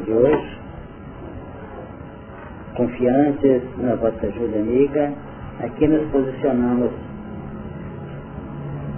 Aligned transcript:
de 0.00 0.12
hoje, 0.12 0.58
confiantes 2.74 3.62
na 3.78 3.94
vossa 3.94 4.26
ajuda 4.26 4.58
amiga, 4.58 5.12
aqui 5.60 5.86
nos 5.86 6.10
posicionamos 6.10 6.90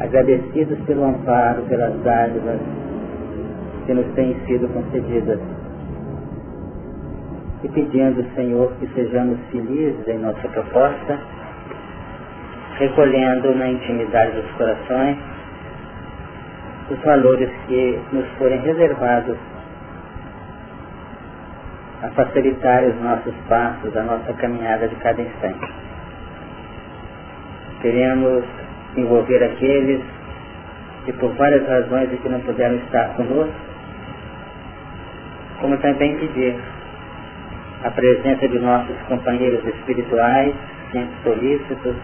agradecidos 0.01 0.79
pelo 0.87 1.05
amparo, 1.05 1.63
pelas 1.63 1.95
dádivas 2.03 2.61
que 3.87 3.95
nos 3.95 4.07
têm 4.15 4.35
sido 4.47 4.69
concedidas. 4.69 5.41
E 7.63 7.69
pedindo, 7.69 8.25
Senhor, 8.35 8.73
que 8.79 8.87
sejamos 8.95 9.39
felizes 9.51 10.07
em 10.07 10.19
nossa 10.19 10.49
proposta, 10.49 11.19
recolhendo 12.79 13.55
na 13.57 13.69
intimidade 13.69 14.41
dos 14.41 14.51
corações 14.53 15.19
os 16.91 16.99
valores 17.01 17.51
que 17.67 17.99
nos 18.13 18.27
forem 18.39 18.61
reservados 18.61 19.37
facilitar 22.19 22.83
os 22.83 23.01
nossos 23.01 23.35
passos, 23.49 23.97
a 23.97 24.03
nossa 24.03 24.33
caminhada 24.33 24.89
de 24.89 24.97
cada 24.97 25.23
instante. 25.23 25.73
Queremos 27.81 28.43
envolver 28.97 29.45
aqueles 29.45 30.03
que 31.05 31.13
por 31.13 31.33
várias 31.35 31.65
razões 31.69 32.11
que 32.21 32.29
não 32.29 32.41
puderam 32.41 32.75
estar 32.75 33.15
conosco, 33.15 33.55
como 35.61 35.79
também 35.79 36.19
pedir 36.19 36.57
a 37.85 37.91
presença 37.93 38.49
de 38.49 38.59
nossos 38.59 38.97
companheiros 39.07 39.65
espirituais, 39.65 40.53
sempre 40.91 41.15
solícitos, 41.23 41.95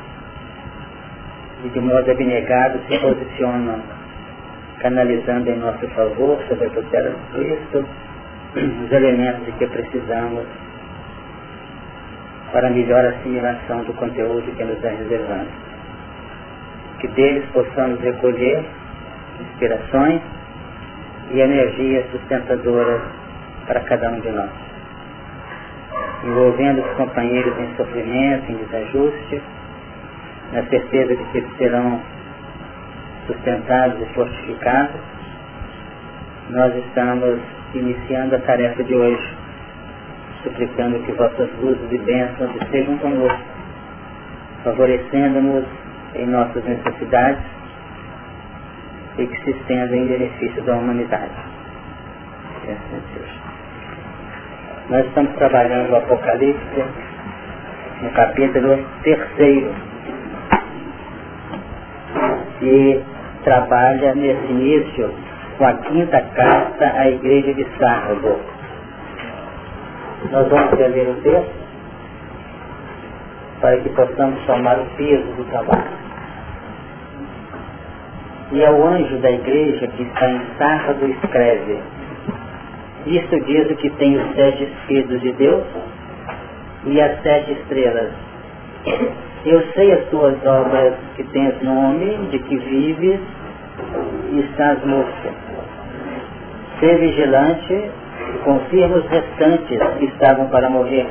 e 1.64 1.68
de 1.70 1.80
modo 1.80 2.08
abnegado 2.08 2.78
se 2.86 2.98
posicionam, 2.98 3.82
canalizando 4.78 5.50
em 5.50 5.58
nosso 5.58 5.88
favor, 5.88 6.38
sobre 6.48 6.66
a 6.66 6.70
tutela 6.70 7.10
de 7.10 7.32
Cristo, 7.32 7.84
os 8.56 8.92
elementos 8.92 9.44
de 9.46 9.52
que 9.52 9.66
precisamos 9.66 10.46
para 12.52 12.70
melhor 12.70 13.04
assimilação 13.04 13.82
do 13.82 13.92
conteúdo 13.94 14.54
que 14.56 14.64
nos 14.64 14.82
é 14.84 14.90
reservado. 14.90 15.48
Que 17.00 17.08
deles 17.08 17.44
possamos 17.52 18.00
recolher 18.00 18.64
inspirações 19.40 20.20
e 21.32 21.40
energias 21.40 22.08
sustentadoras 22.12 23.02
para 23.66 23.80
cada 23.80 24.10
um 24.10 24.20
de 24.20 24.30
nós. 24.30 24.50
Envolvendo 26.22 26.80
os 26.80 26.96
companheiros 26.96 27.58
em 27.58 27.74
sofrimento, 27.76 28.52
em 28.52 28.56
desajuste, 28.56 29.42
na 30.52 30.62
certeza 30.64 31.16
de 31.16 31.24
que 31.24 31.56
serão 31.58 32.00
sustentados 33.26 34.00
e 34.00 34.14
fortificados, 34.14 35.00
nós 36.50 36.74
estamos 36.76 37.40
iniciando 37.78 38.36
a 38.36 38.38
tarefa 38.40 38.82
de 38.82 38.94
hoje, 38.94 39.34
suplicando 40.42 40.98
que 41.00 41.12
vossas 41.12 41.48
luzes 41.60 41.90
e 41.90 41.98
bênçãos 41.98 42.50
estejam 42.62 42.96
conosco, 42.98 43.44
favorecendo-nos 44.62 45.64
em 46.14 46.26
nossas 46.26 46.64
necessidades 46.64 47.42
e 49.18 49.26
que 49.26 49.44
se 49.44 49.50
estenda 49.50 49.96
em 49.96 50.06
benefício 50.06 50.62
da 50.62 50.74
humanidade. 50.74 51.32
Nós 54.90 55.06
estamos 55.06 55.34
trabalhando 55.36 55.90
o 55.92 55.96
Apocalipse 55.96 56.84
no 58.02 58.10
capítulo 58.10 58.84
terceiro 59.02 59.74
e 62.62 63.00
trabalha 63.44 64.14
nesse 64.14 64.46
início 64.46 65.23
com 65.58 65.64
a 65.64 65.72
quinta 65.74 66.20
carta 66.20 66.92
à 66.96 67.08
igreja 67.08 67.54
de 67.54 67.66
Sardo. 67.78 68.40
Nós 70.30 70.48
vamos 70.48 70.78
ler 70.78 71.08
o 71.08 71.14
texto 71.22 71.64
para 73.60 73.76
que 73.78 73.88
possamos 73.90 74.40
tomar 74.46 74.78
o 74.78 74.84
peso 74.96 75.32
do 75.36 75.44
trabalho. 75.50 76.04
E 78.52 78.64
ao 78.64 78.86
anjo 78.86 79.16
da 79.18 79.30
igreja 79.30 79.86
que 79.88 80.02
está 80.02 80.30
em 80.30 80.40
Sardo 80.58 81.06
escreve, 81.06 81.78
isto 83.06 83.40
diz 83.44 83.70
o 83.70 83.76
que 83.76 83.90
tem 83.90 84.16
os 84.16 84.34
sete 84.34 84.64
Espíritos 84.64 85.20
de 85.20 85.32
Deus 85.32 85.64
e 86.84 87.00
as 87.00 87.22
sete 87.22 87.52
estrelas. 87.52 88.12
Eu 89.44 89.62
sei 89.74 89.92
as 89.92 90.04
tuas 90.06 90.34
obras 90.44 90.94
que 91.16 91.22
tens 91.24 91.62
nome, 91.62 92.28
de 92.30 92.38
que 92.38 92.56
vives 92.56 93.20
e 94.32 94.40
estás 94.40 94.82
morto. 94.84 95.43
Ser 96.80 96.98
vigilante 96.98 97.72
e 97.72 98.38
confirma 98.44 98.96
os 98.96 99.06
restantes 99.08 99.78
que 99.98 100.04
estavam 100.06 100.48
para 100.48 100.68
morrer, 100.68 101.06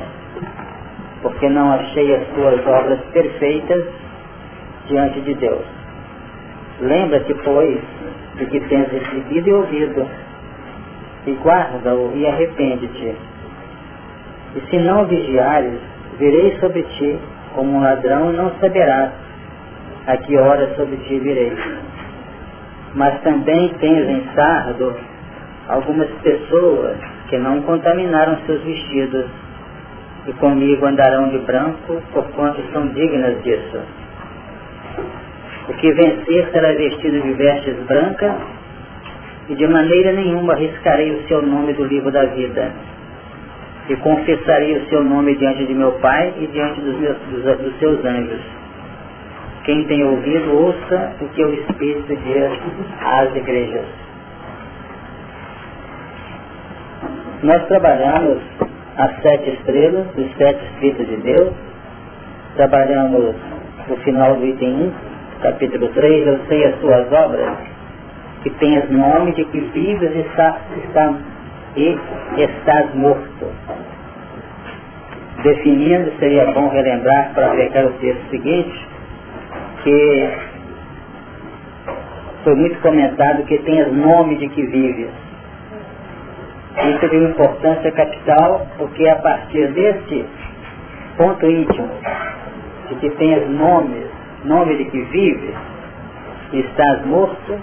porque 1.22 1.48
não 1.48 1.72
achei 1.72 2.14
as 2.14 2.26
tuas 2.28 2.66
obras 2.66 3.00
perfeitas 3.12 3.84
diante 4.86 5.20
de 5.22 5.34
Deus. 5.34 5.64
Lembra-te, 6.80 7.34
pois, 7.44 7.80
de 8.36 8.46
que 8.46 8.60
tens 8.60 8.88
recebido 8.88 9.48
e 9.48 9.52
ouvido, 9.52 10.06
e 11.26 11.32
guarda-o 11.42 12.12
e 12.14 12.26
arrepende-te. 12.26 13.14
E 14.56 14.60
se 14.68 14.78
não 14.78 15.06
vigiares, 15.06 15.80
virei 16.18 16.56
sobre 16.60 16.82
ti 16.82 17.18
como 17.54 17.78
um 17.78 17.80
ladrão 17.80 18.32
e 18.32 18.36
não 18.36 18.50
saberás 18.60 19.10
a 20.06 20.16
que 20.18 20.36
hora 20.36 20.74
sobre 20.76 20.96
ti 20.98 21.18
virei 21.18 21.52
mas 22.94 23.20
também 23.22 23.68
tens 23.80 24.08
em 24.08 24.24
Sardo 24.34 24.94
algumas 25.68 26.08
pessoas 26.22 26.96
que 27.28 27.38
não 27.38 27.62
contaminaram 27.62 28.38
seus 28.46 28.62
vestidos 28.62 29.26
e 30.26 30.32
comigo 30.34 30.86
andarão 30.86 31.28
de 31.28 31.38
branco, 31.38 32.02
porquanto 32.12 32.62
são 32.72 32.88
dignas 32.88 33.42
disso. 33.42 33.80
O 35.68 35.74
que 35.74 35.92
vencer 35.92 36.48
será 36.52 36.72
vestido 36.72 37.20
de 37.20 37.32
vestes 37.32 37.76
brancas 37.86 38.34
e 39.48 39.54
de 39.54 39.66
maneira 39.66 40.12
nenhuma 40.12 40.54
arriscarei 40.54 41.12
o 41.12 41.26
seu 41.28 41.42
nome 41.42 41.72
do 41.74 41.84
livro 41.84 42.10
da 42.10 42.24
vida. 42.26 42.72
E 43.88 43.96
confessarei 43.96 44.78
o 44.78 44.88
seu 44.88 45.04
nome 45.04 45.36
diante 45.36 45.66
de 45.66 45.74
meu 45.74 45.92
Pai 45.92 46.32
e 46.38 46.46
diante 46.46 46.80
dos, 46.80 46.96
meus, 46.98 47.16
dos, 47.18 47.58
dos 47.58 47.78
seus 47.78 48.04
anjos 48.04 48.40
quem 49.64 49.84
tem 49.84 50.04
ouvido, 50.04 50.54
ouça 50.54 51.16
o 51.20 51.28
que 51.28 51.42
o 51.42 51.54
Espírito 51.54 52.14
diz 52.16 52.52
às 53.00 53.34
igrejas. 53.34 54.03
Nós 57.44 57.62
trabalhamos 57.66 58.38
as 58.96 59.20
sete 59.20 59.50
estrelas 59.50 60.06
dos 60.16 60.34
sete 60.38 60.64
Espíritos 60.64 61.06
de 61.06 61.16
Deus. 61.18 61.52
Trabalhamos 62.56 63.34
o 63.90 63.96
final 63.96 64.36
do 64.36 64.46
item 64.46 64.72
1, 64.72 64.92
capítulo 65.42 65.88
3, 65.88 66.26
eu 66.26 66.40
sei 66.48 66.64
as 66.64 66.80
suas 66.80 67.12
obras, 67.12 67.58
que 68.42 68.48
tens 68.48 68.88
nome 68.90 69.32
de 69.32 69.44
que 69.44 69.60
vives 69.60 70.10
e, 70.14 70.20
está, 70.20 70.58
está, 70.86 71.14
e 71.76 71.98
estás 72.38 72.94
morto. 72.94 73.52
Definindo, 75.42 76.12
seria 76.18 76.50
bom 76.50 76.70
relembrar 76.70 77.34
para 77.34 77.50
pegar 77.56 77.84
o 77.84 77.92
texto 77.98 78.30
seguinte, 78.30 78.88
porque 79.74 80.30
foi 82.42 82.54
muito 82.54 82.80
comentado 82.80 83.44
que 83.44 83.58
tem 83.58 83.86
nome 83.92 84.36
de 84.36 84.48
que 84.48 84.62
vive. 84.64 85.23
Isso 86.82 87.08
tem 87.08 87.20
uma 87.20 87.30
importância 87.30 87.92
capital, 87.92 88.66
porque 88.76 89.08
a 89.08 89.16
partir 89.16 89.68
desse 89.68 90.26
ponto 91.16 91.46
íntimo, 91.46 91.88
de 92.88 92.94
que 92.96 93.10
tens 93.10 93.48
nomes, 93.48 94.10
nome 94.44 94.76
de 94.76 94.84
que 94.86 95.00
vive, 95.02 95.54
e 96.52 96.60
estás 96.60 97.06
morto, 97.06 97.58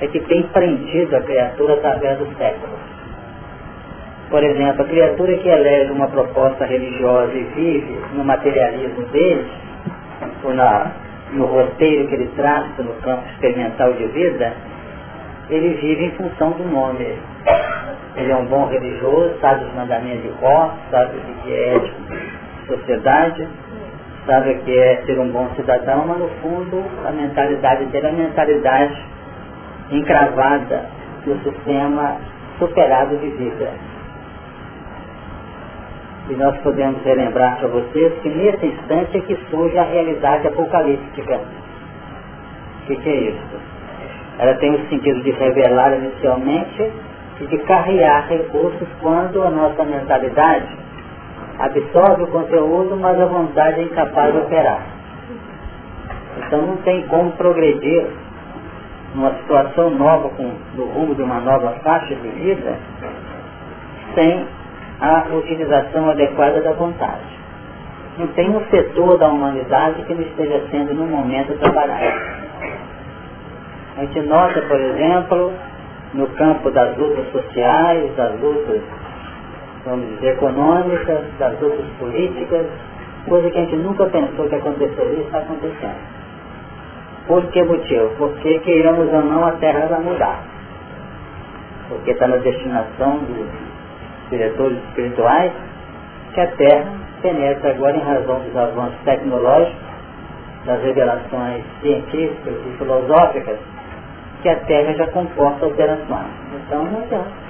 é 0.00 0.06
que 0.08 0.20
tem 0.20 0.42
prendido 0.48 1.16
a 1.16 1.22
criatura 1.22 1.74
através 1.74 2.18
dos 2.18 2.28
séculos. 2.36 2.78
Por 4.28 4.42
exemplo, 4.44 4.82
a 4.82 4.86
criatura 4.86 5.36
que 5.38 5.48
elege 5.48 5.92
uma 5.92 6.08
proposta 6.08 6.66
religiosa 6.66 7.32
e 7.32 7.44
vive 7.54 7.98
no 8.14 8.24
materialismo 8.24 9.02
dele, 9.06 9.46
ou 10.44 10.52
na 10.52 10.92
no 11.32 11.46
roteiro 11.46 12.06
que 12.08 12.14
ele 12.14 12.30
traça 12.36 12.82
no 12.82 12.94
campo 13.02 13.28
experimental 13.30 13.92
de 13.94 14.06
vida, 14.06 14.54
ele 15.48 15.74
vive 15.74 16.06
em 16.06 16.10
função 16.12 16.50
do 16.52 16.64
nome. 16.64 17.06
Ele 18.16 18.32
é 18.32 18.36
um 18.36 18.46
bom 18.46 18.66
religioso, 18.66 19.34
sabe 19.40 19.64
os 19.64 19.74
mandamentos 19.74 20.22
de 20.22 20.30
cor, 20.38 20.72
sabe 20.90 21.16
o 21.16 21.42
que 21.42 21.52
é 21.52 21.80
sociedade, 22.66 23.46
sabe 24.26 24.50
o 24.52 24.58
que 24.60 24.76
é 24.76 25.02
ser 25.04 25.18
um 25.20 25.30
bom 25.30 25.48
cidadão, 25.54 26.06
mas 26.06 26.18
no 26.18 26.28
fundo 26.40 26.84
a 27.06 27.12
mentalidade 27.12 27.84
dele 27.86 28.06
é 28.06 28.10
a 28.10 28.12
mentalidade 28.12 29.04
encravada 29.90 30.86
do 31.24 31.38
sistema 31.44 32.16
superado 32.58 33.16
de 33.18 33.28
vida. 33.30 33.70
E 36.28 36.34
nós 36.34 36.56
podemos 36.58 37.00
relembrar 37.04 37.58
para 37.58 37.68
vocês 37.68 38.12
que 38.20 38.28
nesse 38.30 38.66
instante 38.66 39.18
é 39.18 39.20
que 39.20 39.36
surge 39.48 39.78
a 39.78 39.84
realidade 39.84 40.48
apocalíptica. 40.48 41.36
O 41.36 42.86
que, 42.86 42.96
que 42.96 43.08
é 43.08 43.14
isso? 43.14 43.75
Ela 44.38 44.54
tem 44.54 44.74
o 44.74 44.88
sentido 44.88 45.22
de 45.22 45.30
revelar 45.30 45.94
inicialmente 45.96 46.92
e 47.40 47.46
de 47.46 47.58
carrear 47.58 48.28
recursos 48.28 48.88
quando 49.00 49.42
a 49.42 49.50
nossa 49.50 49.84
mentalidade 49.84 50.68
absorve 51.58 52.24
o 52.24 52.26
conteúdo, 52.26 52.96
mas 52.96 53.18
a 53.20 53.26
vontade 53.26 53.80
é 53.80 53.84
incapaz 53.84 54.32
de 54.32 54.38
operar. 54.38 54.82
Então 56.46 56.62
não 56.62 56.76
tem 56.78 57.06
como 57.08 57.32
progredir 57.32 58.06
numa 59.14 59.32
situação 59.36 59.90
nova, 59.90 60.28
com, 60.30 60.52
no 60.74 60.84
rumo 60.86 61.14
de 61.14 61.22
uma 61.22 61.40
nova 61.40 61.70
faixa 61.82 62.14
de 62.14 62.28
vida, 62.28 62.76
sem 64.14 64.46
a 65.00 65.26
utilização 65.34 66.10
adequada 66.10 66.60
da 66.60 66.72
vontade. 66.72 67.36
Não 68.18 68.26
tem 68.28 68.50
um 68.50 68.64
setor 68.70 69.18
da 69.18 69.28
humanidade 69.28 70.02
que 70.02 70.14
não 70.14 70.22
esteja 70.22 70.62
sendo 70.70 70.94
no 70.94 71.06
momento 71.06 71.58
trabalhado. 71.58 72.46
A 73.96 74.00
gente 74.00 74.20
nota, 74.22 74.60
por 74.60 74.78
exemplo, 74.78 75.52
no 76.12 76.26
campo 76.28 76.70
das 76.70 76.96
lutas 76.98 77.30
sociais, 77.32 78.14
das 78.14 78.38
lutas, 78.40 78.82
vamos 79.86 80.06
dizer, 80.10 80.34
econômicas, 80.34 81.24
das 81.38 81.58
lutas 81.60 81.86
políticas, 81.98 82.66
coisa 83.26 83.50
que 83.50 83.58
a 83.58 83.60
gente 83.62 83.76
nunca 83.76 84.04
pensou 84.06 84.48
que 84.48 84.54
aconteceria 84.54 85.24
está 85.24 85.38
acontecendo. 85.38 86.16
Por 87.26 87.44
que 87.46 87.62
motivo? 87.62 88.10
Porque 88.18 88.58
queiramos 88.60 89.12
ou 89.12 89.22
não 89.22 89.46
a 89.46 89.52
Terra 89.52 89.86
vai 89.86 90.00
mudar. 90.00 90.44
Porque 91.88 92.10
está 92.10 92.28
na 92.28 92.36
destinação 92.36 93.18
dos 93.18 93.46
diretores 94.30 94.78
espirituais 94.88 95.52
que 96.34 96.40
a 96.40 96.46
Terra 96.48 96.92
penetra 97.22 97.70
agora 97.70 97.96
em 97.96 98.00
razão 98.00 98.40
dos 98.40 98.56
avanços 98.56 98.98
tecnológicos, 99.04 99.86
das 100.66 100.82
revelações 100.82 101.64
científicas 101.80 102.54
e 102.66 102.76
filosóficas, 102.76 103.56
que 104.42 104.48
a 104.48 104.56
Terra 104.60 104.92
já 104.94 105.06
comporta 105.08 105.64
alterações. 105.64 106.26
Então 106.54 106.84
não 106.84 107.00
adianta 107.02 107.46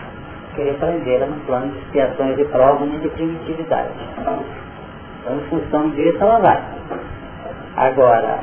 querer 0.56 0.74
prendê-la 0.78 1.26
no 1.26 1.40
plano 1.46 1.72
de 1.72 1.78
expiações 1.78 2.36
de 2.36 2.44
prova 2.46 2.86
de 2.86 3.08
primitividade. 3.10 3.90
Então, 4.18 5.36
em 5.36 5.40
função 5.48 5.90
disso, 5.90 6.18
ela 6.20 6.38
vai. 6.38 6.62
Agora, 7.76 8.40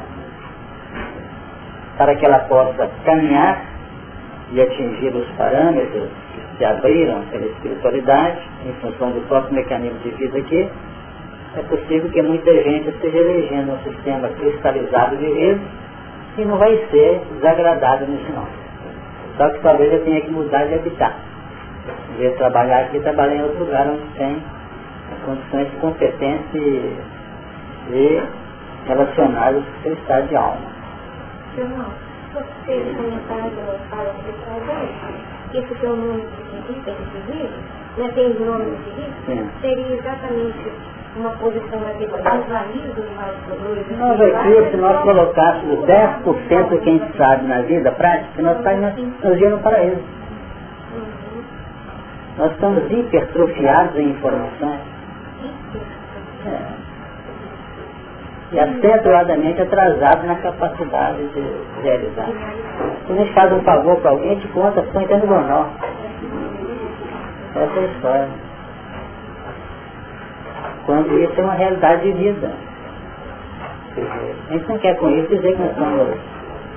para 1.98 2.16
que 2.16 2.26
ela 2.26 2.40
possa 2.40 2.90
caminhar 3.04 3.66
e 4.52 4.62
atingir 4.62 5.16
os 5.16 5.28
parâmetros 5.32 6.10
que 6.34 6.58
se 6.58 6.66
abriram 6.66 7.22
pela 7.32 7.46
espiritualidade, 7.46 8.42
em 8.68 8.74
função 8.74 9.12
do 9.12 9.28
próprio 9.28 9.56
mecanismo 9.56 10.00
de 10.00 10.12
vida 10.12 10.38
aqui, 10.38 10.70
é 11.56 11.62
possível 11.64 12.10
que 12.10 12.22
muita 12.22 12.52
gente 12.64 12.90
esteja 12.90 13.18
elegendo 13.18 13.74
um 13.74 13.80
sistema 13.80 14.28
cristalizado 14.30 15.18
de 15.18 15.26
vida 15.26 15.62
e 16.38 16.46
não 16.46 16.58
vai 16.58 16.76
ser 16.90 17.22
desagradável 17.34 18.08
no 18.08 18.18
final. 18.26 18.48
Só 19.38 19.50
que 19.50 19.60
talvez 19.62 19.92
eu 19.92 20.04
tenha 20.04 20.22
que 20.22 20.32
mudar 20.32 20.66
de 20.66 20.76
habitat. 20.76 21.16
Em 22.14 22.18
vez 22.18 22.32
de 22.32 22.38
trabalhar 22.38 22.82
aqui, 22.82 23.00
trabalhar 23.00 23.36
em 23.36 23.44
outro 23.44 23.60
lugar 23.60 23.88
onde 23.88 24.06
tem 24.18 24.42
condições 25.26 25.70
de 25.70 25.76
competência 25.78 26.58
e, 26.58 26.98
e 27.92 28.24
relacionadas 28.88 29.64
com 29.64 29.80
o 29.80 29.84
seu 29.84 29.94
estado 29.94 30.28
de 30.28 30.36
alma. 30.36 30.74
Irmão, 31.58 31.86
você 32.34 32.96
comentário 32.96 33.52
fala 33.90 34.14
de 34.14 35.58
isso 35.58 35.76
que 35.76 35.86
é 35.86 35.90
o 35.90 35.96
nome 35.96 36.22
de 36.22 36.74
civil, 36.74 37.50
né, 37.98 38.12
tem 38.16 38.26
o 38.26 38.46
nome 38.46 38.76
de 38.76 38.84
civil, 38.86 39.50
seria 39.62 39.96
exatamente 39.96 40.72
uma 41.16 41.30
posição 41.32 41.80
adequada, 41.88 42.40
os 42.40 43.98
Nós 43.98 44.22
aqui, 44.22 44.72
se 44.72 44.78
nós 44.78 45.02
colocássemos 45.02 45.80
10% 45.86 46.82
que 46.82 46.90
a 46.90 46.94
gente 46.94 47.18
sabe 47.18 47.48
na 47.48 47.62
vida 47.62 47.92
prática, 47.92 48.42
nós 48.42 48.58
estaríamos 48.58 48.96
nos 49.24 49.42
indo 49.42 49.58
para 49.62 49.84
isso. 49.84 50.04
Uhum. 50.96 51.44
Nós 52.38 52.52
estamos 52.52 52.92
hipertrofiados 52.92 53.96
em 53.98 54.10
informações. 54.10 54.80
É 56.46 56.84
e 58.54 58.60
acentuadamente 58.60 59.62
atrasado 59.62 60.28
na 60.28 60.36
capacidade 60.36 61.28
de 61.30 61.44
realizar. 61.82 62.30
Quando 63.08 63.20
a 63.20 63.24
gente 63.24 63.34
faz 63.34 63.52
um 63.52 63.62
favor 63.62 64.00
para 64.00 64.12
alguém, 64.12 64.36
gente 64.36 64.48
conta, 64.50 64.84
põe 64.94 65.06
até 65.06 65.18
no 65.18 65.28
jornal. 65.28 65.70
Essa 67.56 67.80
é 67.80 67.84
a 67.84 67.88
história. 67.88 68.43
Quando 70.86 71.18
isso 71.20 71.34
é 71.40 71.44
uma 71.44 71.54
realidade 71.54 72.04
de 72.04 72.12
vida. 72.12 72.52
A 74.50 74.54
gente 74.54 74.68
não 74.68 74.78
quer 74.80 74.96
com 74.98 75.10
isso 75.12 75.28
dizer 75.28 75.56
que 75.56 75.62
nós 75.62 75.76
somos 75.76 76.18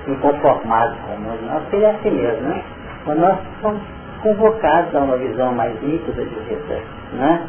inconformados 0.06 0.96
com 1.06 1.14
o 1.14 1.18
mundo, 1.18 1.46
nós 1.46 1.82
é 1.82 1.90
assim 1.90 2.10
mesmo, 2.10 2.48
né? 2.48 2.62
Mas 3.06 3.18
nós 3.18 3.36
somos 3.60 3.82
convocados 4.22 4.94
a 4.94 5.00
uma 5.00 5.16
visão 5.16 5.52
mais 5.52 5.72
nítida 5.82 6.24
de 6.24 6.34
vida, 6.34 6.80
né? 7.14 7.46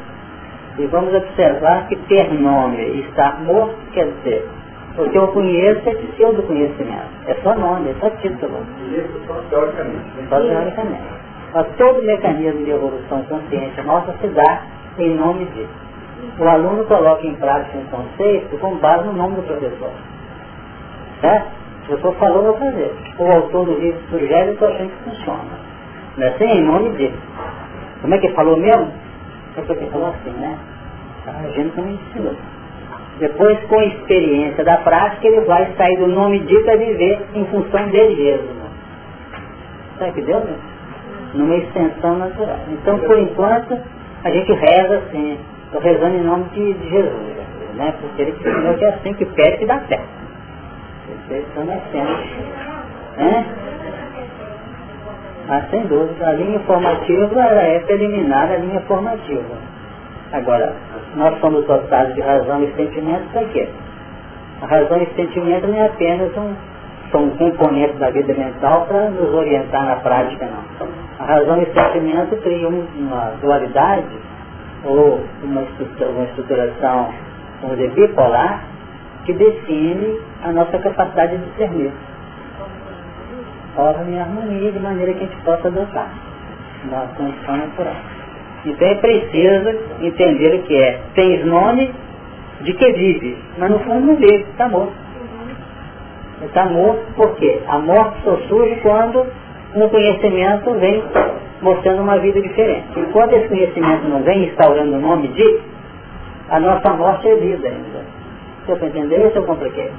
E 0.77 0.85
vamos 0.87 1.13
observar 1.13 1.87
que 1.87 1.95
ter 2.07 2.31
nome 2.33 2.77
e 2.77 3.01
estar 3.01 3.41
morto 3.41 3.75
quer 3.91 4.05
dizer, 4.05 4.47
o 4.97 5.09
que 5.09 5.17
eu 5.17 5.27
conheço 5.27 5.89
é 5.89 5.93
de 5.93 6.15
seu 6.17 6.33
do 6.33 6.43
conhecimento. 6.43 7.09
É 7.27 7.33
só 7.43 7.55
nome, 7.55 7.91
é 7.91 7.95
só 7.99 8.09
título. 8.09 8.59
Isso 8.91 9.21
só 9.27 9.35
teoricamente. 9.49 10.05
Só 10.29 10.39
teoricamente. 10.39 11.03
Mas 11.53 11.67
todo 11.77 12.01
mecanismo 12.03 12.65
de 12.65 12.71
evolução 12.71 13.23
consciente 13.23 13.81
nossa 13.83 14.13
se 14.19 14.27
dá 14.27 14.61
em 14.97 15.15
nome 15.15 15.45
de. 15.45 15.67
O 16.39 16.47
aluno 16.47 16.83
coloca 16.85 17.25
em 17.25 17.35
prática 17.35 17.77
um 17.77 17.85
conceito 17.85 18.57
com 18.59 18.75
base 18.77 19.05
no 19.07 19.13
nome 19.13 19.35
do 19.35 19.43
professor. 19.43 19.91
Certo? 21.21 21.47
O 21.83 21.87
professor 21.87 22.15
falou, 22.15 22.43
vou 22.43 22.57
fazer. 22.57 22.93
O 23.17 23.31
autor 23.31 23.65
do 23.65 23.79
livro 23.79 23.99
sugere, 24.09 24.57
eu 24.59 24.67
achando 24.67 24.89
que 24.89 25.09
funciona. 25.09 25.67
Não 26.17 26.25
é 26.25 26.29
assim? 26.29 26.45
Em 26.45 26.63
nome 26.63 26.89
de. 26.91 27.13
Como 28.01 28.13
é 28.13 28.17
que 28.17 28.29
falou 28.29 28.57
mesmo? 28.57 28.91
É 29.57 29.61
porque 29.61 29.85
falou 29.85 30.07
assim, 30.09 30.31
né? 30.31 30.57
A 31.27 31.47
gente 31.49 31.75
não 31.79 31.89
ensinou. 31.89 32.35
Depois, 33.19 33.59
com 33.65 33.79
a 33.79 33.85
experiência 33.85 34.63
da 34.63 34.77
prática, 34.77 35.27
ele 35.27 35.41
vai 35.41 35.73
sair 35.75 35.97
do 35.97 36.07
nome 36.07 36.39
dito 36.39 36.69
a 36.69 36.75
viver 36.75 37.19
em 37.33 37.45
função 37.45 37.87
dele 37.89 38.15
mesmo. 38.15 38.47
Sabe 39.97 40.11
que 40.11 40.21
deu, 40.21 40.39
né? 40.39 40.55
Numa 41.33 41.55
extensão 41.55 42.17
natural. 42.17 42.59
Então, 42.69 42.99
por 42.99 43.17
enquanto, 43.17 43.77
a 44.23 44.29
gente 44.29 44.53
reza 44.53 44.97
assim. 44.97 45.39
Estou 45.67 45.81
rezando 45.81 46.15
em 46.15 46.23
nome 46.23 46.45
de, 46.53 46.73
de 46.73 46.89
Jesus, 46.89 47.35
né? 47.75 47.93
Porque 47.99 48.21
ele 48.21 48.31
ensinou 48.31 48.73
que 48.75 48.85
é 48.85 48.89
assim 48.89 49.13
que 49.13 49.25
pede 49.25 49.57
que 49.57 49.65
dá 49.65 49.79
certo. 49.81 50.07
Vocês 51.27 51.45
estão 51.45 51.65
nascendo. 51.65 52.17
Né? 53.17 53.45
Sem 55.69 55.81
dúvida, 55.87 56.27
a 56.27 56.33
linha 56.33 56.59
formativa 56.61 57.41
é 57.41 57.79
preliminar 57.79 58.49
à 58.49 58.57
linha 58.57 58.79
formativa. 58.81 59.55
Agora, 60.31 60.73
nós 61.15 61.37
somos 61.39 61.65
dotados 61.65 62.15
de 62.15 62.21
razão 62.21 62.63
e 62.63 62.73
sentimento 62.75 63.29
para 63.31 63.43
quê? 63.45 63.67
A 64.61 64.65
razão 64.67 65.01
e 65.01 65.05
sentimento 65.15 65.67
não 65.67 65.77
é 65.77 65.85
apenas 65.85 66.35
um, 66.37 66.53
são 67.11 67.25
um 67.25 67.29
componente 67.31 67.93
da 67.97 68.09
vida 68.09 68.33
mental 68.33 68.85
para 68.87 69.09
nos 69.09 69.33
orientar 69.33 69.85
na 69.85 69.95
prática, 69.97 70.45
não. 70.45 70.87
A 71.19 71.25
razão 71.25 71.61
e 71.61 71.65
sentimento 71.65 72.37
criam 72.37 72.71
uma 72.97 73.33
dualidade 73.41 74.26
ou 74.83 75.23
uma, 75.43 75.61
estrutura, 75.63 76.09
uma 76.09 76.23
estruturação, 76.25 77.13
vamos 77.61 77.77
dizer, 77.77 77.91
bipolar, 77.91 78.63
que 79.25 79.33
define 79.33 80.19
a 80.43 80.51
nossa 80.51 80.77
capacidade 80.77 81.37
de 81.37 81.45
discernir 81.45 81.91
ordem 83.77 84.15
e 84.15 84.19
harmonia 84.19 84.71
de 84.71 84.79
maneira 84.79 85.13
que 85.13 85.23
a 85.23 85.27
gente 85.27 85.41
possa 85.43 85.67
adotar 85.67 86.09
na 86.89 87.01
condição 87.15 87.57
natural. 87.57 87.95
Então 88.65 88.87
é 88.87 88.95
preciso 88.95 89.69
entender 90.01 90.55
o 90.55 90.63
que 90.63 90.75
é. 90.75 90.99
Tens 91.13 91.45
nome 91.45 91.93
de 92.61 92.73
que 92.73 92.91
vive, 92.93 93.37
mas 93.57 93.69
no 93.69 93.79
fundo 93.79 94.07
não 94.07 94.15
vive, 94.15 94.45
está 94.49 94.67
morto. 94.67 94.93
Está 96.43 96.65
morto 96.65 97.05
porque 97.15 97.61
a 97.67 97.77
morte 97.79 98.21
só 98.23 98.37
surge 98.47 98.75
quando 98.81 99.25
um 99.75 99.89
conhecimento 99.89 100.73
vem 100.75 101.03
mostrando 101.61 102.01
uma 102.01 102.17
vida 102.19 102.41
diferente. 102.41 102.99
E 102.99 103.05
quando 103.11 103.33
esse 103.33 103.47
conhecimento 103.47 104.07
não 104.07 104.23
vem 104.23 104.45
instaurando 104.45 104.95
o 104.95 104.99
nome 104.99 105.27
de, 105.29 105.59
a 106.49 106.59
nossa 106.59 106.93
morte 106.93 107.27
é 107.27 107.35
vida 107.35 107.67
ainda. 107.67 108.05
Você 108.65 108.75
para 108.75 108.87
entender 108.87 109.27
isso 109.27 109.37
eu 109.37 109.45
compliquei? 109.45 109.91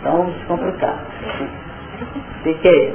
Então 0.00 0.26
descomplicar. 0.26 0.98
É? 2.44 2.92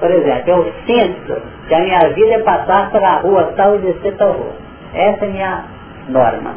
Por 0.00 0.10
exemplo, 0.10 0.50
eu 0.50 0.72
sinto 0.86 1.42
que 1.66 1.74
a 1.74 1.80
minha 1.80 2.00
vida 2.14 2.34
é 2.34 2.38
passar 2.42 2.90
pela 2.90 3.20
rua 3.20 3.52
tal 3.56 3.76
e 3.76 3.78
descer 3.78 4.16
tal 4.16 4.32
rua. 4.32 4.52
Essa 4.94 5.24
é 5.24 5.28
a 5.28 5.32
minha 5.32 5.64
norma. 6.08 6.54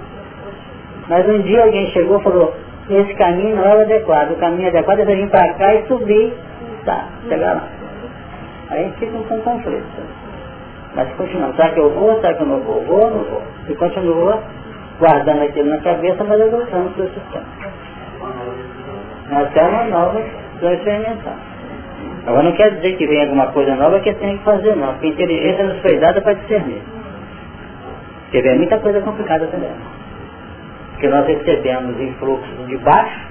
Mas 1.08 1.28
um 1.28 1.42
dia 1.42 1.64
alguém 1.64 1.88
chegou 1.92 2.20
e 2.20 2.24
falou, 2.24 2.56
esse 2.90 3.14
caminho 3.16 3.56
não 3.56 3.66
é 3.66 3.76
o 3.76 3.82
adequado, 3.82 4.32
o 4.32 4.36
caminho 4.38 4.70
adequado 4.70 5.00
é 5.00 5.06
vir 5.06 5.30
para 5.30 5.54
cá 5.54 5.74
e 5.76 5.88
subir, 5.88 6.34
tá, 6.86 7.06
chegar 7.28 7.56
lá. 7.56 7.81
Aí 8.72 8.80
a 8.80 8.88
gente 8.88 9.00
fica 9.00 9.18
com 9.28 9.42
conflito. 9.42 9.86
Mas 10.96 11.14
continua, 11.14 11.54
será 11.54 11.70
que 11.70 11.80
eu 11.80 11.90
vou, 11.92 12.20
será 12.20 12.34
que 12.34 12.42
eu 12.42 12.48
não 12.48 12.60
vou? 12.62 12.84
Vou 12.84 13.04
ou 13.04 13.12
não 13.12 13.24
vou? 13.26 13.44
E 13.70 13.76
continua 13.76 14.42
guardando 15.00 15.44
aquilo 15.44 15.70
na 15.70 15.78
cabeça, 15.80 16.24
mas 16.24 16.40
para 16.40 17.04
o 17.04 17.10
sistema. 17.10 17.46
Até 19.32 19.64
uma 19.68 19.84
nova 19.86 20.22
experimentar. 20.62 21.36
Agora 22.28 22.44
não 22.44 22.52
quer 22.54 22.76
dizer 22.76 22.98
que 22.98 23.08
vem 23.08 23.22
alguma 23.22 23.48
coisa 23.48 23.76
nova 23.76 24.00
que 24.00 24.14
tem 24.14 24.38
que 24.38 24.44
fazer 24.44 24.76
não, 24.76 24.94
porque 24.94 25.08
inteligência 25.08 25.64
nos 25.66 25.82
foi 25.82 25.98
dada 25.98 26.22
para 26.22 26.34
discernir. 26.34 26.82
Porque 28.24 28.42
vem 28.42 28.58
muita 28.58 28.78
coisa 28.80 29.02
complicada 29.02 29.48
também. 29.48 29.72
Porque 30.92 31.08
nós 31.08 31.26
recebemos 31.26 32.00
influxos 32.00 32.68
de 32.68 32.78
baixo, 32.78 33.28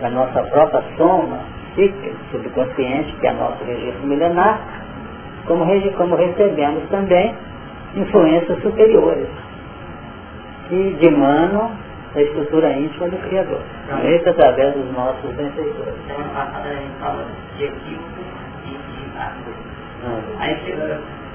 da 0.00 0.10
nossa 0.10 0.42
própria 0.44 0.82
soma, 0.96 1.40
psíquica, 1.80 2.16
subconsciente, 2.30 3.12
que 3.16 3.26
é 3.26 3.32
nosso 3.32 3.64
registro 3.64 4.06
milenar, 4.06 4.60
como, 5.46 5.64
como 5.96 6.14
recebemos 6.16 6.88
também 6.90 7.34
influências 7.94 8.60
superiores, 8.62 9.28
que 10.68 10.96
dimanam 11.00 11.70
a 12.14 12.20
estrutura 12.20 12.72
íntima 12.72 13.08
do 13.08 13.16
Criador. 13.28 13.60
Esse 14.04 14.26
é 14.26 14.30
através 14.30 14.74
dos 14.74 14.92
nossos 14.92 15.34
benfeitores. 15.34 15.94
Semana 16.06 16.28
passada 16.34 16.68
a 16.68 16.74
gente 16.74 16.98
falou 17.00 17.24
de 17.56 17.64
equívoco 17.64 18.20
e 18.66 18.70
de. 18.70 19.10
Ah. 19.16 19.32
Aí 20.38 20.56
chegou, 20.64 20.86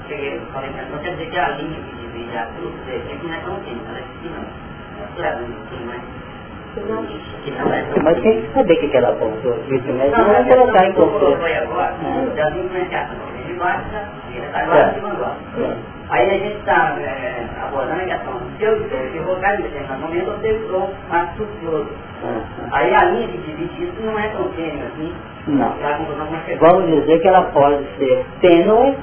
cheguei, 0.08 0.42
falei 0.54 0.70
quer 0.72 1.12
dizer 1.12 1.30
que 1.30 1.40
a 1.40 1.50
linha 1.50 1.80
que 1.80 1.96
divide 1.96 2.38
a 2.38 2.46
cruz, 2.58 2.74
que 2.86 3.28
não 3.28 3.34
é 3.34 3.40
tão 3.40 3.54
ela 3.54 4.00
é 4.00 4.04
que 4.22 4.30
não. 4.30 4.66
É 4.98 5.22
é. 5.22 6.25
Mas 8.04 8.22
tem 8.22 8.42
que 8.42 8.54
saber 8.54 8.74
o 8.74 8.90
que 8.90 8.98
ela 8.98 9.10
apontou. 9.10 9.58
Isso 9.70 9.94
mesmo 9.94 10.18
não 10.18 10.36
é 10.36 10.44
colocar 10.44 10.86
em 10.86 10.94
controle. 10.94 11.36
Foi 11.38 11.56
agora, 11.56 11.96
influenciação. 12.58 13.16
De 13.46 13.54
de 13.54 13.62
agora. 14.54 15.38
Aí 16.10 16.30
a 16.30 16.34
gente 16.34 16.58
está 16.58 16.96
é, 17.00 17.46
abordando 17.64 18.02
a 18.02 18.06
questão, 18.06 18.34
se 18.58 18.64
eu 18.64 18.76
equivocar 18.86 19.60
em 19.60 19.64
determinado 19.64 20.02
momento, 20.02 20.40
eu 20.44 20.70
sou 20.70 20.94
mais 21.10 21.30
sucioso. 21.36 21.90
Aí 22.72 22.94
a 22.94 23.06
linha 23.06 23.28
que 23.28 23.38
divide 23.40 23.84
isso 23.84 24.02
não 24.04 24.20
é 24.20 24.28
tão 24.30 24.48
tênue 24.50 24.82
assim. 24.84 25.14
Não. 25.48 25.74
Vamos 26.60 26.86
dizer 26.92 27.20
que 27.20 27.28
ela 27.28 27.44
pode 27.44 27.86
ser 27.98 28.26
tênue, 28.42 28.98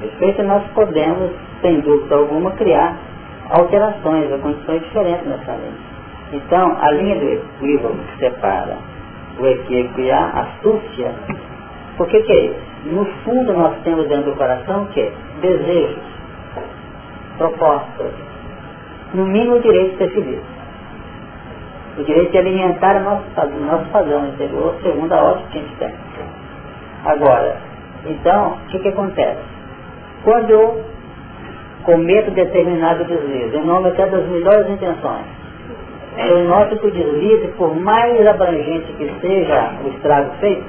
respeito 0.00 0.42
nós 0.44 0.62
podemos, 0.74 1.32
sem 1.60 1.80
dúvida 1.80 2.14
alguma, 2.14 2.52
criar 2.52 2.96
alterações 3.50 4.30
ou 4.30 4.38
condições 4.38 4.82
diferentes 4.82 5.26
nessa 5.26 5.52
linha. 5.52 5.85
Então, 6.32 6.76
a 6.80 6.90
linha 6.90 7.16
do 7.16 7.28
equívoco 7.28 7.96
que 7.96 8.18
separa 8.18 8.76
o 9.38 9.46
equívoco 9.46 10.00
e 10.00 10.10
a 10.10 10.26
astúcia, 10.26 11.14
por 11.96 12.08
que 12.08 12.16
é? 12.16 12.66
No 12.90 13.04
fundo 13.24 13.52
nós 13.52 13.76
temos 13.82 14.08
dentro 14.08 14.30
do 14.30 14.36
coração 14.36 14.84
o 14.84 14.86
quê? 14.88 15.10
Desejos, 15.40 16.02
propostas, 17.38 18.12
no 19.14 19.26
mínimo 19.26 19.56
o 19.56 19.60
direito 19.60 19.92
de 19.92 19.98
ser 19.98 20.10
feliz. 20.10 20.40
O 21.98 22.04
direito 22.04 22.32
de 22.32 22.38
alimentar 22.38 22.96
o 22.96 23.04
nosso, 23.04 23.24
nosso 23.60 23.86
padrão 23.90 24.26
interior 24.26 24.74
segundo 24.82 25.12
a 25.12 25.22
ótica 25.22 25.48
que 25.50 25.58
a 25.58 25.60
gente 25.62 25.76
tem. 25.76 25.94
Agora, 27.04 27.56
então, 28.04 28.52
o 28.52 28.66
que, 28.68 28.78
que 28.78 28.88
acontece? 28.88 29.40
Quando 30.22 30.50
eu 30.50 30.84
cometo 31.84 32.30
determinado 32.32 33.04
deslize, 33.04 33.56
em 33.56 33.64
nome 33.64 33.88
até 33.88 34.06
das 34.06 34.26
melhores 34.28 34.68
intenções, 34.68 35.35
eu 36.16 36.44
noto 36.44 36.78
que 36.78 36.86
o 36.86 36.90
deslize, 36.90 37.48
por 37.56 37.76
mais 37.76 38.26
abrangente 38.26 38.92
que 38.94 39.10
seja 39.20 39.72
o 39.84 39.88
estrago 39.88 40.30
feito, 40.40 40.64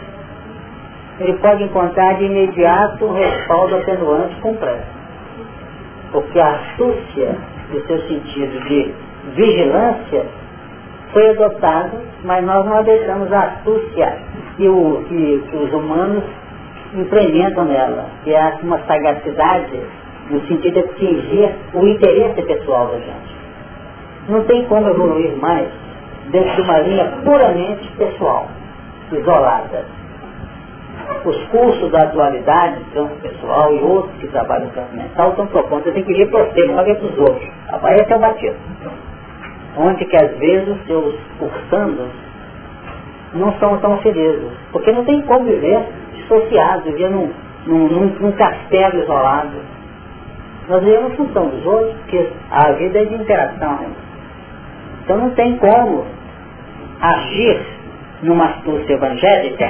ele 1.20 1.34
pode 1.38 1.64
encontrar 1.64 2.16
de 2.16 2.26
imediato 2.26 3.06
um 3.06 3.14
respaldo 3.14 3.78
atenuante 3.78 4.36
completo. 4.42 4.86
Porque 6.12 6.40
a 6.40 6.52
astúcia, 6.52 7.36
no 7.72 7.82
seu 7.88 8.00
sentido 8.08 8.60
de 8.68 8.94
vigilância, 9.36 10.26
foi 11.12 11.30
adotada, 11.30 12.02
mas 12.24 12.46
nós 12.46 12.66
não 12.66 12.78
adotamos 12.78 13.32
a 13.32 13.40
astúcia 13.40 14.18
que, 14.58 14.68
o, 14.68 15.04
que, 15.08 15.44
que 15.50 15.56
os 15.56 15.74
humanos 15.74 16.24
implementam 16.94 17.66
nela, 17.66 18.06
que 18.24 18.34
é 18.34 18.54
uma 18.62 18.80
sagacidade 18.80 19.80
no 20.30 20.42
sentido 20.48 20.74
de 20.74 20.80
atingir 20.80 21.56
o 21.74 21.88
interesse 21.88 22.42
pessoal 22.42 22.88
da 22.88 23.00
gente. 23.00 23.37
Não 24.28 24.44
tem 24.44 24.66
como 24.66 24.90
evoluir 24.90 25.38
mais 25.38 25.68
dentro 26.32 26.56
de 26.56 26.62
uma 26.62 26.80
linha 26.80 27.06
puramente 27.24 27.90
pessoal, 27.94 28.48
isolada 29.12 29.86
os 31.26 31.44
cursos 31.48 31.92
da 31.92 32.04
atualidade, 32.04 32.82
campo 32.94 33.16
pessoal 33.22 33.74
e 33.74 33.80
outros 33.82 34.16
que 34.20 34.28
trabalham 34.28 34.68
no 34.68 34.72
campo 34.72 34.96
mental 34.96 35.30
estão 35.30 35.48
propondo, 35.48 35.84
você 35.84 35.92
tem 35.92 36.04
que 36.04 36.14
vir 36.14 36.30
para 36.30 36.44
você, 36.46 36.66
não 36.68 36.84
vir 36.84 36.96
para 36.98 37.08
os 37.08 37.18
outros. 37.20 37.50
Aparece 37.70 38.12
é 38.12 38.16
o 38.16 38.20
batismo. 38.20 38.60
Onde 39.78 40.06
que 40.06 40.16
às 40.16 40.38
vezes 40.38 40.68
os 40.68 40.88
seus 40.88 41.16
cursandos 41.38 42.08
não 43.34 43.54
são 43.60 43.78
tão 43.80 43.98
felizes. 44.00 44.52
Porque 44.72 44.92
não 44.92 45.06
tem 45.06 45.22
como 45.22 45.46
viver 45.46 45.86
dissociado, 46.14 46.84
viver 46.84 47.10
num, 47.10 47.32
num, 47.66 47.88
num, 47.88 48.06
num 48.20 48.32
castelo 48.32 49.04
isolado. 49.04 49.58
Nós 50.68 50.84
vivemos 50.84 51.14
em 51.14 51.16
função 51.16 51.48
dos 51.48 51.66
outros, 51.66 51.94
porque 51.98 52.30
a 52.52 52.72
vida 52.74 53.00
é 53.00 53.06
de 53.06 53.16
interação. 53.16 54.07
Então 55.08 55.20
não 55.20 55.30
tem 55.36 55.56
como 55.56 56.06
agir 57.00 57.62
numa 58.24 58.44
astúcia 58.48 58.92
evangélica 58.92 59.70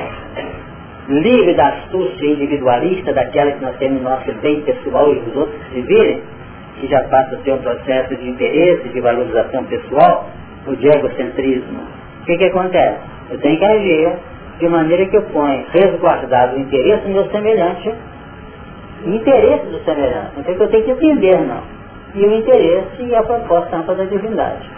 livre 1.09 1.53
da 1.53 1.67
astúcia 1.67 2.25
individualista, 2.25 3.13
daquela 3.13 3.51
que 3.51 3.63
nós 3.63 3.77
temos 3.77 4.01
no 4.01 4.09
nosso 4.09 4.31
bem 4.41 4.61
pessoal 4.61 5.13
e 5.13 5.19
os 5.19 5.35
outros 5.35 5.61
se 5.71 5.81
virem, 5.81 6.23
que 6.79 6.87
já 6.87 7.03
passa 7.03 7.35
a 7.35 7.39
ser 7.43 7.53
um 7.53 7.59
processo 7.59 8.15
de 8.15 8.27
interesse, 8.27 8.89
de 8.89 8.99
valorização 8.99 9.63
pessoal, 9.65 10.27
o 10.65 10.75
de 10.75 10.87
egocentrismo. 10.87 11.81
O 12.21 12.25
que, 12.25 12.35
que 12.35 12.45
acontece? 12.45 12.99
Eu 13.29 13.39
tenho 13.39 13.59
que 13.59 13.65
agir 13.65 14.13
de 14.57 14.67
maneira 14.67 15.05
que 15.05 15.17
eu 15.17 15.21
ponha 15.21 15.63
resguardado 15.71 16.55
o 16.55 16.59
interesse 16.61 17.03
do 17.03 17.13
meu 17.13 17.29
semelhante, 17.29 17.93
o 19.05 19.09
interesse 19.11 19.67
do 19.67 19.85
semelhante. 19.85 20.31
Então 20.35 20.55
eu 20.55 20.67
tenho 20.67 20.83
que 20.83 20.91
entender, 20.93 21.39
não. 21.41 21.61
E 22.15 22.25
o 22.25 22.33
interesse 22.33 23.03
e 23.03 23.15
a 23.15 23.21
proposta 23.21 23.77
ampla 23.77 23.93
da 23.93 24.05
divindade. 24.05 24.76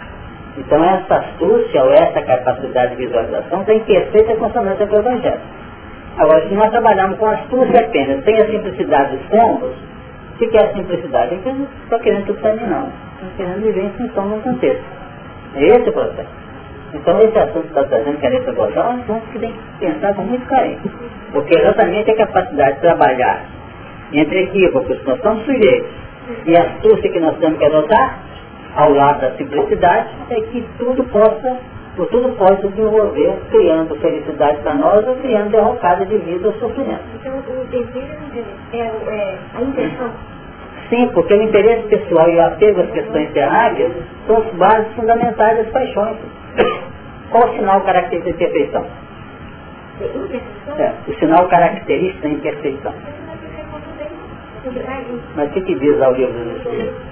Então 0.60 0.84
essa 0.84 1.16
astúcia 1.16 1.82
ou 1.82 1.90
essa 1.90 2.20
capacidade 2.22 2.94
de 2.94 3.06
visualização 3.06 3.64
tem 3.64 3.80
que 3.80 3.92
ser 3.92 4.10
feita 4.12 4.36
com 4.36 4.46
o 4.46 4.98
Evangelho. 4.98 5.40
Agora, 6.18 6.46
se 6.46 6.54
nós 6.54 6.70
trabalharmos 6.70 7.18
com 7.18 7.26
astúcia 7.26 7.80
apenas, 7.80 8.22
sem 8.24 8.34
a 8.36 8.46
simplicidade 8.46 9.16
dos 9.16 9.26
combos, 9.28 9.72
o 10.34 10.38
que 10.38 10.56
é 10.56 10.64
a 10.64 10.72
simplicidade? 10.74 11.34
É 11.34 11.38
que 11.38 11.66
está 11.84 11.98
querendo 11.98 12.26
tudo 12.26 12.40
para 12.40 12.54
mim, 12.54 12.66
não. 12.66 12.88
Está 12.88 13.36
querendo 13.36 13.62
viver 13.62 13.84
em 13.84 13.90
função 13.90 14.28
do 14.28 14.42
contexto. 14.42 14.84
É 15.54 15.64
esse 15.64 15.88
o 15.88 15.92
processo. 15.92 16.28
Então, 16.92 17.18
esse 17.20 17.38
assunto 17.38 17.62
que 17.62 17.68
está 17.68 17.84
trazendo, 17.84 18.18
que 18.18 18.26
é 18.26 18.30
nesse 18.30 18.50
abordar, 18.50 18.86
é 18.86 18.88
um 18.88 19.00
assunto 19.00 19.32
que 19.32 19.38
tem 19.38 19.52
que 19.52 19.86
pensar 19.86 20.14
com 20.14 20.22
muito 20.22 20.46
carinho. 20.46 20.80
Porque 21.32 21.58
exatamente 21.58 22.10
a 22.10 22.16
capacidade 22.16 22.74
de 22.74 22.80
trabalhar 22.80 23.44
entre 24.12 24.42
equívocos 24.42 24.98
nós 25.04 25.16
estamos 25.16 25.44
sujeitos 25.44 25.90
e 26.46 26.56
a 26.56 26.62
astúcia 26.62 27.10
que 27.10 27.20
nós 27.20 27.36
temos 27.38 27.58
que 27.58 27.64
adotar, 27.64 28.18
ao 28.76 28.92
lado 28.92 29.20
da 29.20 29.36
simplicidade, 29.36 30.08
é 30.30 30.40
que 30.40 30.66
tudo 30.78 31.04
possa 31.04 31.58
o 31.98 32.06
tudo 32.06 32.30
pode 32.36 32.62
se 32.62 32.68
desenvolver 32.68 33.36
criando 33.50 33.94
felicidade 33.96 34.62
para 34.62 34.74
nós 34.74 35.06
ou 35.06 35.16
criando 35.16 35.50
derrocada 35.50 36.06
de 36.06 36.16
vida 36.18 36.48
ou 36.48 36.54
sofrimento. 36.54 37.02
Então 37.16 37.36
o 37.36 37.64
desejo 37.66 38.14
é, 38.72 38.78
é 38.78 39.38
a 39.54 39.60
intenção. 39.60 40.10
Sim, 40.88 41.08
porque 41.12 41.34
o 41.34 41.42
interesse 41.42 41.88
pessoal 41.88 42.30
e 42.30 42.36
o 42.36 42.46
apego 42.46 42.80
às 42.80 42.90
questões 42.90 43.30
terrárias 43.32 43.92
são 44.26 44.38
as 44.38 44.46
bases 44.54 44.92
fundamentais 44.94 45.58
das 45.58 45.68
paixões. 45.68 46.16
Qual 47.30 47.48
o 47.48 47.56
sinal 47.56 47.80
característico 47.82 48.24
da 48.24 48.30
imperfeição? 48.30 48.86
É, 50.78 50.92
o 51.06 51.14
sinal 51.14 51.48
característico 51.48 52.22
da 52.22 52.28
imperfeição. 52.28 52.94
Mas 55.36 55.48
o 55.48 55.52
que, 55.52 55.60
que 55.60 55.74
diz 55.74 55.98
lá 55.98 56.08
o 56.08 56.14
livro? 56.14 57.09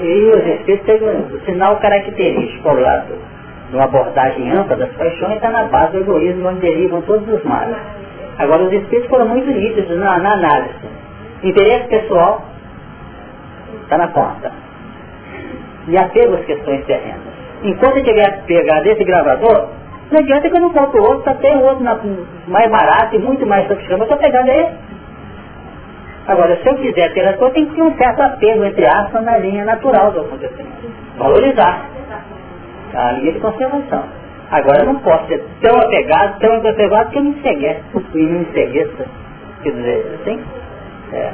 E 0.00 0.32
os 0.34 0.46
espíritos 0.46 0.86
têm 0.86 1.02
o 1.02 1.40
sinal 1.44 1.76
característico 1.78 2.68
ao 2.68 2.76
lado 2.76 3.14
de 3.70 3.76
uma 3.76 3.84
abordagem 3.84 4.50
ampla 4.52 4.76
das 4.76 4.92
paixões 4.92 5.36
está 5.36 5.50
na 5.50 5.64
base 5.64 5.92
do 5.92 6.00
egoísmo 6.00 6.48
onde 6.48 6.60
derivam 6.60 7.00
todos 7.02 7.26
os 7.26 7.42
males. 7.44 7.76
Agora 8.38 8.62
os 8.64 8.72
espíritos 8.72 9.08
foram 9.08 9.26
muito 9.28 9.50
nítidos 9.50 9.98
na, 9.98 10.18
na 10.18 10.32
análise. 10.34 10.74
Interesse 11.42 11.88
pessoal 11.88 12.44
está 13.82 13.98
na 13.98 14.08
ponta. 14.08 14.52
E 15.88 15.96
apego 15.96 16.34
às 16.34 16.44
questões 16.44 16.84
terrenas. 16.84 17.32
Enquanto 17.64 17.96
eu 17.96 18.04
tiver 18.04 18.42
pegado 18.46 18.88
esse 18.88 19.04
gravador, 19.04 19.68
não 20.10 20.20
adianta 20.20 20.50
que 20.50 20.56
eu 20.56 20.60
não 20.60 20.70
compro 20.70 21.02
outro, 21.02 21.24
só 21.24 21.34
tem 21.34 21.56
outro 21.56 21.82
na, 21.82 21.98
mais 22.46 22.70
barato 22.70 23.16
e 23.16 23.18
muito 23.18 23.46
mais 23.46 23.66
sofisticado, 23.66 24.02
eu 24.02 24.04
estou 24.04 24.18
pegando 24.18 24.48
esse. 24.50 24.72
Agora, 26.26 26.56
se 26.56 26.68
eu 26.68 26.76
quiser 26.76 27.12
ter 27.12 27.26
a 27.26 27.36
coisa, 27.36 27.54
tem 27.54 27.66
que 27.66 27.74
ter 27.74 27.82
um 27.82 27.96
certo 27.96 28.20
apego, 28.20 28.64
entre 28.64 28.86
aspas, 28.86 29.24
na 29.24 29.38
linha 29.38 29.64
natural 29.64 30.12
do 30.12 30.20
acontecimento. 30.20 30.88
Valorizar. 31.16 31.86
A 32.94 33.12
linha 33.12 33.32
de 33.32 33.40
conservação. 33.40 34.04
Agora, 34.50 34.80
eu 34.80 34.86
não 34.86 34.96
posso 34.96 35.26
ser 35.26 35.42
tão 35.60 35.76
apegado, 35.80 36.38
tão 36.38 36.54
apegado 36.56 37.10
que 37.10 37.18
eu 37.18 37.22
me 37.22 37.30
enceguece. 37.30 37.82
E 38.14 38.18
me 38.18 38.38
encegueça. 38.40 39.06
Quer 39.62 39.70
dizer, 39.72 40.18
assim? 40.20 40.40
É. 41.12 41.32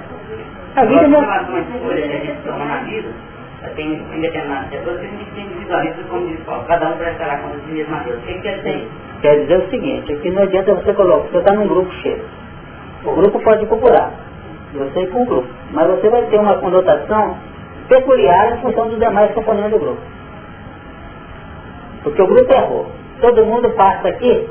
A 0.76 0.84
vida 0.84 1.08
não... 1.08 1.20
As 1.20 1.48
escolhas 1.74 2.04
que 2.04 2.16
a 2.16 2.20
gente 2.20 2.42
toma 2.44 2.64
na 2.64 2.76
vida, 2.78 3.08
tem, 3.74 3.96
tem 3.96 4.20
determinados 4.20 4.70
setores 4.70 5.00
que 5.00 5.06
a 5.06 5.10
gente 5.10 5.30
tem 5.32 5.44
individualistas 5.44 6.06
como 6.08 6.28
diz 6.28 6.40
Paulo, 6.44 6.64
cada 6.68 6.88
um 6.90 6.96
prestará 6.96 7.38
conta 7.38 7.56
de 7.56 7.64
si 7.64 7.72
mesmo 7.72 7.94
a 7.94 7.98
Deus. 8.00 8.18
O 8.18 8.22
que 8.22 8.40
quer 8.40 8.58
dizer 8.58 8.88
Quer 9.20 9.40
dizer 9.40 9.58
o 9.58 9.70
seguinte, 9.70 10.16
que 10.16 10.30
não 10.30 10.42
adianta 10.42 10.74
você 10.74 10.92
colocar, 10.94 11.28
você 11.28 11.38
está 11.38 11.52
num 11.54 11.66
grupo 11.66 11.92
cheio. 11.94 12.24
O 13.04 13.14
grupo 13.14 13.40
pode 13.40 13.66
procurar, 13.66 14.12
você 14.74 15.06
com 15.06 15.22
o 15.22 15.26
grupo, 15.26 15.48
mas 15.72 15.86
você 15.88 16.08
vai 16.10 16.22
ter 16.22 16.38
uma 16.38 16.58
conotação 16.58 17.36
peculiar 17.88 18.52
em 18.52 18.60
função 18.60 18.88
dos 18.88 18.98
demais 18.98 19.32
componentes 19.32 19.72
do 19.72 19.78
grupo. 19.78 20.00
Porque 22.02 22.22
o 22.22 22.26
grupo 22.26 22.52
errou. 22.52 22.86
Todo 23.20 23.44
mundo 23.44 23.70
passa 23.70 24.08
aqui 24.08 24.48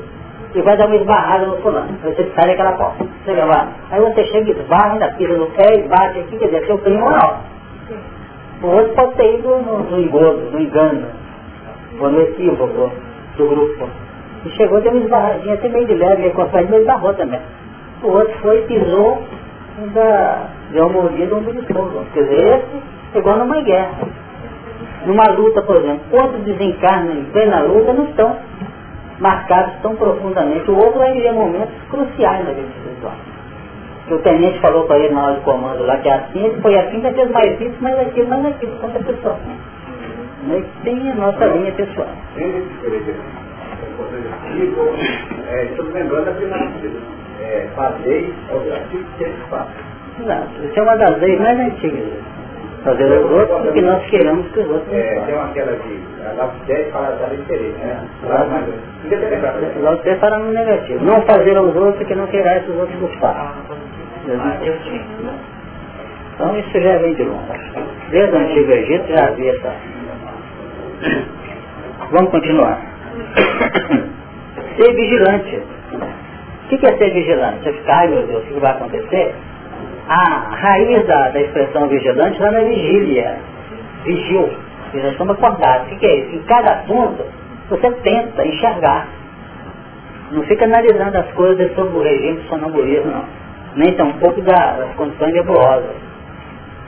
e 0.54 0.62
vai 0.62 0.76
dar 0.76 0.86
uma 0.86 0.96
esbarrada 0.96 1.46
no 1.46 1.56
fulano. 1.58 1.96
Você 2.02 2.30
sai 2.34 2.48
daquela 2.48 2.72
porta. 2.72 3.04
Você 3.24 3.32
lá. 3.32 3.68
Aí 3.90 4.00
você 4.00 4.24
chega 4.26 4.50
esbarra, 4.50 4.92
ainda 4.92 5.08
pisa 5.12 5.34
no 5.34 5.46
pé 5.46 5.74
e 5.74 5.88
bate 5.88 6.18
aqui, 6.18 6.36
quer 6.36 6.46
dizer, 6.46 6.66
seu 6.66 6.80
ou 6.84 7.10
não. 7.10 7.58
O 8.62 8.66
outro 8.66 8.92
pode 8.94 9.14
ter 9.14 9.38
ido 9.38 9.48
no, 9.48 9.78
no 9.84 10.00
engodo, 10.00 10.50
no 10.50 10.60
engano, 10.60 11.06
ou 12.00 12.10
no 12.10 12.20
equívoco 12.22 12.90
do 13.36 13.46
grupo. 13.46 13.88
E 14.44 14.50
chegou, 14.50 14.80
deu 14.80 14.92
uma 14.92 15.00
esbarradinha, 15.00 15.54
até 15.54 15.68
meio 15.68 15.86
de 15.86 15.94
leve, 15.94 16.22
meio 16.22 16.34
constante, 16.34 16.68
mas 16.70 16.80
esbarrou 16.80 17.14
também. 17.14 17.40
O 18.02 18.08
outro 18.08 18.34
foi, 18.40 18.62
pisou, 18.62 19.22
ainda 19.78 20.48
deu 20.72 20.86
uma 20.86 21.02
mordida 21.02 21.36
um 21.36 21.42
beliscou. 21.42 22.04
Quer 22.12 22.22
dizer, 22.22 22.40
esse 22.40 22.82
chegou 23.12 23.36
numa 23.36 23.60
guerra. 23.62 24.08
Numa 25.06 25.30
luta, 25.30 25.62
por 25.62 25.76
exemplo, 25.76 26.02
outros 26.12 26.42
desencarnam 26.44 27.14
em 27.14 27.24
plena 27.26 27.60
luta 27.62 27.92
não 27.92 28.04
estão 28.04 28.36
marcados 29.20 29.74
tão 29.82 29.96
profundamente. 29.96 30.70
O 30.70 30.76
outro 30.76 30.98
vai 30.98 31.12
viver 31.12 31.32
momentos 31.32 31.74
cruciais 31.90 32.44
na 32.44 32.52
vida 32.52 32.68
espiritual. 32.68 33.14
O 34.10 34.18
tenente 34.18 34.58
falou 34.60 34.86
para 34.86 34.98
ele 34.98 35.14
na 35.14 35.24
hora 35.24 35.34
de 35.34 35.40
comando 35.42 35.84
lá 35.84 35.98
que 35.98 36.08
é 36.08 36.14
assim, 36.14 36.42
ele 36.42 36.60
foi 36.62 36.78
assim, 36.78 37.00
já 37.02 37.12
fez 37.12 37.30
mais 37.30 37.60
isso, 37.60 37.76
mais 37.80 37.98
aquilo, 37.98 38.28
mais 38.28 38.46
aquilo, 38.46 38.72
quanto 38.80 38.96
a 38.96 39.02
pessoa. 39.04 39.36
Mas 40.46 40.64
tem 40.82 41.10
a 41.10 41.14
nossa 41.14 41.44
linha 41.44 41.72
pessoal. 41.72 42.08
É, 45.50 45.64
estamos 45.64 45.92
lembrando 45.92 46.24
da 46.24 46.32
primeira 46.32 46.70
é, 47.40 47.68
fazer 47.74 48.34
é 48.50 48.54
o 48.54 48.74
artigo 48.74 49.04
que 49.18 49.24
faz. 49.48 49.68
Exato. 50.20 50.48
Isso 50.64 50.78
é 50.78 50.82
uma 50.82 50.96
das 50.96 51.18
leis 51.20 51.40
mais 51.40 51.58
antigas. 51.60 52.08
Fazer 52.84 53.04
os 53.04 53.30
outros 53.30 53.62
porque 53.62 53.80
nós 53.82 54.04
queremos 54.06 54.46
que 54.52 54.60
os 54.60 54.70
outros 54.70 54.92
é, 54.92 55.20
Tem 55.26 55.34
aquela 55.34 55.72
de 55.72 56.00
Lautete 56.36 56.90
fala 56.92 57.16
da 57.16 57.34
interesse, 57.34 57.78
né? 57.78 58.06
Lautete 59.80 60.20
fala 60.20 60.38
no 60.38 60.52
negativo. 60.52 61.04
Não 61.04 61.20
fazer 61.22 61.56
aos 61.56 61.74
outros 61.74 62.06
que 62.06 62.14
não 62.14 62.26
queira 62.28 62.60
que 62.60 62.70
os 62.70 62.78
outros 62.78 63.00
nos 63.00 63.14
façam. 63.14 63.52
Então 66.34 66.58
isso 66.58 66.80
já 66.80 66.98
vem 66.98 67.14
de 67.14 67.24
longe. 67.24 67.72
Desde 68.10 68.36
o 68.36 68.38
Antigo 68.38 68.70
Egito 68.70 69.08
já 69.08 69.26
havia 69.26 69.50
essa. 69.50 69.72
Vamos 72.12 72.30
continuar. 72.30 72.80
ser 74.76 74.94
vigilante. 74.94 75.77
O 76.68 76.76
que 76.78 76.86
é 76.86 76.98
ser 76.98 77.10
vigilante? 77.14 77.64
Você 77.64 77.72
fica, 77.72 77.94
ai 77.94 78.08
meu 78.08 78.26
Deus, 78.26 78.44
o 78.44 78.46
que 78.46 78.60
vai 78.60 78.72
acontecer? 78.72 79.34
A 80.06 80.54
raiz 80.54 81.06
da, 81.06 81.30
da 81.30 81.40
expressão 81.40 81.88
vigilante 81.88 82.32
está 82.32 82.50
na 82.50 82.60
vigília. 82.60 83.36
Vigil. 84.04 84.50
E 84.92 84.96
nós 84.98 85.12
estamos 85.12 85.34
acordados. 85.34 85.90
O 85.90 85.96
que 85.96 86.06
é 86.06 86.16
isso? 86.16 86.36
Em 86.36 86.42
cada 86.42 86.72
assunto, 86.74 87.24
você 87.70 87.90
tenta 87.90 88.46
enxergar. 88.46 89.06
Não 90.30 90.42
fica 90.42 90.66
analisando 90.66 91.16
as 91.16 91.30
coisas 91.32 91.74
sobre 91.74 91.98
o 91.98 92.02
regime 92.02 92.40
de 92.40 92.48
sonambulismo, 92.48 93.10
não. 93.10 93.24
Nem 93.76 93.94
tampouco 93.94 94.42
das 94.42 94.94
condições 94.94 95.32
nebulosas. 95.32 95.96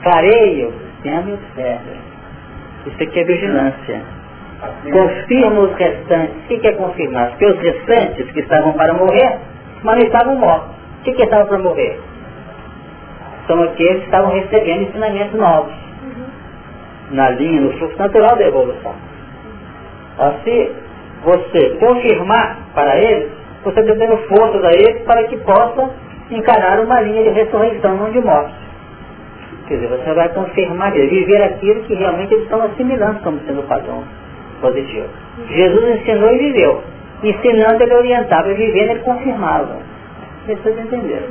Clareia 0.03 0.67
o 0.67 0.73
sistema 0.73 1.29
e 1.29 1.33
observa. 1.33 2.11
Isso 2.85 3.03
aqui 3.03 3.19
é 3.19 3.23
vigilância. 3.23 4.01
Confirma 4.91 5.61
os 5.61 5.75
restantes. 5.75 6.35
O 6.45 6.59
que 6.59 6.67
é 6.67 6.73
confirmar? 6.73 7.29
Porque 7.29 7.45
os 7.47 7.59
restantes 7.59 8.31
que 8.31 8.41
estavam 8.41 8.73
para 8.73 8.93
morrer, 8.93 9.39
mas 9.83 9.99
não 9.99 10.05
estavam 10.05 10.35
mortos. 10.35 10.69
O 10.99 11.03
que, 11.03 11.13
que 11.13 11.23
estavam 11.23 11.47
para 11.47 11.57
morrer? 11.57 11.99
são 13.51 13.61
aqueles 13.63 13.99
que 13.99 14.05
estavam 14.05 14.31
recebendo 14.31 14.83
ensinamentos 14.83 15.39
novos, 15.39 15.73
na 17.11 17.29
linha, 17.31 17.61
no 17.61 17.73
fluxo 17.73 17.97
natural 17.97 18.35
da 18.37 18.47
evolução. 18.47 18.95
Assim, 20.17 20.69
você 21.23 21.69
confirmar 21.79 22.57
para 22.73 22.97
eles, 22.97 23.31
você 23.63 23.79
está 23.81 23.93
dando 23.93 24.17
forças 24.27 24.63
a 24.63 24.71
eles 24.71 25.01
para 25.03 25.23
que 25.25 25.37
possam 25.37 25.91
encarar 26.29 26.79
uma 26.79 27.01
linha 27.01 27.23
de 27.23 27.29
ressurreição, 27.29 27.97
não 27.97 28.11
de 28.11 28.21
morte. 28.21 28.55
Quer 29.67 29.75
dizer, 29.75 29.87
você 29.87 30.13
vai 30.13 30.29
confirmar, 30.29 30.91
viver 30.91 31.43
aquilo 31.43 31.83
que 31.83 31.93
realmente 31.93 32.33
eles 32.33 32.43
estão 32.43 32.61
assimilando 32.63 33.19
como 33.21 33.39
sendo 33.45 33.67
padrão 33.67 34.03
positivo. 34.61 35.07
Jesus 35.49 35.99
ensinou 35.99 36.33
e 36.33 36.37
viveu. 36.37 36.83
Ensinando, 37.23 37.83
ele 37.83 37.93
orientava, 37.93 38.51
e 38.51 38.55
vivendo, 38.55 38.91
ele 38.91 38.99
confirmava. 39.01 39.77
Vocês 40.45 40.79
entenderam? 40.79 41.27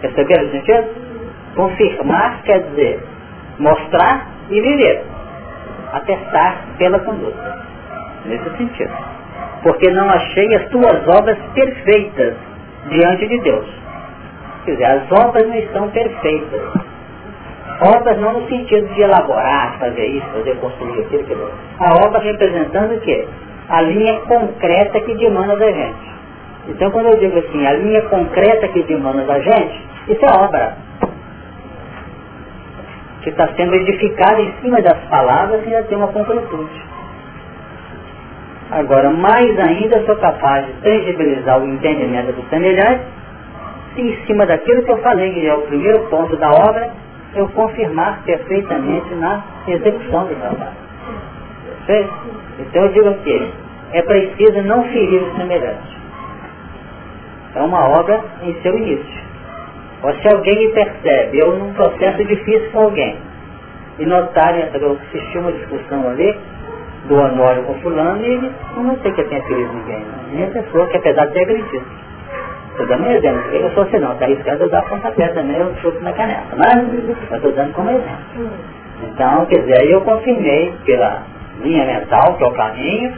Perceberam 0.00 0.46
o 0.46 0.50
sentido? 0.50 0.88
Confirmar 1.54 2.42
quer 2.42 2.60
dizer 2.64 3.00
mostrar 3.58 4.26
e 4.50 4.60
viver. 4.60 5.04
Atestar 5.92 6.64
pela 6.78 6.98
conduta. 7.00 7.64
Nesse 8.26 8.56
sentido. 8.56 8.92
Porque 9.62 9.90
não 9.90 10.08
achei 10.10 10.54
as 10.54 10.68
tuas 10.68 11.08
obras 11.08 11.38
perfeitas 11.54 12.34
diante 12.88 13.26
de 13.26 13.40
Deus. 13.40 13.66
Quer 14.64 14.72
dizer, 14.72 14.84
as 14.84 15.12
obras 15.12 15.46
não 15.46 15.56
estão 15.56 15.90
perfeitas. 15.90 16.62
Obras 17.80 18.18
não 18.18 18.40
no 18.40 18.48
sentido 18.48 18.86
de 18.94 19.02
elaborar, 19.02 19.78
fazer 19.78 20.06
isso, 20.06 20.26
fazer 20.32 20.56
construir 20.56 21.00
aquilo, 21.02 21.22
aquilo. 21.22 21.50
A 21.78 22.06
obra 22.06 22.20
representando 22.20 22.94
o 22.94 23.00
quê? 23.00 23.26
A 23.68 23.82
linha 23.82 24.20
concreta 24.20 25.00
que 25.00 25.14
demanda 25.14 25.56
da 25.56 25.70
gente. 25.70 26.16
Então 26.68 26.90
quando 26.90 27.06
eu 27.06 27.18
digo 27.18 27.38
assim, 27.38 27.66
a 27.66 27.72
linha 27.72 28.02
concreta 28.02 28.68
que 28.68 28.82
demanda 28.84 29.24
da 29.24 29.38
gente, 29.40 29.84
isso 30.08 30.24
é 30.24 30.44
obra 30.44 30.76
que 33.22 33.30
está 33.30 33.48
sendo 33.56 33.74
edificada 33.74 34.40
em 34.40 34.52
cima 34.60 34.80
das 34.80 34.98
palavras 35.08 35.66
e 35.66 35.70
já 35.70 35.82
tem 35.82 35.98
uma 35.98 36.08
concretude. 36.08 36.80
Agora, 38.70 39.10
mais 39.10 39.58
ainda 39.58 40.04
sou 40.04 40.16
capaz 40.16 40.66
de 40.66 40.72
tangibilizar 40.74 41.60
o 41.60 41.66
entendimento 41.66 42.32
do 42.32 42.48
semelhante 42.48 43.04
se 43.96 44.02
em 44.02 44.26
cima 44.26 44.46
daquilo 44.46 44.84
que 44.84 44.92
eu 44.92 44.98
falei, 44.98 45.32
que 45.32 45.46
é 45.46 45.54
o 45.54 45.62
primeiro 45.62 46.00
ponto 46.08 46.36
da 46.36 46.50
obra, 46.50 46.90
eu 47.34 47.48
confirmar 47.48 48.22
perfeitamente 48.24 49.14
na 49.14 49.42
execução 49.66 50.26
do 50.26 50.34
trabalho. 50.36 50.76
Perfeito? 51.86 52.45
Então 52.58 52.82
eu 52.84 52.92
digo 52.92 53.08
aqui, 53.08 53.52
é 53.92 54.02
preciso 54.02 54.62
não 54.62 54.84
ferir 54.84 55.22
o 55.22 55.36
semelhante. 55.36 55.96
É 57.54 57.62
uma 57.62 57.88
obra 57.88 58.22
em 58.42 58.54
seu 58.62 58.76
início. 58.76 59.26
Ou 60.02 60.12
se 60.14 60.28
alguém 60.28 60.58
me 60.58 60.72
percebe, 60.72 61.38
eu 61.38 61.56
num 61.56 61.72
processo 61.74 62.24
difícil 62.24 62.70
com 62.70 62.80
alguém, 62.80 63.16
e 63.98 64.04
notarem, 64.04 64.68
eu 64.74 64.92
assisti 64.92 65.38
uma 65.38 65.52
discussão 65.52 66.08
ali, 66.08 66.38
do 67.08 67.14
Honório 67.14 67.62
com 67.64 67.74
fulano, 67.74 68.20
e 68.24 68.30
ele, 68.30 68.52
não 68.76 68.98
sei 68.98 69.12
que 69.12 69.20
eu 69.20 69.28
tenha 69.28 69.42
ferido 69.44 69.72
ninguém, 69.72 70.00
né? 70.00 70.16
minha 70.32 70.46
pessoa 70.48 70.86
que 70.88 70.96
apesar 70.96 71.26
de 71.26 71.32
ter 71.32 71.42
agredido. 71.42 71.86
Estou 72.70 72.86
dando 72.88 73.04
um 73.04 73.10
exemplo, 73.12 73.50
eu 73.52 73.70
sou 73.70 73.84
assim 73.84 73.98
não, 73.98 74.12
está 74.12 74.26
arriscado 74.26 74.64
eu 74.64 74.68
dar 74.68 74.82
pontapé 74.82 75.28
também, 75.28 75.56
eu 75.56 75.74
chuto 75.76 75.98
na 76.02 76.12
caneta, 76.12 76.54
mas 76.56 76.76
eu 76.76 77.36
estou 77.36 77.52
dando 77.52 77.72
como 77.72 77.90
exemplo. 77.90 78.50
Então, 79.02 79.46
quer 79.46 79.60
dizer, 79.60 79.90
eu 79.90 80.00
confirmei 80.02 80.74
pela 80.84 81.22
linha 81.60 81.84
mental, 81.84 82.36
que 82.36 82.44
é 82.44 82.46
o 82.46 82.52
caminho, 82.52 83.14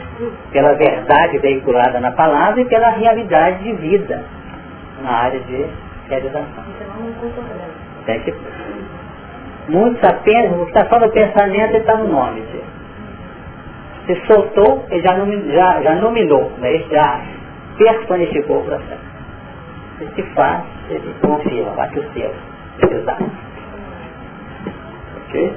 pela 0.51 0.73
verdade 0.73 1.37
veiculada 1.39 1.99
na 1.99 2.11
palavra 2.11 2.61
e 2.61 2.65
pela 2.65 2.89
realidade 2.89 3.63
de 3.63 3.73
vida 3.73 4.23
na 5.01 5.11
área 5.11 5.39
de 5.39 5.65
realização. 6.09 6.63
Tem 8.05 8.19
que... 8.21 8.33
Muitos 9.67 10.03
apenas, 10.03 10.51
o 10.53 10.65
que 10.65 10.71
está 10.71 10.89
só 10.89 10.99
no 10.99 11.11
pensamento 11.11 11.77
está 11.77 11.95
no 11.97 12.07
nome. 12.07 12.43
Se 14.07 14.15
soltou, 14.25 14.85
ele 14.89 15.01
já, 15.01 15.15
já, 15.53 15.81
já 15.83 15.95
nominou, 15.95 16.51
né? 16.57 16.73
ele 16.73 16.87
já 16.89 17.21
personificou 17.77 18.61
o 18.61 18.65
processo. 18.65 19.09
Se 20.15 20.23
faz, 20.33 20.63
ele 20.89 21.13
confia, 21.21 21.65
bate 21.75 21.99
o 21.99 22.13
seu. 22.13 22.33
Exato. 22.89 23.31
Ok? 25.27 25.53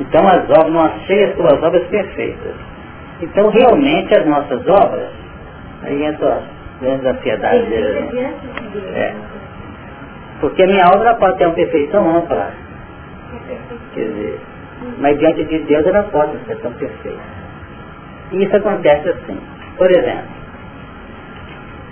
Então 0.00 0.26
as 0.26 0.42
obras, 0.50 0.72
não 0.72 0.80
achei 0.80 1.24
as 1.24 1.34
tuas 1.36 1.62
obras 1.62 1.86
perfeitas. 1.88 2.54
Então 3.20 3.50
realmente 3.50 4.14
as 4.14 4.26
nossas 4.26 4.66
obras, 4.66 5.10
aí 5.82 6.04
entra 6.04 6.42
grande 6.80 7.06
ansiedade. 7.06 7.74
É. 8.94 9.14
Porque 10.40 10.62
a 10.62 10.66
minha 10.66 10.86
obra 10.88 11.14
pode 11.14 11.36
ter 11.38 11.46
uma 11.46 11.54
perfeição 11.54 12.16
ampla. 12.16 12.50
Quer 13.94 14.00
dizer, 14.00 14.40
mas 14.98 15.18
diante 15.18 15.44
de 15.44 15.58
Deus 15.60 15.86
ela 15.86 16.02
pode 16.04 16.38
ser 16.46 16.56
tão 16.56 16.72
perfeita. 16.72 17.20
E 18.32 18.44
isso 18.44 18.56
acontece 18.56 19.10
assim. 19.10 19.38
Por 19.76 19.90
exemplo, 19.90 20.30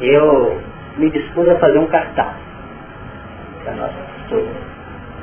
eu 0.00 0.58
me 0.96 1.10
dispus 1.10 1.48
a 1.48 1.56
fazer 1.56 1.78
um 1.78 1.86
cartaz 1.86 2.48
nossa. 3.76 3.94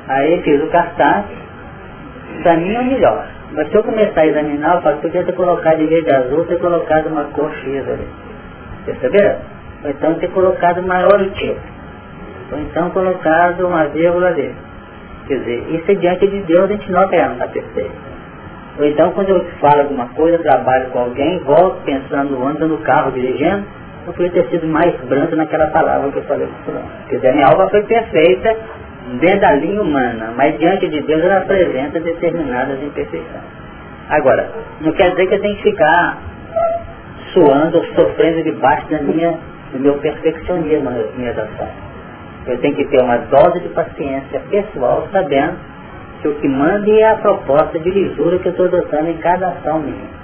Aí 0.08 0.42
fiz 0.42 0.62
o 0.62 0.68
cartaz 0.68 1.26
Para 2.42 2.56
mim 2.56 2.74
é 2.74 2.80
o 2.80 2.84
melhor. 2.84 3.26
Mas 3.52 3.68
se 3.68 3.74
eu 3.74 3.82
começar 3.82 4.20
a 4.20 4.26
examinar, 4.26 4.76
eu 4.76 4.82
falo, 4.82 4.96
podia 4.98 5.24
ter 5.24 5.32
colocado 5.32 5.80
em 5.80 5.86
vez 5.86 6.04
de 6.04 6.14
azul, 6.14 6.44
ter 6.46 6.58
colocado 6.58 7.06
uma 7.06 7.24
cor 7.24 7.52
X 7.52 7.88
ali. 7.88 8.06
Perceberam? 8.84 9.38
Ou 9.84 9.90
então 9.90 10.14
ter 10.14 10.30
colocado 10.30 10.82
maior 10.82 11.20
o 11.20 11.30
tipo. 11.30 11.60
Ou 12.52 12.58
então 12.58 12.90
colocado 12.90 13.66
uma 13.66 13.86
vírgula 13.86 14.28
ali. 14.28 14.54
Quer 15.26 15.38
dizer, 15.38 15.66
isso 15.70 15.90
é 15.90 15.94
diante 15.94 16.26
de 16.28 16.40
Deus, 16.42 16.64
a 16.64 16.72
gente 16.72 16.90
nota 16.92 17.16
ela 17.16 17.32
está 17.32 17.48
perfeita. 17.48 17.90
Ou 18.78 18.84
então 18.84 19.10
quando 19.12 19.30
eu 19.30 19.44
falo 19.60 19.82
alguma 19.82 20.08
coisa, 20.08 20.38
trabalho 20.38 20.90
com 20.90 21.00
alguém, 21.00 21.38
volto 21.40 21.82
pensando, 21.84 22.46
ando 22.46 22.68
no 22.68 22.78
carro 22.78 23.10
dirigindo, 23.12 23.64
eu 24.06 24.12
podia 24.12 24.30
ter 24.30 24.48
sido 24.50 24.66
mais 24.68 24.94
branco 25.06 25.34
naquela 25.34 25.66
palavra 25.68 26.10
que 26.12 26.18
eu 26.18 26.24
falei. 26.24 26.48
Quer 27.08 27.16
dizer, 27.16 27.28
a 27.28 27.32
minha 27.32 27.48
obra 27.48 27.68
foi 27.70 27.82
perfeita 27.84 28.56
dentro 29.20 29.40
da 29.40 29.52
linha 29.52 29.80
humana, 29.80 30.32
mas 30.36 30.58
diante 30.58 30.88
de 30.88 31.00
Deus 31.02 31.22
ela 31.22 31.38
apresenta 31.38 32.00
determinadas 32.00 32.82
imperfeições. 32.82 33.44
Agora, 34.08 34.50
não 34.80 34.92
quer 34.92 35.10
dizer 35.10 35.26
que 35.26 35.34
eu 35.34 35.40
tenho 35.40 35.56
que 35.56 35.62
ficar 35.62 36.18
suando 37.32 37.78
ou 37.78 37.84
sofrendo 37.94 38.42
debaixo 38.42 38.88
da 38.88 38.98
minha, 38.98 39.38
do 39.72 39.78
meu 39.78 39.94
perfeccionismo 39.98 40.90
nas 40.90 41.14
minhas 41.14 41.38
ações. 41.38 41.86
Eu 42.46 42.58
tenho 42.58 42.74
que 42.76 42.84
ter 42.86 43.02
uma 43.02 43.18
dose 43.18 43.60
de 43.60 43.68
paciência 43.70 44.40
pessoal, 44.50 45.08
sabendo 45.10 45.56
que 46.22 46.28
o 46.28 46.34
que 46.36 46.48
manda 46.48 46.88
é 46.90 47.10
a 47.10 47.16
proposta 47.16 47.78
de 47.78 47.90
lisura 47.90 48.38
que 48.38 48.46
eu 48.46 48.52
estou 48.52 48.66
adotando 48.66 49.10
em 49.10 49.16
cada 49.18 49.48
ação 49.48 49.80
minha. 49.80 50.16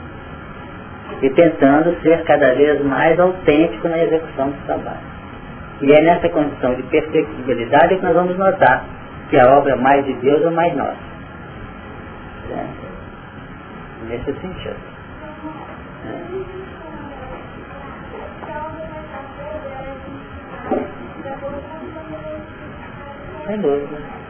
E 1.20 1.30
tentando 1.30 2.00
ser 2.02 2.22
cada 2.24 2.54
vez 2.54 2.84
mais 2.84 3.18
autêntico 3.18 3.88
na 3.88 4.02
execução 4.02 4.50
do 4.50 4.66
trabalho. 4.66 5.12
E 5.82 5.92
é 5.92 6.00
nessa 6.00 6.28
condição 6.28 6.74
de 6.76 6.82
perfectibilidade 6.84 7.96
que 7.96 8.02
nós 8.02 8.14
vamos 8.14 8.38
notar 8.38 8.84
que 9.28 9.38
a 9.38 9.58
obra 9.58 9.72
é 9.72 9.76
mais 9.76 10.04
de 10.04 10.12
Deus 10.14 10.44
ou 10.44 10.52
mais 10.52 10.76
nossa. 10.76 10.96
É. 12.50 12.66
Nesse 14.08 14.32
sentido. 14.40 14.76
É. 16.06 16.62
Sem 23.46 23.60
dúvida. 23.60 24.21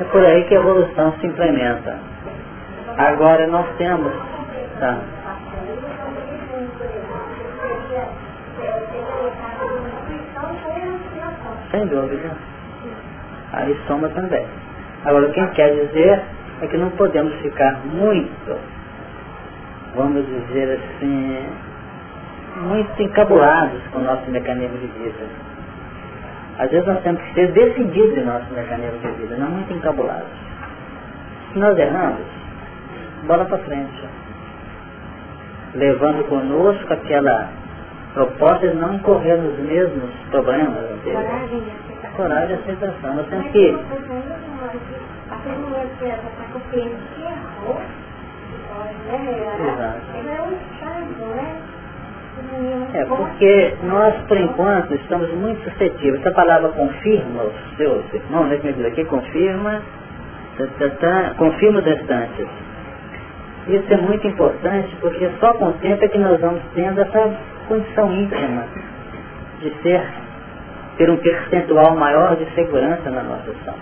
É 0.00 0.04
por 0.10 0.24
aí 0.24 0.44
que 0.44 0.54
a 0.54 0.60
evolução 0.60 1.14
se 1.20 1.26
implementa. 1.26 1.98
Agora 2.98 3.46
nós 3.46 3.66
temos. 3.76 4.12
Tá. 4.78 5.23
Sem 11.74 11.86
dúvida. 11.88 12.30
Aí 13.52 13.76
soma 13.88 14.08
também. 14.10 14.46
Agora 15.04 15.26
o 15.26 15.32
que 15.32 15.44
quer 15.48 15.74
dizer 15.74 16.22
é 16.62 16.66
que 16.68 16.76
não 16.76 16.90
podemos 16.90 17.34
ficar 17.40 17.80
muito, 17.84 18.56
vamos 19.96 20.24
dizer 20.24 20.78
assim, 20.78 21.46
muito 22.62 23.02
encabulados 23.02 23.82
com 23.90 23.98
o 23.98 24.02
nosso 24.04 24.30
mecanismo 24.30 24.78
de 24.78 24.86
vida. 24.86 25.26
Às 26.60 26.70
vezes 26.70 26.86
nós 26.86 27.02
temos 27.02 27.20
que 27.22 27.34
ser 27.34 27.48
decididos 27.48 28.18
em 28.18 28.24
nosso 28.24 28.54
mecanismo 28.54 29.00
de 29.00 29.08
vida, 29.20 29.36
não 29.36 29.50
muito 29.50 29.72
encabulados. 29.72 30.28
Se 31.52 31.58
nós 31.58 31.76
erramos, 31.76 32.24
bola 33.26 33.44
para 33.46 33.58
frente. 33.58 34.08
Levando 35.74 36.28
conosco 36.28 36.92
aquela 36.92 37.48
proposta 38.14 38.68
de 38.68 38.76
não 38.76 38.94
incorrer 38.94 39.36
nos 39.36 39.58
mesmos 39.58 40.10
problemas. 40.30 40.84
Coragem 41.02 41.58
e 41.58 41.70
aceitação. 41.70 42.16
Coragem 42.16 42.50
e 42.50 42.60
aceitação. 42.60 43.14
Nós 43.14 43.26
temos 43.26 43.50
que... 43.50 43.76
Exato. 49.60 50.00
É, 52.94 53.04
porque 53.04 53.74
nós, 53.84 54.14
por 54.26 54.36
enquanto, 54.36 54.94
estamos 54.94 55.30
muito 55.34 55.62
suscetíveis. 55.64 56.20
Essa 56.20 56.34
palavra 56.34 56.68
confirma 56.70 57.44
os 57.44 57.76
seus 57.76 58.12
irmãos, 58.12 58.48
né, 58.48 58.56
que 58.56 58.66
me 58.66 58.72
diz 58.72 58.86
aqui, 58.86 59.04
confirma, 59.04 59.82
confirma 61.36 61.78
os 61.80 61.84
restantes. 61.84 62.46
Isso 63.68 63.92
é 63.92 63.96
muito 63.96 64.26
importante 64.26 64.94
porque 65.00 65.30
só 65.40 65.54
com 65.54 65.68
o 65.68 65.72
tempo 65.74 66.04
é 66.04 66.08
que 66.08 66.18
nós 66.18 66.40
vamos 66.40 66.62
tendo 66.74 67.00
essa 67.00 67.34
condição 67.68 68.12
íntima 68.12 68.64
de 69.60 69.70
ser, 69.82 70.02
ter 70.96 71.10
um 71.10 71.16
percentual 71.16 71.96
maior 71.96 72.36
de 72.36 72.44
segurança 72.54 73.10
na 73.10 73.22
nossa 73.22 73.50
ação. 73.50 73.74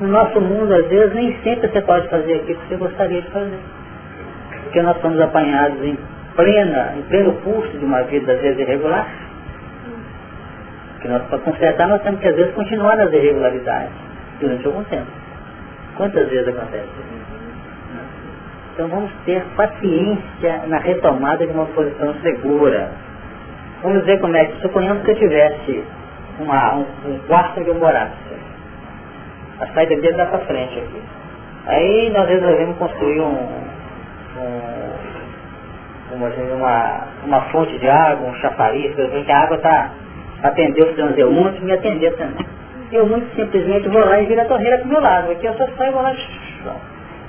No 0.00 0.08
nosso 0.08 0.40
mundo, 0.40 0.74
às 0.74 0.86
vezes, 0.88 1.14
nem 1.14 1.36
sempre 1.42 1.68
você 1.70 1.80
pode 1.80 2.08
fazer 2.08 2.34
aquilo 2.34 2.58
que 2.60 2.68
você 2.68 2.76
gostaria 2.76 3.22
de 3.22 3.30
fazer. 3.30 3.60
Porque 4.64 4.82
nós 4.82 5.00
somos 5.00 5.20
apanhados 5.20 5.82
em 5.84 5.96
plena, 6.34 6.94
em 6.96 7.02
pleno 7.02 7.32
curso 7.42 7.78
de 7.78 7.84
uma 7.84 8.02
vida 8.02 8.32
às 8.32 8.40
vezes 8.40 8.58
irregular, 8.58 9.06
que 11.00 11.08
nós 11.08 11.22
para 11.24 11.38
consertar 11.38 11.88
nós 11.88 12.02
temos 12.02 12.20
que 12.20 12.28
às 12.28 12.34
vezes 12.34 12.52
continuar 12.54 12.96
nas 12.96 13.12
irregularidades 13.12 13.92
durante 14.40 14.66
algum 14.66 14.82
tempo. 14.84 15.06
Quantas 15.96 16.28
vezes 16.28 16.48
acontece? 16.48 16.88
Então 18.74 18.88
vamos 18.88 19.12
ter 19.24 19.40
paciência 19.56 20.62
na 20.66 20.78
retomada 20.78 21.46
de 21.46 21.52
uma 21.52 21.66
posição 21.66 22.12
segura. 22.22 22.90
Vamos 23.82 24.04
ver 24.04 24.18
como 24.20 24.36
é 24.36 24.46
que, 24.46 24.60
suponhamos 24.62 25.04
que 25.04 25.12
eu 25.12 25.16
tivesse 25.16 25.84
uma, 26.40 26.74
um, 26.74 26.86
um 27.06 27.18
quarto 27.28 27.62
que 27.62 27.70
eu 27.70 27.76
morasse. 27.76 28.12
A 29.60 29.66
saída 29.68 29.94
dele 29.94 30.16
dá 30.16 30.26
para 30.26 30.40
frente 30.40 30.76
aqui. 30.76 31.02
Aí 31.66 32.10
nós 32.10 32.28
resolvemos 32.28 32.76
construir 32.76 33.20
um, 33.20 33.48
um 34.38 34.74
uma, 36.54 37.06
uma, 37.24 37.40
fonte 37.50 37.78
de 37.78 37.88
água, 37.88 38.28
um 38.28 38.34
chafariz, 38.36 38.94
que 38.94 39.32
a 39.32 39.38
água 39.38 39.56
está 39.56 39.90
atendeu 40.42 40.86
os 40.86 41.58
e 41.58 41.64
me 41.64 41.72
atender 41.72 42.12
também. 42.16 42.46
Eu 42.92 43.06
muito 43.06 43.34
simplesmente 43.34 43.88
vou 43.88 44.04
lá 44.04 44.20
e 44.20 44.26
viro 44.26 44.40
a 44.40 44.44
torneira 44.44 44.78
para 44.78 44.86
o 44.86 44.88
meu 44.88 45.00
lado. 45.00 45.30
Aqui 45.32 45.46
eu 45.46 45.54
só 45.54 45.66
saio 45.76 45.90
e 45.90 45.92
vou 45.92 46.02
lá. 46.02 46.14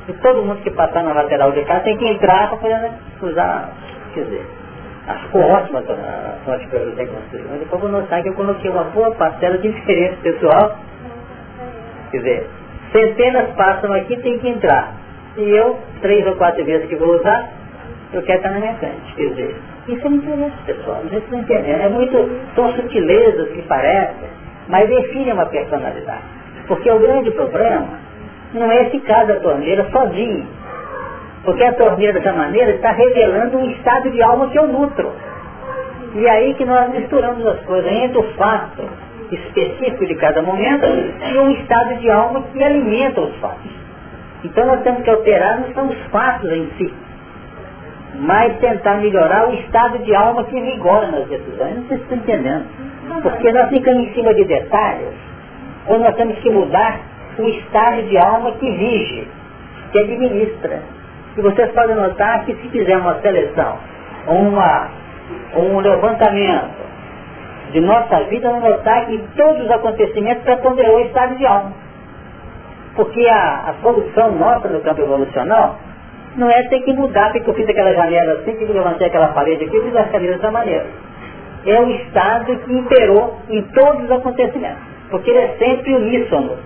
E 0.07 0.13
todo 0.13 0.43
mundo 0.43 0.61
que 0.61 0.71
passar 0.71 1.03
na 1.03 1.13
lateral 1.13 1.51
de 1.51 1.63
cá 1.65 1.79
tem 1.79 1.97
que 1.97 2.07
entrar 2.07 2.49
para 2.49 2.57
poder 2.57 2.91
usar, 3.21 3.69
quer 4.13 4.23
dizer, 4.25 4.45
ficou 5.23 5.41
ótima 5.41 5.79
a 5.79 6.45
fonte 6.45 6.67
que 6.67 6.75
eu 6.75 6.95
tenho 6.95 7.09
construído. 7.09 7.47
Mas 7.49 7.59
depois 7.59 7.81
vou 7.81 7.91
notar 7.91 8.21
que 8.21 8.29
eu 8.29 8.33
coloquei 8.33 8.69
uma 8.69 8.83
boa 8.85 9.11
parcela 9.11 9.57
de 9.57 9.71
diferença 9.71 10.17
pessoal. 10.21 10.77
Quer 12.11 12.17
dizer, 12.17 12.49
centenas 12.91 13.49
passam 13.55 13.93
aqui 13.93 14.15
tem 14.17 14.37
que 14.39 14.47
entrar. 14.47 14.93
E 15.37 15.41
eu, 15.41 15.77
três 16.01 16.25
ou 16.27 16.35
quatro 16.35 16.63
vezes 16.63 16.87
que 16.87 16.95
vou 16.95 17.15
usar, 17.15 17.49
eu 18.13 18.21
quero 18.21 18.37
estar 18.37 18.51
na 18.51 18.59
minha 18.59 18.75
frente. 18.75 19.13
Quer 19.15 19.29
dizer, 19.29 19.55
isso 19.87 20.05
é 20.05 20.09
muito 20.09 20.27
interessa, 20.27 20.55
pessoal. 20.65 20.99
Não 21.03 21.09
sei 21.09 21.21
se 21.21 21.35
entendendo. 21.35 21.81
É 21.81 21.89
muito, 21.89 22.29
são 22.55 22.71
sutilezas 22.73 23.49
que 23.49 23.61
parecem, 23.63 24.29
mas 24.67 24.87
definem 24.87 25.33
uma 25.33 25.47
personalidade. 25.47 26.23
Porque 26.67 26.89
o 26.89 26.99
grande 26.99 27.31
problema 27.31 28.04
não 28.55 28.71
é 28.71 28.85
ficar 28.85 29.25
da 29.25 29.35
torneira 29.35 29.85
sozinho. 29.91 30.47
Porque 31.43 31.63
a 31.63 31.73
torneira 31.73 32.13
dessa 32.13 32.33
maneira 32.33 32.71
está 32.71 32.91
revelando 32.91 33.57
um 33.57 33.69
estado 33.71 34.09
de 34.09 34.21
alma 34.21 34.49
que 34.49 34.57
eu 34.57 34.67
nutro. 34.67 35.11
E 36.15 36.27
aí 36.27 36.53
que 36.55 36.65
nós 36.65 36.89
misturamos 36.91 37.45
as 37.45 37.59
coisas 37.61 37.91
entre 37.91 38.17
o 38.17 38.23
fato 38.33 38.83
específico 39.31 40.05
de 40.05 40.15
cada 40.15 40.41
momento 40.41 40.85
e 40.85 41.37
um 41.37 41.51
estado 41.51 41.95
de 41.95 42.09
alma 42.09 42.41
que 42.51 42.63
alimenta 42.63 43.21
os 43.21 43.35
fatos. 43.37 43.71
Então 44.43 44.65
nós 44.65 44.81
temos 44.81 45.03
que 45.03 45.09
alterar 45.09 45.59
não 45.59 45.73
são 45.73 45.87
os 45.87 45.97
fatos 46.11 46.51
em 46.51 46.69
si, 46.77 46.93
mas 48.19 48.57
tentar 48.59 48.95
melhorar 48.95 49.49
o 49.49 49.53
estado 49.55 49.99
de 49.99 50.15
alma 50.15 50.43
que 50.45 50.59
vigora 50.59 51.07
nas 51.07 51.27
decisões. 51.27 51.75
Não 51.75 51.87
sei 51.87 51.97
se 51.97 52.03
estão 52.03 52.17
entendendo. 52.17 52.65
Porque 53.21 53.51
nós 53.51 53.69
ficamos 53.69 54.07
em 54.07 54.13
cima 54.13 54.33
de 54.33 54.45
detalhes, 54.45 55.13
ou 55.87 55.99
nós 55.99 56.15
temos 56.15 56.37
que 56.39 56.49
mudar 56.49 56.99
o 57.37 57.47
estado 57.49 58.03
de 58.03 58.17
alma 58.17 58.51
que 58.53 58.69
vige, 58.71 59.27
que 59.91 59.99
administra. 59.99 60.81
E 61.37 61.41
vocês 61.41 61.71
podem 61.71 61.95
notar 61.95 62.45
que 62.45 62.55
se 62.55 62.69
fizer 62.69 62.97
uma 62.97 63.15
seleção 63.21 63.77
uma, 64.27 64.89
um 65.55 65.79
levantamento 65.79 66.85
de 67.71 67.79
nossa 67.81 68.23
vida, 68.25 68.49
vamos 68.49 68.69
notar 68.69 69.05
que 69.05 69.17
todos 69.35 69.65
os 69.65 69.71
acontecimentos 69.71 70.43
preponderou 70.43 70.97
o 70.97 70.99
estado 71.01 71.35
de 71.35 71.45
alma. 71.45 71.73
Porque 72.95 73.27
a, 73.27 73.69
a 73.69 73.73
solução 73.81 74.31
nossa 74.33 74.69
no 74.69 74.79
campo 74.81 75.01
evolucional 75.01 75.77
não 76.37 76.49
é 76.49 76.63
ter 76.63 76.81
que 76.81 76.93
mudar, 76.93 77.31
porque 77.31 77.49
eu 77.49 77.53
fiz 77.53 77.67
aquela 77.67 77.93
janela 77.93 78.33
assim, 78.33 78.55
que 78.55 78.63
eu 78.63 78.73
levantei 78.73 79.07
aquela 79.07 79.29
parede 79.29 79.65
aqui, 79.65 79.75
eu 79.75 79.83
fiz 79.83 79.95
as 79.95 80.11
cadeiras 80.11 80.37
dessa 80.37 80.51
maneira. 80.51 80.85
É 81.65 81.81
o 81.81 81.89
estado 81.89 82.55
que 82.57 82.73
imperou 82.73 83.39
em 83.49 83.61
todos 83.63 84.05
os 84.05 84.11
acontecimentos. 84.11 84.83
Porque 85.09 85.29
ele 85.29 85.39
é 85.39 85.55
sempre 85.57 85.95
uníssono. 85.95 86.57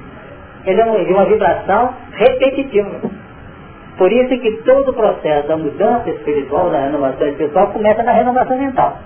Ele 0.66 0.82
é 0.82 1.04
de 1.06 1.14
uma 1.14 1.26
vibração 1.26 1.94
repetitiva. 2.12 3.02
Por 3.98 4.12
isso 4.12 4.30
que 4.30 4.52
todo 4.64 4.92
o 4.92 4.94
processo 4.94 5.48
da 5.48 5.58
mudança 5.58 6.10
espiritual, 6.10 6.70
da 6.70 6.80
renovação 6.80 7.28
espiritual, 7.28 7.68
começa 7.68 8.02
na 8.04 8.14
renovação 8.14 8.58
mental. 8.58 8.98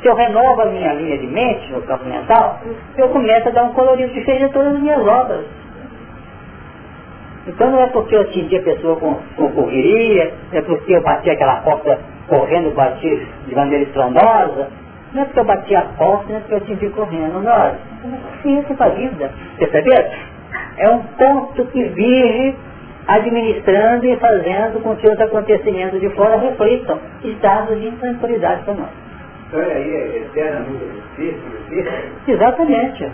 Se 0.00 0.08
eu 0.08 0.14
renovo 0.14 0.62
a 0.62 0.66
minha 0.66 0.92
linha 0.94 1.18
de 1.18 1.26
mente 1.26 1.70
no 1.72 1.82
campo 1.82 2.04
mental, 2.04 2.60
eu 2.96 3.08
começo 3.08 3.48
a 3.48 3.52
dar 3.52 3.64
um 3.64 3.72
colorido 3.72 4.12
diferente 4.12 4.44
a 4.44 4.48
todas 4.48 4.74
as 4.74 4.80
minhas 4.80 5.06
obras. 5.06 5.44
Então 7.46 7.70
não 7.70 7.82
é 7.82 7.86
porque 7.88 8.14
eu 8.14 8.22
atingi 8.22 8.56
a 8.56 8.62
pessoa 8.62 8.96
com, 8.96 9.14
com 9.36 9.52
correria, 9.52 10.32
é 10.52 10.62
porque 10.62 10.94
eu 10.94 11.02
bati 11.02 11.28
aquela 11.30 11.56
porta 11.60 11.98
correndo, 12.26 12.74
bati 12.74 13.28
de 13.46 13.54
maneira 13.54 13.84
estrondosa, 13.84 14.68
não 15.12 15.22
é 15.22 15.24
porque 15.26 15.40
eu 15.40 15.44
bati 15.44 15.76
a 15.76 15.82
porta, 15.82 16.28
não 16.30 16.36
é 16.36 16.40
porque 16.40 16.54
eu 16.54 16.58
atingi 16.58 16.88
correndo. 16.90 17.42
Não, 17.42 17.52
é 17.52 17.74
ciência 18.42 18.74
para 18.74 18.86
a 18.86 18.94
vida. 18.94 19.30
Percebeu? 19.58 20.33
É 20.78 20.88
um 20.88 21.02
ponto 21.02 21.64
que 21.66 21.82
vive 21.84 22.56
administrando 23.06 24.06
e 24.06 24.16
fazendo 24.16 24.82
com 24.82 24.96
que 24.96 25.06
os 25.06 25.20
acontecimentos 25.20 26.00
de 26.00 26.08
fora 26.10 26.38
reflitam 26.38 26.98
estados 27.22 27.78
de 27.80 27.88
intranquilidade 27.88 28.62
para 28.64 28.74
nós. 28.74 28.90
Então 29.48 29.60
aí 29.60 29.94
é 29.94 30.18
eternamente 30.18 30.84
difícil. 31.16 32.04
Exatamente. 32.26 33.10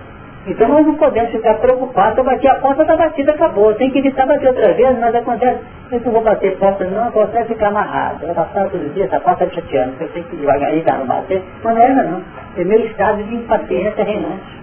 Então 0.46 0.68
nós 0.68 0.86
não 0.86 0.94
podemos 0.94 1.30
ficar 1.32 1.54
preocupados, 1.58 2.16
eu 2.16 2.24
bati 2.24 2.48
a 2.48 2.54
porta, 2.54 2.80
está 2.82 2.96
batida, 2.96 3.32
acabou. 3.32 3.74
Tem 3.74 3.90
que 3.90 3.98
evitar 3.98 4.26
bater 4.26 4.48
outra 4.48 4.72
vez, 4.72 4.98
mas 4.98 5.14
acontece, 5.14 5.60
eu 5.92 6.00
não 6.00 6.12
vou 6.12 6.22
bater 6.22 6.56
porta 6.56 6.84
não, 6.84 7.08
a 7.08 7.10
porta 7.10 7.32
vai 7.32 7.44
ficar 7.44 7.68
amarrada. 7.68 8.26
Eu 8.26 8.34
passar 8.34 8.70
todo 8.70 8.94
dia, 8.94 9.04
essa 9.04 9.20
porta 9.20 9.44
está 9.44 9.60
chateando, 9.60 9.96
eu 10.00 10.08
tenho 10.08 10.24
que 10.24 10.36
devagarinho 10.36 10.84
dar 10.84 10.98
no 10.98 11.06
bater. 11.06 11.42
Mas 11.62 11.74
não 11.74 11.82
é 11.82 11.88
não. 11.90 12.22
É 12.56 12.64
meu 12.64 12.86
estado 12.86 13.22
de 13.22 13.34
impaciência 13.34 14.02
reinante. 14.02 14.60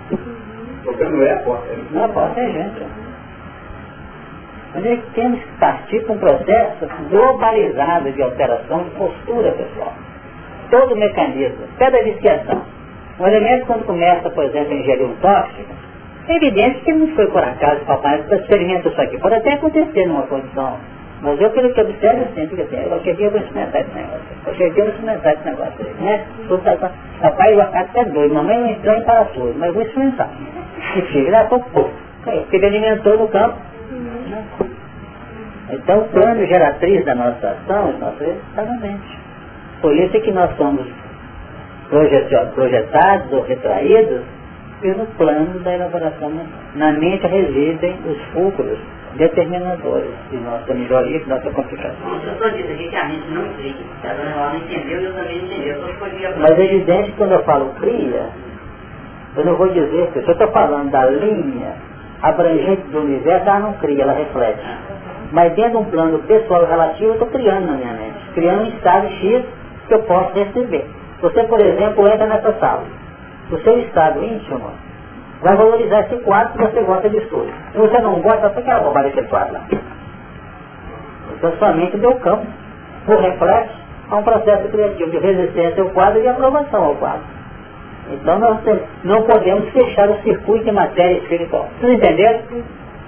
Porque 0.88 1.04
não 1.04 1.23
é 1.23 1.34
a 1.34 1.39
porta. 1.39 1.73
Né? 1.73 1.86
Não, 1.91 2.06
a 2.06 2.10
porta 2.10 2.39
é 2.39 2.45
a 2.45 2.50
gente. 2.50 2.86
Mas 4.73 4.86
é 4.86 4.95
que 4.95 5.12
temos 5.13 5.39
que 5.39 5.52
partir 5.60 6.04
para 6.04 6.13
um 6.13 6.19
processo 6.19 6.88
globalizado 7.10 8.12
de 8.12 8.21
alteração 8.23 8.84
de 8.84 8.89
postura, 8.91 9.52
pessoal. 9.52 9.93
Todo 10.71 10.93
o 10.93 10.97
mecanismo, 10.97 11.65
cada 11.78 12.02
viciação 12.04 12.78
o 13.19 13.26
elemento 13.26 13.65
quando 13.65 13.86
começa, 13.86 14.30
por 14.30 14.43
exemplo, 14.43 14.73
a 14.73 14.76
ingerir 14.76 15.08
um 15.08 15.15
tóxico, 15.15 15.73
é 16.28 16.36
evidente 16.36 16.82
que 16.82 16.93
não 16.93 17.08
foi 17.15 17.26
por 17.28 17.43
acaso 17.43 17.84
papai 17.86 18.23
experimenta 18.32 18.89
isso 18.89 19.02
aqui. 19.02 19.17
Pode 19.17 19.36
até 19.36 19.54
acontecer 19.54 20.06
numa 20.06 20.23
condição. 20.23 20.78
Mas 21.21 21.41
eu, 21.41 21.50
pelo 21.50 21.73
que 21.73 21.82
observo, 21.82 22.21
eu 22.21 22.28
sempre 22.36 22.62
assim, 22.62 22.76
eu 22.76 23.00
cheguei, 23.02 23.26
eu 23.26 23.32
vou 23.32 23.39
experimentar 23.39 23.82
esse 23.82 23.95
negócio. 23.95 24.21
Eu 24.45 24.54
cheguei, 24.54 24.82
eu 24.82 24.86
vou 24.86 24.93
experimentar 24.93 25.34
esse 25.34 25.45
negócio. 25.45 25.86
Né? 26.00 26.26
Papai, 27.21 27.56
o 27.56 27.62
acaso 27.62 27.89
é 27.95 28.06
doido, 28.06 28.36
mamãe 28.36 28.60
não 28.60 28.69
entrou 28.69 28.95
em 28.95 29.04
parafuso, 29.04 29.56
mas 29.58 29.73
vou 29.73 29.82
experimentar. 29.82 30.30
E 30.96 31.02
filho, 31.13 31.32
lá, 31.32 31.46
pô, 31.46 31.60
pô. 31.60 31.90
Porque 32.24 32.56
ele 32.58 32.66
alimentou 32.66 33.18
no 33.18 33.28
campo. 33.28 33.58
Né? 33.92 34.46
Então, 35.72 36.00
o 36.00 36.10
plano 36.10 36.46
geratriz 36.46 37.06
da 37.06 37.16
nossa 37.16 37.50
ação, 37.50 37.98
nossa 38.00 38.24
está 38.24 38.63
na 38.63 38.78
mente. 38.80 39.20
Por 39.82 39.96
isso 39.96 40.16
é 40.18 40.20
que 40.20 40.32
nós 40.32 40.56
somos 40.58 40.86
projetados 41.90 43.32
ou 43.32 43.42
retraídos 43.44 44.22
pelo 44.82 45.06
plano 45.18 45.60
da 45.60 45.74
elaboração. 45.74 46.32
Na 46.76 46.92
mente 46.92 47.26
residem 47.28 47.98
os 48.06 48.22
fulcros 48.34 48.80
determinadores 49.16 50.12
de 50.30 50.38
nossa 50.38 50.74
melhoria, 50.74 51.20
de 51.20 51.30
nossa 51.30 51.50
complicação. 51.52 51.98
Mas 56.40 56.60
é 56.60 56.66
evidente 56.66 57.12
que 57.12 57.18
quando 57.18 57.32
eu 57.32 57.44
falo 57.44 57.74
cria, 57.80 58.30
eu 59.38 59.45
não 59.45 59.56
vou 59.56 59.69
dizer 59.69 60.08
que 60.12 60.21
se 60.21 60.28
eu 60.28 60.34
estou 60.34 60.47
falando 60.50 60.89
da 60.91 61.06
linha 61.06 61.76
abrangente 62.21 62.82
do 62.91 63.00
universo, 63.00 63.47
ela 63.47 63.60
não 63.60 63.73
cria, 63.73 64.04
ela 64.04 64.13
reflete. 64.13 64.60
Mas 65.32 65.54
dentro 65.54 65.71
de 65.71 65.78
um 65.78 65.86
plano 65.86 66.19
pessoal 66.19 66.65
relativo, 66.65 67.10
eu 67.10 67.13
estou 67.13 67.28
criando 67.28 67.67
na 67.67 67.73
minha 67.73 67.93
mente, 67.93 68.32
criando 68.34 68.63
um 68.63 68.67
estado 68.67 69.08
X 69.08 69.45
que 69.88 69.93
eu 69.93 70.00
posso 70.04 70.34
receber. 70.34 70.86
Você, 71.21 71.43
por 71.43 71.60
exemplo, 71.60 72.08
entra 72.08 72.26
nessa 72.28 72.54
sala. 72.54 72.84
O 73.52 73.58
seu 73.60 73.80
estado 73.80 74.23
íntimo 74.23 74.71
vai 75.41 75.56
valorizar 75.56 76.02
esse 76.02 76.17
quadro 76.23 76.54
que 76.54 76.60
você 76.60 76.82
gosta 76.82 77.10
de 77.10 77.17
estudo. 77.17 77.52
Se 77.71 77.78
você 77.78 78.00
não 78.00 78.21
gosta, 78.21 78.50
você 78.50 78.62
quer 78.62 78.82
roubar 78.82 79.06
esse 79.06 79.21
quadro 79.23 79.54
lá. 79.54 79.62
Então 81.38 81.52
sua 81.58 81.71
mente 81.73 81.97
deu 81.97 82.15
campo, 82.15 82.45
por 83.06 83.19
reflexo, 83.19 83.76
a 84.10 84.15
um 84.15 84.23
processo 84.23 84.67
criativo 84.69 85.12
de 85.12 85.17
resistência 85.19 85.84
ao 85.84 85.89
quadro 85.89 86.21
e 86.21 86.28
aprovação 86.28 86.84
ao 86.84 86.95
quadro. 86.95 87.37
Então 88.12 88.39
nós 88.39 88.60
não 89.04 89.24
podemos 89.24 89.70
fechar 89.72 90.10
o 90.10 90.22
circuito 90.22 90.65
de 90.65 90.72
matéria 90.72 91.17
espiritual. 91.20 91.67
Vocês 91.80 91.93
entenderam? 91.93 92.41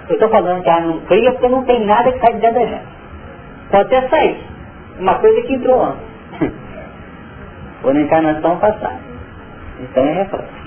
Eu 0.10 0.14
estou 0.14 0.30
falando 0.30 0.62
que 0.64 0.70
ela 0.70 0.82
não 0.82 1.00
cria 1.02 1.32
porque 1.32 1.48
não 1.48 1.64
tem 1.64 1.86
nada 1.86 2.12
que 2.12 2.20
sai 2.20 2.34
de 2.34 2.40
dentro 2.40 2.60
da 2.60 2.66
gente. 2.66 2.88
Pode 3.72 3.96
até 3.96 4.10
sair. 4.10 4.38
Uma 5.00 5.16
coisa 5.16 5.42
que 5.44 5.54
entrou 5.54 5.82
antes 5.82 6.04
ou 7.84 7.94
na 7.94 8.02
encarnação 8.02 8.58
passada. 8.58 9.00
Então 9.80 10.04
é 10.04 10.14
reflexo. 10.14 10.60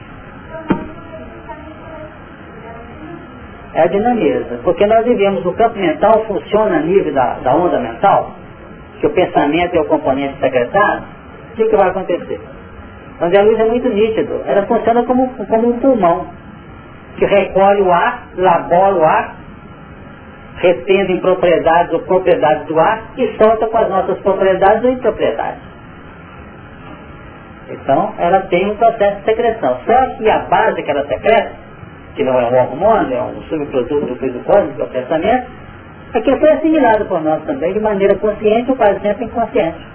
É 3.74 3.82
a 3.82 3.86
dinamismo, 3.86 4.58
porque 4.64 4.86
nós 4.86 5.04
vivemos, 5.04 5.44
o 5.46 5.52
campo 5.54 5.78
mental 5.78 6.24
funciona 6.26 6.76
a 6.76 6.80
nível 6.80 7.12
da, 7.14 7.38
da 7.38 7.54
onda 7.54 7.80
mental, 7.80 8.32
que 9.00 9.06
o 9.06 9.10
pensamento 9.10 9.74
é 9.74 9.80
o 9.80 9.86
componente 9.86 10.38
secretário, 10.40 11.04
o 11.52 11.56
que, 11.56 11.64
que 11.64 11.76
vai 11.76 11.88
acontecer? 11.88 12.38
Onde 13.22 13.38
a 13.38 13.42
luz 13.42 13.58
é 13.60 13.64
muito 13.64 13.88
nítido, 13.88 14.42
ela 14.46 14.66
funciona 14.66 15.04
como, 15.04 15.28
como 15.46 15.68
um 15.68 15.78
pulmão, 15.78 16.26
que 17.16 17.24
recolhe 17.24 17.80
o 17.82 17.92
ar, 17.92 18.26
labora 18.36 18.96
o 18.96 19.04
ar, 19.04 19.36
retendo 20.56 21.12
em 21.12 21.20
propriedades 21.20 21.92
ou 21.92 22.00
propriedades 22.00 22.66
do 22.66 22.80
ar 22.80 23.12
e 23.16 23.36
solta 23.36 23.68
com 23.68 23.78
as 23.78 23.88
nossas 23.88 24.18
propriedades 24.18 24.82
ou 24.82 24.90
impropriedades. 24.90 25.62
Então, 27.70 28.12
ela 28.18 28.40
tem 28.40 28.68
um 28.68 28.76
processo 28.76 29.18
de 29.18 29.24
secreção. 29.24 29.78
Só 29.86 30.16
que 30.16 30.28
a 30.28 30.40
base 30.40 30.82
que 30.82 30.90
ela 30.90 31.06
secreta, 31.06 31.52
que 32.16 32.24
não 32.24 32.38
é 32.40 32.44
um 32.44 32.54
hormônio, 32.54 33.16
é 33.16 33.22
um 33.22 33.40
subproduto 33.42 34.14
do 34.14 34.44
cósmico, 34.44 34.78
do 34.78 34.86
pensamento, 34.88 35.46
é 36.12 36.20
que 36.20 36.36
foi 36.36 36.50
assimilado 36.50 37.06
por 37.06 37.22
nós 37.22 37.42
também 37.44 37.72
de 37.72 37.80
maneira 37.80 38.16
consciente 38.16 38.68
ou 38.70 38.76
quase 38.76 39.00
sempre 39.00 39.26
inconsciente. 39.26 39.92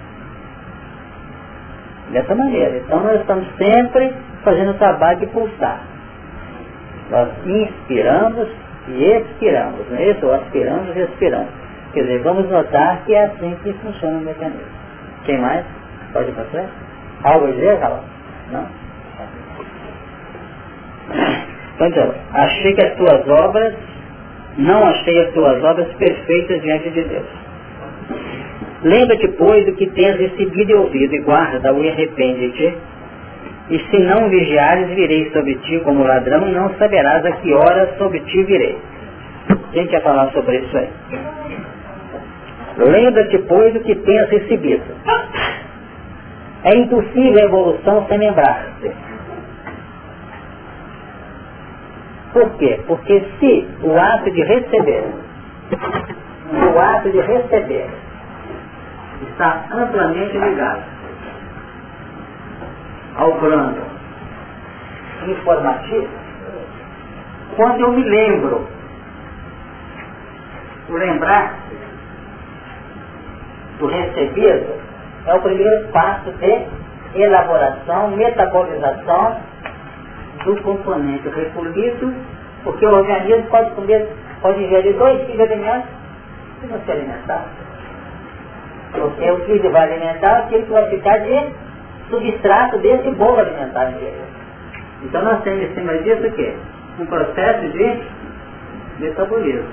Dessa 2.12 2.34
maneira. 2.34 2.78
Então, 2.78 3.00
nós 3.00 3.20
estamos 3.20 3.46
sempre 3.56 4.14
fazendo 4.42 4.70
o 4.70 4.74
trabalho 4.74 5.20
de 5.20 5.26
pulsar. 5.26 5.82
Nós 7.10 7.28
inspiramos 7.46 8.48
e 8.88 9.04
expiramos, 9.04 9.90
não 9.90 9.98
é 9.98 10.10
isso? 10.10 10.26
Ou 10.26 10.34
aspiramos 10.34 10.96
e 10.96 11.00
expiramos. 11.00 11.48
Quer 11.92 12.02
dizer, 12.02 12.22
vamos 12.22 12.50
notar 12.50 13.04
que 13.04 13.14
é 13.14 13.24
assim 13.24 13.56
que 13.62 13.72
funciona 13.74 14.18
o 14.18 14.20
mecanismo. 14.20 14.60
Quem 15.24 15.38
mais? 15.38 15.64
Pode 16.12 16.32
passar? 16.32 16.66
Algo 17.24 17.46
a 17.46 17.50
dizer, 17.50 17.78
Carol? 17.80 18.00
Não? 18.52 18.66
Então, 21.80 22.14
achei 22.32 22.74
que 22.74 22.84
as 22.84 22.94
tuas 22.96 23.28
obras, 23.28 23.74
não 24.56 24.84
achei 24.86 25.20
as 25.20 25.32
tuas 25.32 25.62
obras 25.62 25.88
perfeitas 25.94 26.60
diante 26.62 26.90
de 26.90 27.04
Deus. 27.04 27.26
Lembra-te, 28.82 29.28
pois, 29.36 29.66
do 29.66 29.74
que 29.74 29.86
tens 29.90 30.16
recebido 30.16 30.70
e 30.70 30.74
ouvido, 30.74 31.14
e 31.14 31.20
guarda-o 31.20 31.82
e 31.82 31.90
arrepende-te. 31.90 32.76
E 33.70 33.78
se 33.90 33.98
não 33.98 34.28
vigiares, 34.28 34.88
virei 34.94 35.30
sobre 35.32 35.56
ti 35.56 35.80
como 35.80 36.04
ladrão, 36.04 36.48
e 36.48 36.52
não 36.52 36.72
saberás 36.74 37.24
a 37.26 37.32
que 37.32 37.52
hora 37.52 37.94
sobre 37.98 38.20
ti 38.20 38.44
virei. 38.44 38.78
Quem 39.72 39.86
quer 39.88 40.02
falar 40.02 40.30
sobre 40.32 40.58
isso 40.58 40.76
aí? 40.76 40.88
Lembra-te, 42.78 43.38
pois, 43.48 43.74
do 43.74 43.80
que 43.80 43.96
tens 43.96 44.28
recebido. 44.30 44.84
É 46.64 46.76
impossível 46.76 47.40
a 47.40 47.44
evolução 47.44 48.06
sem 48.08 48.18
lembrar-se. 48.18 48.92
Por 52.32 52.50
quê? 52.58 52.80
Porque 52.86 53.24
se 53.40 53.68
o 53.82 53.98
ato 53.98 54.30
de 54.30 54.42
receber, 54.42 55.04
o 56.74 56.78
ato 56.78 57.10
de 57.10 57.20
receber 57.20 57.88
está 59.22 59.64
amplamente 59.72 60.36
ligado. 60.36 60.82
Ao 63.16 63.32
plano 63.34 63.82
informativo, 65.26 66.08
quando 67.56 67.80
eu 67.80 67.92
me 67.92 68.04
lembro, 68.04 68.66
o 70.88 70.92
lembrar 70.92 71.54
do 73.78 73.86
recebido 73.86 74.74
é 75.26 75.34
o 75.34 75.40
primeiro 75.40 75.88
passo 75.88 76.30
de 76.32 76.66
elaboração, 77.14 78.10
metabolização 78.10 79.36
do 80.44 80.62
componente 80.62 81.28
repolítico, 81.28 82.12
porque 82.62 82.86
o 82.86 82.94
organismo 82.94 83.50
pode 83.50 83.70
comer, 83.72 84.08
pode 84.40 84.62
ingerir 84.62 84.96
dois 84.96 85.20
tipos 85.20 85.36
de 85.36 85.42
alimentos 85.42 85.90
e 86.62 86.66
não 86.66 86.80
se 86.80 86.90
alimentar. 86.90 87.44
Porque 88.92 89.30
o 89.30 89.44
que 89.44 89.68
vai 89.68 89.92
alimentar 89.92 90.28
é 90.28 90.44
aquilo 90.44 90.64
que 90.64 90.72
vai 90.72 90.88
ficar 90.90 91.18
de 91.18 91.52
substrato 92.08 92.78
desse 92.78 93.10
bolo 93.12 93.38
alimentar 93.38 93.92
Então 95.02 95.22
nós 95.22 95.42
temos 95.42 95.62
em 95.62 95.74
cima 95.74 95.98
disso 95.98 96.26
o 96.26 96.32
quê? 96.32 96.54
Um 96.98 97.06
processo 97.06 97.68
de 97.68 98.02
metabolismo. 98.98 99.68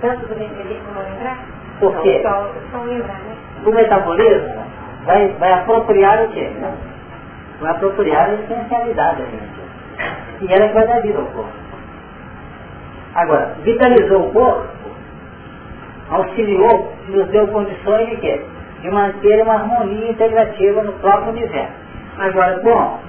Tanto 0.00 0.26
também 0.26 0.48
como 0.48 1.00
lembrar? 1.00 1.38
Por 1.78 2.00
quê? 2.02 2.20
Só, 2.22 2.50
só 2.72 2.82
lembrar, 2.82 3.20
né? 3.20 3.36
O 3.64 3.70
metabolismo 3.70 4.64
vai, 5.04 5.28
vai 5.38 5.52
apropriar 5.52 6.24
o 6.24 6.28
quê? 6.28 6.50
Vai 7.60 7.70
apropriar 7.70 8.30
a 8.30 8.34
essencialidade 8.34 9.22
da 9.22 9.28
gente. 9.28 9.62
E 10.40 10.52
ela 10.52 10.64
é 10.64 10.68
que 10.68 10.74
vai 10.74 10.86
dar 10.86 11.00
vida 11.00 11.18
ao 11.18 11.26
corpo. 11.26 11.52
Agora, 13.14 13.54
vitalizou 13.62 14.28
o 14.28 14.32
corpo, 14.32 14.68
auxiliou, 16.12 16.92
nos 17.08 17.28
deu 17.28 17.46
condições 17.48 18.08
de 18.10 18.16
quê? 18.16 18.40
De 18.82 18.90
manter 18.90 19.42
uma 19.42 19.54
harmonia 19.54 20.10
integrativa 20.10 20.82
no 20.82 20.92
próprio 20.94 21.32
universo. 21.32 21.72
Agora, 22.18 22.60
bom, 22.62 23.00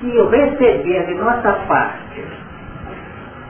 se 0.00 0.14
eu 0.14 0.28
receber 0.28 1.06
de 1.06 1.14
nossa 1.14 1.52
parte, 1.66 2.24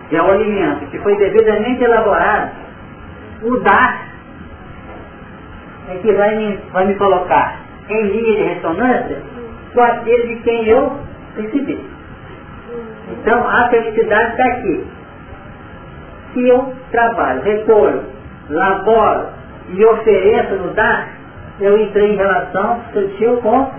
que 0.08 0.16
é 0.16 0.22
o 0.22 0.30
alimento 0.30 0.86
que 0.90 0.98
foi 1.00 1.16
devidamente 1.16 1.84
elaborado, 1.84 2.50
o 3.42 3.60
dar 3.60 4.08
é 5.90 5.94
que 5.96 6.12
vai 6.12 6.36
me, 6.36 6.56
vai 6.72 6.86
me 6.86 6.94
colocar 6.96 7.56
em 7.88 8.02
linha 8.08 8.36
de 8.36 8.54
ressonância 8.54 9.22
com 9.74 9.80
aquele 9.82 10.34
de 10.34 10.42
quem 10.42 10.66
eu 10.68 10.96
recebi. 11.36 11.88
Então 13.10 13.48
a 13.48 13.68
felicidade 13.68 14.30
está 14.30 14.44
aqui. 14.44 14.86
Se 16.32 16.48
eu 16.48 16.74
trabalho, 16.90 17.42
recolho, 17.42 18.17
laboro 18.48 19.28
e 19.68 19.84
ofereço 19.84 20.54
no 20.56 20.72
dar, 20.74 21.08
eu 21.60 21.76
entrei 21.78 22.12
em 22.14 22.16
relação 22.16 22.80
sutil 22.92 23.36
com 23.42 23.70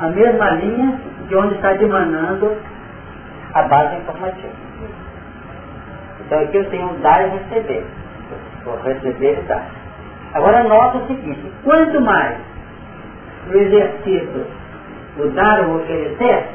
a 0.00 0.08
mesma 0.08 0.50
linha 0.52 0.98
de 1.28 1.36
onde 1.36 1.54
está 1.56 1.72
demanando 1.74 2.56
a 3.54 3.62
base 3.62 3.96
informativa. 3.96 4.52
Então 6.20 6.40
aqui 6.40 6.56
eu 6.56 6.70
tenho 6.70 6.94
dar 7.00 7.26
e 7.26 7.30
receber. 7.30 7.84
Vou 8.64 8.76
receber 8.78 9.38
e 9.38 9.42
dar. 9.42 9.64
Agora 10.34 10.62
nota 10.64 10.98
o 10.98 11.06
seguinte, 11.06 11.52
quanto 11.64 12.00
mais 12.00 12.36
o 13.48 13.56
exercício 13.56 14.46
o 15.18 15.28
dar 15.28 15.60
ou 15.66 15.76
oferecer, 15.76 16.46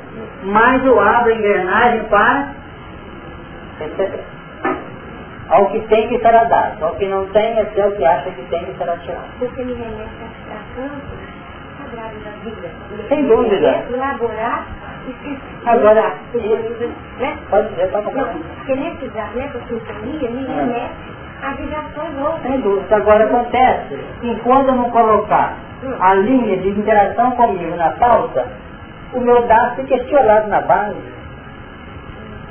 mais 0.44 0.84
eu 0.86 1.00
abro 1.00 1.32
a 1.32 1.36
engrenagem 1.36 2.04
para 2.06 2.48
receber. 3.80 4.41
Ao 5.52 5.66
que 5.68 5.80
tem 5.82 6.08
que 6.08 6.18
será 6.20 6.46
dado, 6.46 6.84
ao 6.84 6.96
que 6.96 7.06
não 7.08 7.26
tem, 7.28 7.58
é 7.60 7.64
o 7.64 7.92
que 7.92 8.06
acha 8.06 8.32
que 8.32 8.42
tem 8.44 8.66
que 8.66 8.74
será 8.78 8.96
tirado. 8.98 9.28
Porque 9.38 9.64
me 9.64 9.74
remete 9.74 10.10
a 10.50 10.76
campos 10.76 11.20
sagrados 11.78 12.24
da 12.24 12.32
vida. 12.44 12.70
Sem 13.10 13.28
dúvida. 13.28 13.84
Elaborar 13.94 14.66
Agora, 15.66 16.02
né? 16.02 17.38
pode 17.50 17.70
dizer, 17.70 17.88
pode 17.90 18.04
falar. 18.06 18.34
Porque 18.56 18.76
nesses, 18.76 19.12
nessa 19.14 19.60
sintonia 19.68 20.30
me 20.30 20.46
É. 20.46 20.56
remete 20.56 20.92
a 21.44 21.54
vibrações 21.54 22.18
outras. 22.20 22.42
Sem 22.44 22.62
dúvida. 22.62 22.96
Agora 22.96 23.26
acontece 23.26 24.00
que 24.22 24.36
quando 24.44 24.70
eu 24.70 24.76
não 24.76 24.90
colocar 24.92 25.56
a 26.00 26.14
linha 26.14 26.58
de 26.58 26.70
interação 26.70 27.32
comigo 27.32 27.76
na 27.76 27.90
pauta, 27.92 28.48
o 29.14 29.20
meu 29.20 29.42
dar 29.48 29.76
fica 29.76 29.96
estiolado 29.96 30.48
na 30.48 30.62
base. 30.62 30.96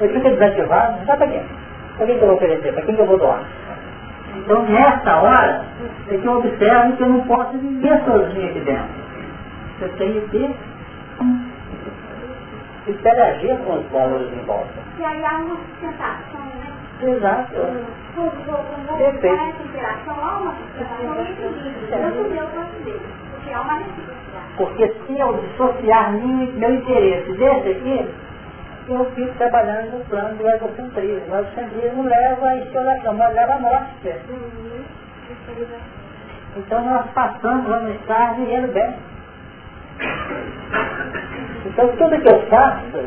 Ele 0.00 0.12
fica 0.14 0.30
desativado. 0.30 1.06
Sabe 1.06 1.18
para 1.18 1.28
quê? 1.28 1.40
Para 2.00 2.06
quem 2.06 2.16
que 2.16 2.22
eu 2.24 2.28
vou 2.28 2.36
oferecer? 2.36 2.72
Para 2.72 2.82
quem 2.86 2.94
que 2.94 3.02
eu 3.02 3.06
vou 3.06 3.18
doar? 3.18 3.44
Então, 4.34 4.62
nessa 4.62 5.16
hora, 5.20 5.66
é 6.08 6.16
que 6.16 6.24
eu 6.26 6.32
observo 6.38 6.96
que 6.96 7.02
eu 7.02 7.08
não 7.10 7.26
posso 7.26 7.58
viver 7.58 8.02
sozinho 8.06 8.48
aqui 8.48 8.60
dentro. 8.60 8.88
Eu 9.82 9.92
tenho 9.98 10.28
que 10.30 10.56
interagir 12.88 13.58
com 13.58 13.74
os 13.74 13.86
valores 13.90 14.32
em 14.32 14.46
volta. 14.46 14.72
E 14.98 15.04
aí 15.04 15.22
há 15.26 15.36
uma 15.36 15.56
sustentação, 15.56 16.40
né? 16.40 16.72
Exato. 17.02 17.54
Perfeito. 18.96 19.62
dele. 22.82 23.00
Porque 24.56 24.88
se 25.06 25.18
eu 25.18 25.34
dissociar 25.36 26.12
meu, 26.12 26.46
meu 26.54 26.74
interesse 26.76 27.30
desse 27.32 27.68
aqui, 27.68 28.08
eu 28.92 29.05
fico 29.12 29.33
trabalhando 29.38 29.98
no 29.98 30.05
plano 30.07 30.37
do 30.37 30.48
egocentrismo. 30.48 31.33
O 31.33 31.38
egocentrismo 31.38 32.03
leva 32.03 32.46
à 32.46 32.57
instalação, 32.57 33.14
mas 33.14 33.35
leva 33.35 33.55
à 33.55 33.59
morte. 33.59 34.14
Então 36.57 36.85
nós 36.85 37.11
passamos, 37.12 37.66
vamos 37.66 37.94
estar 37.96 38.35
vivendo 38.35 38.72
bem. 38.72 38.94
Então 41.66 41.88
tudo 41.96 42.20
que 42.20 42.29
eu 42.29 42.46
faço, 42.48 43.05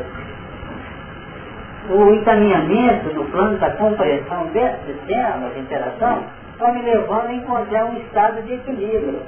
o 1.90 2.14
encaminhamento 2.14 3.12
no 3.12 3.24
plano 3.26 3.58
da 3.58 3.70
compreensão 3.72 4.46
desse 4.46 4.92
sistema 4.92 5.50
de 5.50 5.60
interação, 5.60 6.24
está 6.52 6.72
me 6.72 6.82
levando 6.82 7.26
a 7.26 7.34
encontrar 7.34 7.84
um 7.84 7.98
estado 7.98 8.40
de 8.42 8.54
equilíbrio. 8.54 9.20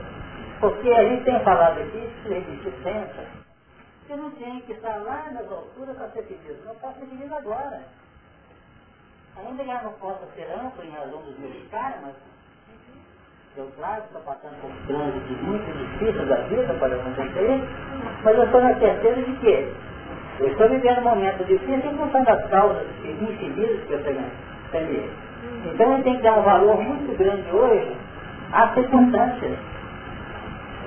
Porque 0.60 0.90
a 0.90 1.04
gente 1.04 1.24
tem 1.24 1.38
falado 1.40 1.78
aqui, 1.78 2.08
de 2.24 2.70
sempre, 2.82 3.35
eu 4.12 4.18
não 4.18 4.30
tenho 4.32 4.60
que 4.62 4.72
estar 4.72 4.96
lá 4.98 5.30
nas 5.32 5.50
alturas 5.50 5.96
para 5.96 6.08
ser 6.10 6.22
feliz. 6.24 6.64
Não 6.64 6.74
posso 6.76 7.00
ser 7.00 7.06
feliz 7.06 7.32
agora. 7.32 7.82
Ainda 9.36 9.64
já 9.64 9.82
não 9.82 9.92
posso 9.94 10.24
ser 10.34 10.48
amplo 10.52 10.84
em 10.84 10.90
razão 10.90 11.20
dos 11.22 11.38
meus 11.38 11.68
karmas. 11.70 12.14
Eu, 13.56 13.70
claro, 13.76 14.02
estou 14.04 14.20
passando 14.20 14.60
por 14.60 14.70
um 14.70 14.86
trânsito 14.86 15.32
muito 15.44 15.78
difícil 15.78 16.26
da 16.26 16.36
vida 16.42 16.74
para 16.74 16.94
acontecer, 16.94 17.60
mas 18.22 18.36
eu 18.36 18.44
estou 18.44 18.60
na 18.60 18.74
certeza 18.78 19.22
de 19.22 19.36
que 19.36 19.72
eu 20.40 20.48
estou 20.48 20.68
vivendo 20.68 20.98
um 20.98 21.04
momento 21.04 21.44
difícil 21.44 21.90
em 21.90 21.96
função 21.96 22.22
das 22.24 22.46
causas 22.50 22.86
infelizes 23.04 23.82
que 23.84 23.92
eu 23.92 24.04
tenho. 24.04 24.30
Entendeu? 24.68 25.10
Então 25.64 25.96
eu 25.96 26.02
tenho 26.02 26.16
que 26.16 26.22
dar 26.22 26.38
um 26.38 26.42
valor 26.42 26.82
muito 26.82 27.16
grande 27.16 27.50
hoje 27.50 27.96
às 28.52 28.74
circunstâncias. 28.74 29.58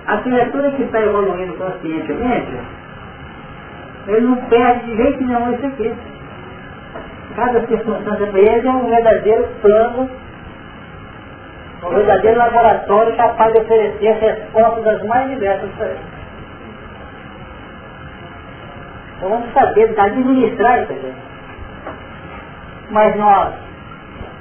A 0.05 0.17
criatura 0.21 0.71
que 0.71 0.83
está 0.83 1.01
evoluindo 1.01 1.57
conscientemente, 1.57 2.78
ele 4.07 4.21
não 4.21 4.35
perde 4.47 4.85
de 4.85 4.95
jeito 4.95 5.23
nenhum 5.23 5.53
isso 5.53 5.65
aqui. 5.65 5.95
Cada 7.35 7.67
circunstância 7.67 8.27
para 8.27 8.39
ele 8.39 8.67
é 8.67 8.71
um 8.71 8.89
verdadeiro 8.89 9.47
plano, 9.61 10.09
um 11.83 11.89
verdadeiro 11.89 12.37
laboratório 12.37 13.15
capaz 13.15 13.53
de 13.53 13.59
oferecer 13.59 14.11
respostas 14.13 14.83
das 14.83 15.03
mais 15.03 15.29
diversas 15.29 15.69
para 15.77 15.87
ele. 15.87 15.99
Então 19.17 19.29
vamos 19.29 19.53
saber 19.53 19.99
administrar 19.99 20.83
isso 20.83 20.93
aqui. 20.93 21.13
Mas 22.89 23.15
nós 23.17 23.53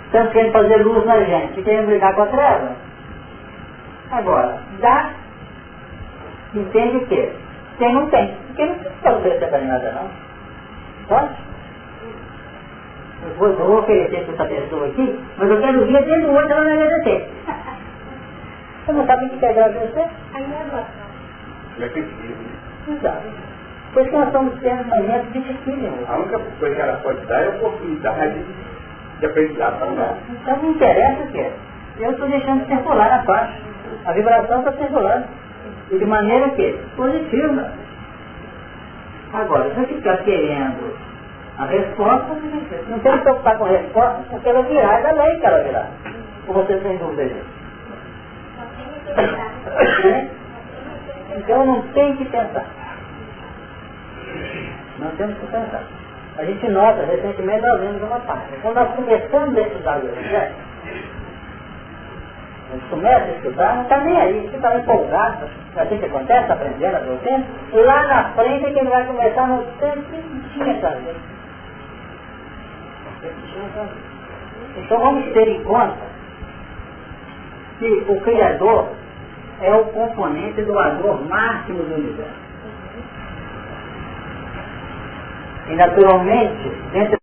estamos 0.07 0.33
querendo 0.33 0.53
fazer 0.53 0.77
luz 0.77 1.05
na 1.05 1.21
gente, 1.21 1.63
queremos 1.63 1.87
brigar 1.87 2.15
com 2.15 2.23
a 2.23 2.27
treva. 2.27 2.77
Agora, 4.11 4.59
dá, 4.81 5.11
entende 6.55 6.97
o 6.97 7.07
quê? 7.07 7.33
Quem 7.79 7.95
não 7.95 8.11
tem. 8.11 8.37
Quem 8.57 8.67
não 8.69 8.75
precisa 8.79 9.17
oferecer 9.17 9.49
para 9.49 9.61
nada 9.61 9.93
não. 9.93 10.11
Pode? 11.09 11.35
Eu 13.25 13.35
vou, 13.35 13.53
vou 13.55 13.79
oferecer 13.79 14.25
para 14.25 14.35
essa 14.35 14.55
pessoa 14.55 14.87
aqui, 14.89 15.21
mas 15.37 15.51
eu 15.51 15.61
quero 15.61 15.87
ver 15.87 16.05
dentro 16.05 16.23
do 16.23 16.33
outro 16.33 16.53
ela 16.53 16.65
me 16.65 16.73
agradecer. 16.73 17.31
Você 18.87 18.93
não 18.93 19.07
sabe 19.07 19.27
o 19.27 19.29
que 19.31 19.39
quer 19.39 19.51
agradecer? 19.51 20.09
Aí 20.35 20.43
é 20.43 20.63
agora. 20.67 20.87
Não 21.79 21.85
é. 21.87 22.97
Exato. 22.97 23.23
Por 23.93 24.03
isso 24.03 24.11
que 24.11 24.17
nós 24.17 24.27
estamos 24.27 24.61
tendo 24.61 24.85
momentos 24.85 25.33
dificílimos. 25.33 26.09
A 26.09 26.17
única 26.17 26.39
coisa 26.59 26.75
que 26.75 26.81
ela 26.81 26.97
pode 26.99 27.27
dar 27.27 27.43
é 27.43 27.47
a 27.47 27.51
oportunidade 27.51 28.45
de 29.21 29.27
aprendizado 29.27 29.79
para 29.79 29.91
nós. 29.91 30.17
Então 30.31 30.57
não 30.57 30.71
interessa 30.71 31.23
o 31.23 31.27
que 31.29 31.41
é. 31.41 31.53
Eu 31.99 32.11
estou 32.13 32.29
deixando 32.29 32.67
circular 32.67 33.13
a 33.13 33.25
parte. 33.25 33.63
A 34.05 34.13
vibração 34.13 34.61
está 34.61 34.73
circulando. 34.73 35.27
De 35.91 36.05
maneira 36.05 36.51
que? 36.51 36.79
Positiva. 36.97 37.73
Agora, 39.33 39.71
se 39.75 39.81
eu 39.81 39.87
ficar 39.87 40.19
querendo 40.19 40.97
a 41.59 41.65
resposta, 41.65 42.35
não 42.89 42.99
tem 43.01 43.13
que 43.13 43.19
preocupar 43.19 43.59
com 43.59 43.65
a 43.65 43.69
resposta, 43.69 44.23
porque 44.31 44.49
ela 44.49 44.63
virá, 44.63 45.01
ela 45.01 45.25
lei 45.25 45.39
que 45.39 45.47
ela 45.47 45.63
virá. 45.63 45.87
Ou 46.47 46.55
você 46.55 46.77
tem 46.77 46.97
dúvida 46.99 47.25
disso? 47.25 47.59
Né? 50.05 50.31
Então 51.37 51.67
não 51.67 51.83
tem 51.93 52.17
que 52.17 52.25
pensar. 52.27 52.65
Não 54.99 55.11
temos 55.13 55.39
que 55.39 55.47
pensar. 55.47 55.83
A 56.39 56.45
gente 56.45 56.69
nota, 56.69 57.05
recentemente 57.05 57.67
nós 57.67 57.81
vimos 57.81 58.03
uma 58.03 58.21
parte. 58.21 58.57
Quando 58.63 58.77
nós 58.77 58.95
começamos 58.95 59.57
a 59.57 59.61
estudar 59.61 59.99
o 59.99 60.07
Evangelho, 60.07 60.55
Ele 62.73 62.83
começa 62.91 63.25
a 63.25 63.37
estudar, 63.37 63.75
não 63.77 63.83
está 63.83 63.99
nem 63.99 64.21
aí, 64.21 64.51
está 64.55 64.77
empolgado, 64.77 65.49
assim 65.81 65.99
que 65.99 66.07
acontece, 66.07 66.53
aprendendo 66.53 66.97
a 66.97 67.01
doutrina, 67.01 67.45
e 67.73 67.77
lá 67.81 68.07
na 68.07 68.25
frente 68.33 68.67
é 68.67 68.73
que 68.73 68.79
ele 68.79 68.89
vai 68.89 69.07
começar 69.07 69.47
mostrar 69.47 69.99
o 69.99 70.03
que 70.03 70.51
tinha 70.53 70.81
fazer. 70.81 71.17
Então 74.77 74.99
vamos 74.99 75.33
ter 75.33 75.49
em 75.49 75.65
conta 75.65 75.97
que 77.79 78.05
o 78.09 78.21
Criador 78.21 78.89
é 79.61 79.73
o 79.73 79.85
componente 79.87 80.63
doador 80.63 81.25
máximo 81.29 81.83
do 81.83 81.95
universo. 81.95 82.49
E 85.69 85.75
naturalmente, 85.75 86.69
dentro 86.93 87.19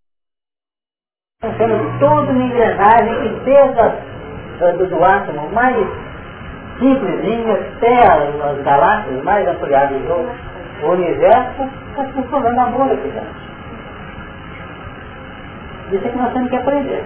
temos 1.58 2.00
toda 2.00 2.32
uma 2.32 2.44
engrenagem 2.44 3.22
que 3.22 3.46
desde 3.46 4.78
do, 4.78 4.88
do 4.88 5.04
átomo 5.04 5.50
mais 5.50 6.05
simplesinho 6.80 7.54
até 7.54 8.00
as 8.08 8.64
galáxias 8.64 9.24
mais 9.24 9.48
ampliadas 9.48 10.02
do 10.02 10.92
universo, 10.92 11.70
está 11.90 12.04
funcionando 12.14 12.60
a 12.60 12.66
bola 12.66 12.94
aqui 12.94 13.10
dentro. 13.10 13.46
Isso 15.92 16.08
é 16.08 16.10
que 16.10 16.18
nós 16.18 16.34
temos 16.34 16.50
que 16.50 16.56
aprender. 16.56 17.04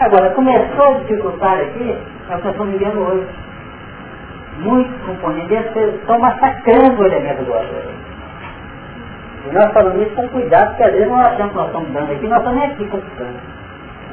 Agora, 0.00 0.30
começou 0.30 0.86
a 0.86 0.98
dificultar 0.98 1.58
aqui, 1.58 1.90
é 2.30 2.34
o 2.34 2.38
que 2.38 2.44
nós 2.44 2.52
estamos 2.52 2.72
vivendo 2.72 2.98
hoje. 2.98 3.26
Muitos 4.58 5.06
componentes 5.06 5.76
estão 5.76 6.18
massacrando 6.18 7.00
o 7.00 7.06
elemento 7.06 7.44
do 7.44 7.52
outro. 7.52 8.08
E 9.46 9.52
nós 9.52 9.72
falamos 9.72 10.02
isso 10.02 10.14
com 10.14 10.28
cuidado, 10.28 10.68
porque 10.68 10.82
às 10.82 10.92
vezes 10.92 11.08
nós 11.08 11.26
achamos 11.26 11.50
que 11.50 11.56
nós 11.56 11.66
estamos 11.66 11.92
dando 11.92 12.12
aqui, 12.12 12.26
nós 12.26 12.38
estamos 12.38 12.62
aqui 12.64 12.84
conquistando. 12.86 13.38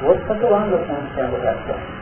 O 0.02 0.06
outro 0.06 0.22
está 0.22 0.34
doando 0.34 0.76
o 0.76 1.14
céu 1.14 1.26
do 1.28 1.36
coração. 1.36 1.95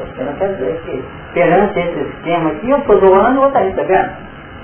Você 0.00 0.24
não 0.24 0.32
quer 0.34 0.54
dizer 0.54 0.80
que 0.84 1.04
perante 1.34 1.78
esse 1.78 2.00
esquema 2.00 2.50
aqui, 2.50 2.70
eu 2.70 2.78
estou 2.78 3.00
doando, 3.00 3.40
o 3.40 3.42
outro 3.44 3.60
está 3.60 3.60
recebendo. 3.60 4.10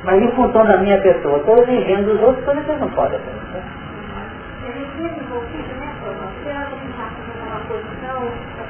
Mas 0.04 0.22
em 0.22 0.30
função 0.32 0.64
da 0.64 0.78
minha 0.78 0.98
pessoa, 1.00 1.38
estou 1.38 1.58
exigindo 1.64 2.12
dos 2.12 2.22
outros 2.22 2.44
coisas 2.44 2.64
que 2.64 2.72
não 2.72 2.88
podem 2.90 3.18
fazer. 3.18 3.62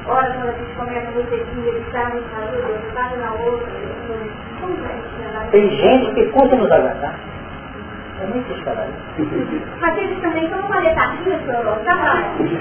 Ora, 0.09 0.33
quando 0.33 0.49
a 0.49 0.53
gente 0.53 0.73
começa 0.77 1.11
no 1.11 1.23
dedinho, 1.25 1.67
ele 1.67 1.81
está 1.81 2.05
no 2.09 2.23
saúde, 2.31 2.57
ele 2.57 2.89
está 2.89 3.17
na 3.17 3.33
outra, 3.33 3.67
como 4.61 4.73
a 4.73 4.89
gente 4.89 5.51
Tem 5.51 5.69
gente 5.69 6.15
que 6.15 6.27
custa 6.31 6.57
nos 6.57 6.71
aguentar. 6.71 7.15
É 8.23 8.27
muito 8.27 8.47
descarado. 8.55 8.93
Mas 9.81 9.99
eles 9.99 10.21
também 10.21 10.45
estão 10.45 10.63
com 10.63 10.69
uma 10.69 10.81
letadinha, 10.81 11.39
senhor, 11.39 11.79
tá 11.85 11.95
lá. 11.97 12.23
Eles 12.39 12.53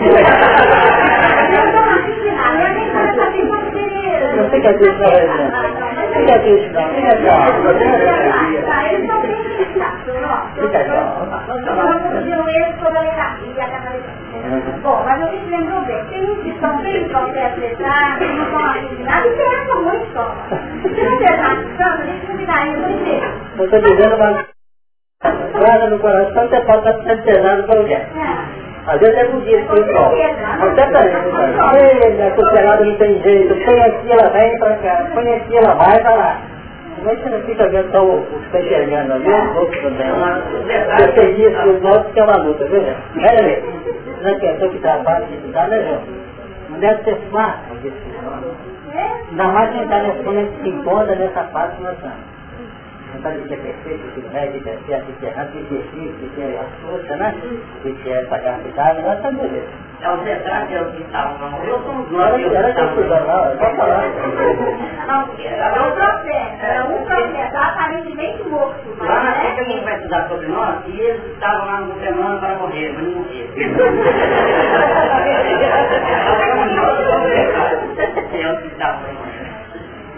estão 1.65 1.89
assim 1.89 2.19
de 2.21 2.31
nada, 2.31 2.57
e 2.57 2.65
a 2.65 2.73
gente 2.73 2.91
vai 2.91 3.15
saber 3.15 3.47
como 3.47 3.71
ser... 4.35 4.41
Não 4.41 4.49
fica 4.49 4.73
triste 4.73 5.01
não, 5.01 5.09
Regina. 5.09 5.51
Fica 6.13 6.39
triste 6.39 6.69
não, 6.69 6.89
fica 6.89 7.15
calmo. 7.17 8.65
Tá, 8.65 8.77
eles 8.87 9.01
estão 9.01 9.21
bem 9.21 9.43
fixados, 9.57 10.15
ó. 10.23 10.61
Fica 10.61 10.83
calmo. 10.83 11.25
Nós 11.25 11.59
estamos 11.59 12.01
fugindo 12.11 12.49
eles 12.49 12.75
toda 12.79 12.99
a 12.99 13.01
letadinha, 13.01 13.63
a 13.63 14.25
Bom, 14.83 15.03
mas 15.05 15.21
eu 15.21 15.31
me 15.31 15.49
lembrou 15.49 15.81
bem, 15.81 16.05
tem 16.05 16.23
uns 16.23 16.43
que 16.43 16.49
estão 16.49 16.77
bem 16.77 17.07
processo 17.09 17.59
letrado, 17.59 18.25
não 18.25 18.43
estão 18.43 18.65
afim 18.65 18.95
de 18.95 19.03
nada, 19.03 19.27
e 19.27 19.31
tem 19.31 19.83
muito 19.83 20.13
só. 20.13 20.35
Se 20.83 21.03
não 21.03 21.17
pesasse 21.17 21.65
tanto, 21.77 22.01
a 22.01 22.05
gente 22.05 22.27
não 22.27 22.37
viraria 22.37 22.77
muito. 22.77 23.09
Eu 23.57 23.65
estou 23.65 23.81
dizendo 23.81 24.15
uma 24.15 24.45
guarda 25.53 25.89
no 25.89 25.99
coração, 25.99 26.47
você 26.47 26.61
pode 26.61 26.89
estar 26.89 27.03
sendo 27.03 27.23
pesado 27.23 27.63
para 27.63 27.79
alguém. 27.79 28.64
Às 28.87 28.99
vezes 28.99 29.15
é 29.17 29.25
bonito, 29.25 29.67
foi 29.67 29.83
bom. 29.83 30.11
Até 30.61 30.85
para 30.87 31.07
isso. 31.07 32.05
Ele 32.05 32.21
é 32.21 32.29
considerado 32.31 32.85
não 32.85 32.95
tem 32.97 33.21
jeito. 33.23 33.65
Põe 33.65 33.81
aqui, 33.81 34.11
ela 34.11 34.29
vem 34.29 34.59
para 34.59 34.75
cá. 34.75 35.07
Põe 35.13 35.33
aqui, 35.33 35.57
ela 35.57 35.73
vai 35.73 35.99
para 36.01 36.15
lá. 36.15 36.37
Mas 37.03 37.19
você 37.19 37.29
não 37.29 37.41
fica 37.41 37.67
vendo 37.69 37.91
só 37.91 38.03
o 38.03 38.21
que 38.21 38.45
está 38.45 38.59
enxergando 38.61 39.13
ali, 39.13 39.27
os 39.27 39.57
outros 39.57 39.81
também. 39.81 40.07
Eu 40.07 41.13
sei 41.13 41.31
isso, 41.31 41.69
os 41.69 41.83
outros 41.83 42.13
que 42.13 42.19
é 42.19 42.23
uma 42.23 42.37
luta, 42.37 42.65
viu? 42.65 42.81
Olha 42.81 43.39
ali. 43.39 43.63
Não 44.21 44.29
é 44.31 44.35
questão 44.35 44.69
que 44.69 44.79
trabalha, 44.79 45.25
que 45.25 45.35
estudar, 45.35 45.67
né, 45.67 45.99
Não 46.69 46.79
deve 46.79 47.03
ser 47.03 47.17
fácil 47.31 47.93
Ainda 49.29 49.47
mais 49.47 49.71
quem 49.71 49.83
está 49.83 50.01
nesse 50.01 50.23
momento 50.23 50.51
se 50.63 50.69
encontra 50.69 51.15
nessa 51.15 51.43
fase 51.45 51.75
que 51.75 51.83
nós 51.83 51.93
estamos 51.93 52.34
não 53.25 53.31
sabe 53.31 53.39
o 53.39 53.47
que 53.47 53.53
é 53.53 53.57
perfeito, 53.57 54.03
que 54.13 54.19
é, 54.19 54.45
o 54.45 54.51
que 54.61 54.69
é 54.69 54.77
certo, 54.85 55.19
que 55.19 55.25
é 55.25 55.29
errado, 55.29 55.47
o 55.47 55.51
que 55.51 55.57
é 55.57 55.79
o 55.79 56.29
que 56.29 56.41
é 56.41 56.59
a 56.59 56.63
força, 56.81 57.15
né? 57.15 57.33
O 57.83 57.93
que 57.95 58.11
é 58.11 58.25
pagar 58.25 58.59
cuidado, 58.59 59.01
nós 59.01 59.15
estamos 59.15 59.41
beleza. 59.41 59.67
É 60.01 60.09
o 60.11 60.17
Zedrado, 60.23 60.73
é 60.75 60.81
o 60.81 60.91
que 60.91 61.01
estava 61.01 61.37
não 61.39 61.51
morreu, 61.51 61.81
somos 61.83 62.11
nós. 62.11 62.53
Era 62.53 62.71
que 62.71 62.79
eu 62.79 62.89
fui 62.89 63.07
lá, 63.07 63.55
pode 63.57 63.75
falar. 63.77 64.03
É 64.03 64.11
um 65.17 65.91
processo, 65.91 66.65
é 66.65 66.83
um 66.83 67.03
processo 67.05 67.57
aparentemente 67.57 68.43
morto. 68.49 69.03
Lá 69.03 69.23
na 69.23 69.33
frente 69.33 69.59
a 69.59 69.63
gente 69.63 69.83
vai 69.83 69.95
estudar 69.97 70.27
sobre 70.27 70.47
nós 70.47 70.75
e 70.85 70.99
eles 70.99 71.25
estavam 71.33 71.65
lá 71.65 71.81
no 71.81 71.99
semana 71.99 72.37
para 72.39 72.55
morrer, 72.55 72.93
mas 72.93 73.03
não 73.03 73.23
morreram. 73.23 73.55
É 78.35 78.51
o 78.51 78.57
que 78.57 78.67
estava 78.67 78.99
para 78.99 79.13
morrer. 79.13 79.45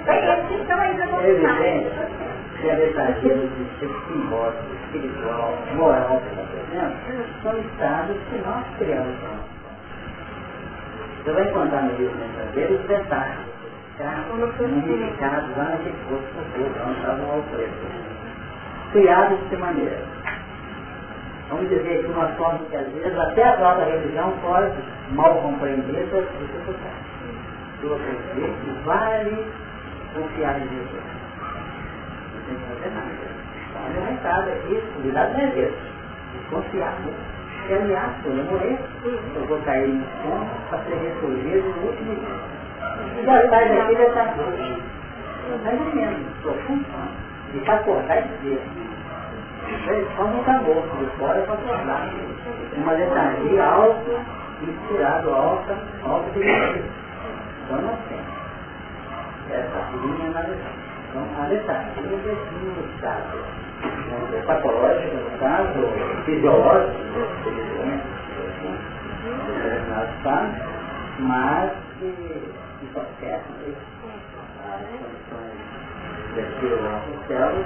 Ainda 0.08 0.36
conquistados 0.38 2.17
que 2.62 2.70
a 2.72 2.76
verdadeira 2.76 3.48
de 3.48 3.66
simbólico, 3.80 4.64
espiritual, 4.86 5.54
moral 5.76 6.22
que 6.22 6.30
está 6.30 6.44
fazendo, 6.44 7.44
são 7.44 7.60
estados 7.60 8.18
que 8.30 8.38
nós 8.46 8.66
criamos. 8.80 9.16
Você 11.24 11.32
vai 11.32 11.50
encontrar 11.50 11.84
no 11.84 11.98
livro 11.98 12.18
verdadeiro 12.18 12.76
os 12.76 12.88
detalhes, 12.88 13.38
tá? 13.98 14.26
Unificados 14.34 15.58
lá 15.58 15.64
naquele 15.66 15.98
posto 16.10 16.28
futuro, 16.34 16.72
onde 16.88 17.00
estava 17.00 17.24
o 17.24 17.32
Alfredo. 17.32 17.74
Criados 18.92 19.50
de 19.50 19.58
maneira. 19.58 20.02
Vamos 21.50 21.70
dizer 21.70 22.02
que 22.02 22.08
uma 22.08 22.28
forma 22.30 22.60
que 22.70 22.76
às 22.76 22.88
vezes 22.88 23.18
até 23.18 23.44
a 23.44 23.54
própria 23.54 23.86
religião 23.86 24.34
pode 24.42 24.74
mal 25.12 25.36
compreender 25.36 26.08
suas 26.10 26.26
dificuldades. 26.40 27.08
Eu 27.84 27.96
acredito 27.96 28.66
que 28.66 28.84
vale 28.84 29.46
confiar 30.14 30.60
em 30.60 30.68
Jesus 30.70 31.17
que 32.56 32.82
fazer 32.82 32.96
nada. 32.96 33.48
Recado 34.10 34.50
aqui, 34.50 34.84
cuidado 35.02 35.34
não 35.34 35.40
é 35.40 35.48
Deus. 35.48 35.74
Desconfiado. 36.34 37.14
Se 37.68 37.74
aliás, 37.74 38.12
quando 38.24 38.40
eu 38.40 38.46
morrer, 38.46 38.80
eu 39.36 39.46
vou 39.46 39.60
cair 39.62 39.90
no 39.90 40.06
chão 40.24 40.48
para 40.70 40.80
ser 40.84 40.96
ressurgido 40.96 41.68
no 41.68 41.88
último 41.88 42.16
dia. 42.16 42.58
E 43.20 43.26
já 43.26 43.50
sai 43.50 43.70
daqui 43.70 43.96
coisa. 43.96 44.98
Está 45.56 45.74
entendendo? 45.74 46.42
Sua 46.42 46.54
função. 46.54 47.08
E 47.54 47.60
para 47.60 47.76
acordar 47.76 48.20
esse 48.20 48.38
dia. 48.42 48.60
Só 50.16 50.24
não 50.24 50.42
acabou, 50.42 50.82
de 50.82 51.06
fora 51.18 51.42
para 51.42 51.54
acordar. 51.54 52.10
Uma 52.76 52.92
letargia 52.94 53.64
alta, 53.64 54.26
inspirado, 54.62 55.30
alta, 55.30 55.78
alta 56.04 56.30
de 56.32 56.40
Então 56.40 57.82
não 57.82 57.98
tem. 58.08 58.20
Essa 59.52 59.90
linha 60.02 60.30
na 60.32 60.42
lição. 60.42 60.87
Então, 61.18 61.44
a 61.44 61.48
letargia 61.48 62.04
define 62.04 62.78
o 62.78 62.86
estado 62.94 63.38
né, 63.38 64.44
patológico, 64.46 65.16
no 65.16 65.40
caso, 65.40 65.82
fisiológico, 66.26 67.02
determinado 69.48 70.14
estado, 70.16 70.54
mas 71.20 71.72
que, 71.98 72.14
que 72.80 72.88
serve 72.94 73.74
as 74.64 74.86
condições 74.86 75.58
de 76.36 76.42
as 76.42 77.28
células 77.28 77.66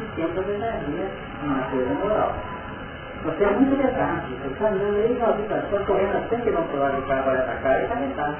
e 0.00 0.04
tempo 0.14 0.40
da 0.42 0.52
energia 0.52 1.10
uma 1.42 1.62
coisa 1.64 1.94
moral. 1.94 2.36
Você 3.24 3.42
é 3.42 3.50
muito 3.50 3.82
letárgico, 3.82 4.36
você 4.42 4.46
está 4.52 4.68
andando 4.68 4.96
aí 4.96 5.18
na 5.18 5.26
habitação, 5.26 5.84
correndo 5.86 6.18
a 6.18 6.28
100 6.28 6.40
km 6.40 6.62
por 6.70 6.80
hora 6.80 6.94
de 6.94 7.02
carro 7.08 7.24
para 7.24 7.56
cá 7.56 7.78
e 7.78 7.82
está 7.82 7.96
metade. 7.96 8.36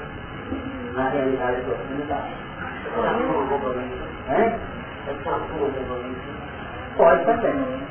Na 0.93 1.09
realidade, 1.09 1.63
não 1.63 1.99
está. 1.99 2.23
Assim 4.27 4.41
é, 4.41 4.49
né? 4.49 4.59
Pode 6.97 7.25
também. 7.25 7.87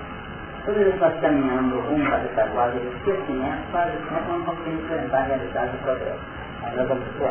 Toda 0.65 0.81
ele 0.81 0.91
está 0.91 1.11
caminhando 1.13 1.79
um 1.79 2.05
para 2.05 2.19
essa 2.19 2.47
guarda, 2.53 2.77
ele 2.77 2.93
se 3.05 3.13
conhece, 3.27 3.63
faz 3.71 3.95
o 3.95 3.99
tempo, 4.09 4.33
não 4.33 4.45
conseguimos 4.45 4.85
enfrentar 4.85 5.19
a 5.19 5.23
realidade 5.23 5.71
do 5.71 5.79
progresso. 5.79 6.21
Agora 6.63 6.85
vamos 6.87 7.05
por 7.17 7.31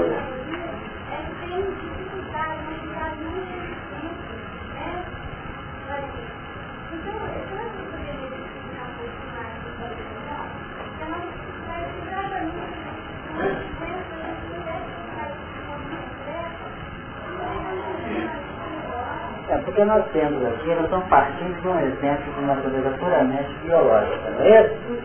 É 19.71 19.73
porque 19.73 19.85
nós 19.85 20.03
temos 20.11 20.45
aqui, 20.45 20.67
nós 20.67 20.83
estamos 20.83 21.07
partindo 21.07 21.61
de 21.61 21.67
um 21.69 21.79
exemplo 21.79 22.33
de 22.33 22.41
natureza 22.41 22.89
puramente 22.99 23.55
biológica, 23.63 24.29
não 24.31 24.41
é 24.41 24.65
isso? 24.65 24.99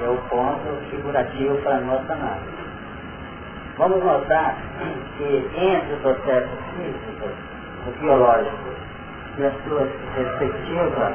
É 0.00 0.08
o 0.08 0.16
ponto 0.28 0.90
figurativo 0.90 1.56
para 1.62 1.78
a 1.78 1.80
nossa 1.80 2.12
análise. 2.12 2.46
Vamos 3.78 4.04
notar 4.04 4.56
que 5.18 5.50
entre 5.56 5.94
os 5.94 6.00
processos 6.02 6.58
físicos, 6.76 7.32
o 7.88 8.00
biológico 8.00 8.68
e 9.38 9.44
a 9.44 9.52
sua 9.66 9.88
respectiva 10.16 11.12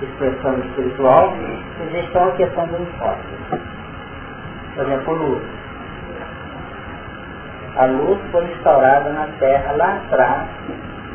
expressão 0.00 0.58
espiritual, 0.60 1.34
existe 1.88 2.16
uma 2.16 2.30
questão 2.32 2.66
do 2.68 2.82
enfoque. 2.82 3.60
Por 4.76 4.84
exemplo, 4.84 5.14
luz. 5.14 5.42
A 7.78 7.86
luz 7.86 8.20
foi 8.30 8.44
instaurada 8.44 9.10
na 9.10 9.26
Terra 9.40 9.72
lá 9.72 9.96
atrás, 10.06 10.48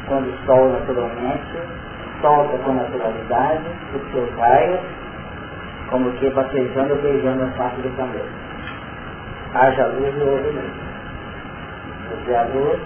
quando 0.09 0.45
Sol 0.45 0.69
naturalmente 0.71 1.61
solta 2.21 2.57
com 2.57 2.73
naturalidade 2.73 3.63
os 3.95 4.11
seus 4.11 4.29
raios, 4.37 4.79
como 5.89 6.11
que 6.13 6.29
batejando 6.31 6.93
ou 6.93 7.01
beijando 7.01 7.43
a 7.43 7.47
parte 7.57 7.81
do 7.81 7.95
planeta. 7.95 8.27
Haja 9.53 9.87
luz 9.87 10.13
e 10.17 10.21
houve 10.21 10.49
luz. 10.49 10.71
Você 12.09 12.35
a 12.35 12.43
luz, 12.43 12.79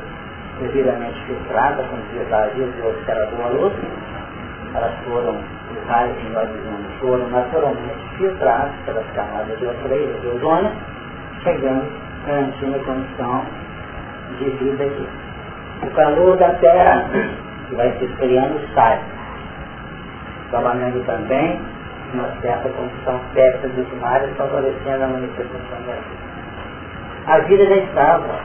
devidamente 0.60 1.20
filtrada, 1.26 1.84
como 1.84 2.02
dizia 2.04 2.26
Davi, 2.26 2.62
os 2.62 2.86
outros 2.86 3.06
que 3.06 3.12
era 3.12 3.26
boa 3.28 3.50
luz, 3.50 3.74
elas 4.76 4.94
foram, 5.06 5.38
os 5.72 5.88
raios 5.88 6.18
que 6.18 6.30
nós 6.30 6.50
dizemos, 6.50 6.94
foram 7.00 7.28
naturalmente 7.30 8.18
filtrados 8.18 8.76
pelas 8.86 9.06
camadas 9.16 9.58
de 9.58 9.66
ozônio, 9.66 10.20
de 10.20 10.28
ozônio, 10.28 10.72
chegando, 11.44 11.92
garantindo 12.26 12.76
a 12.76 12.80
condição 12.80 13.46
de 14.40 14.50
vida 14.50 14.84
aqui. 14.84 15.23
O 15.84 15.92
calor 15.96 16.38
da 16.38 16.50
Terra, 16.56 17.04
que 17.68 17.76
vai 17.76 17.92
se 17.98 18.06
esfriando, 18.06 18.60
sai. 18.74 19.02
Trabalhando 20.50 21.06
também 21.06 21.60
uma 22.14 22.30
certa 22.42 22.70
condição 22.70 23.20
perto 23.34 23.68
dos 23.68 24.00
mares, 24.00 24.30
favorecendo 24.38 25.04
a 25.04 25.08
manifestação 25.08 25.82
da 25.86 25.94
vida. 25.94 26.24
A 27.28 27.40
vida 27.40 27.66
já 27.66 27.76
estava, 27.76 28.40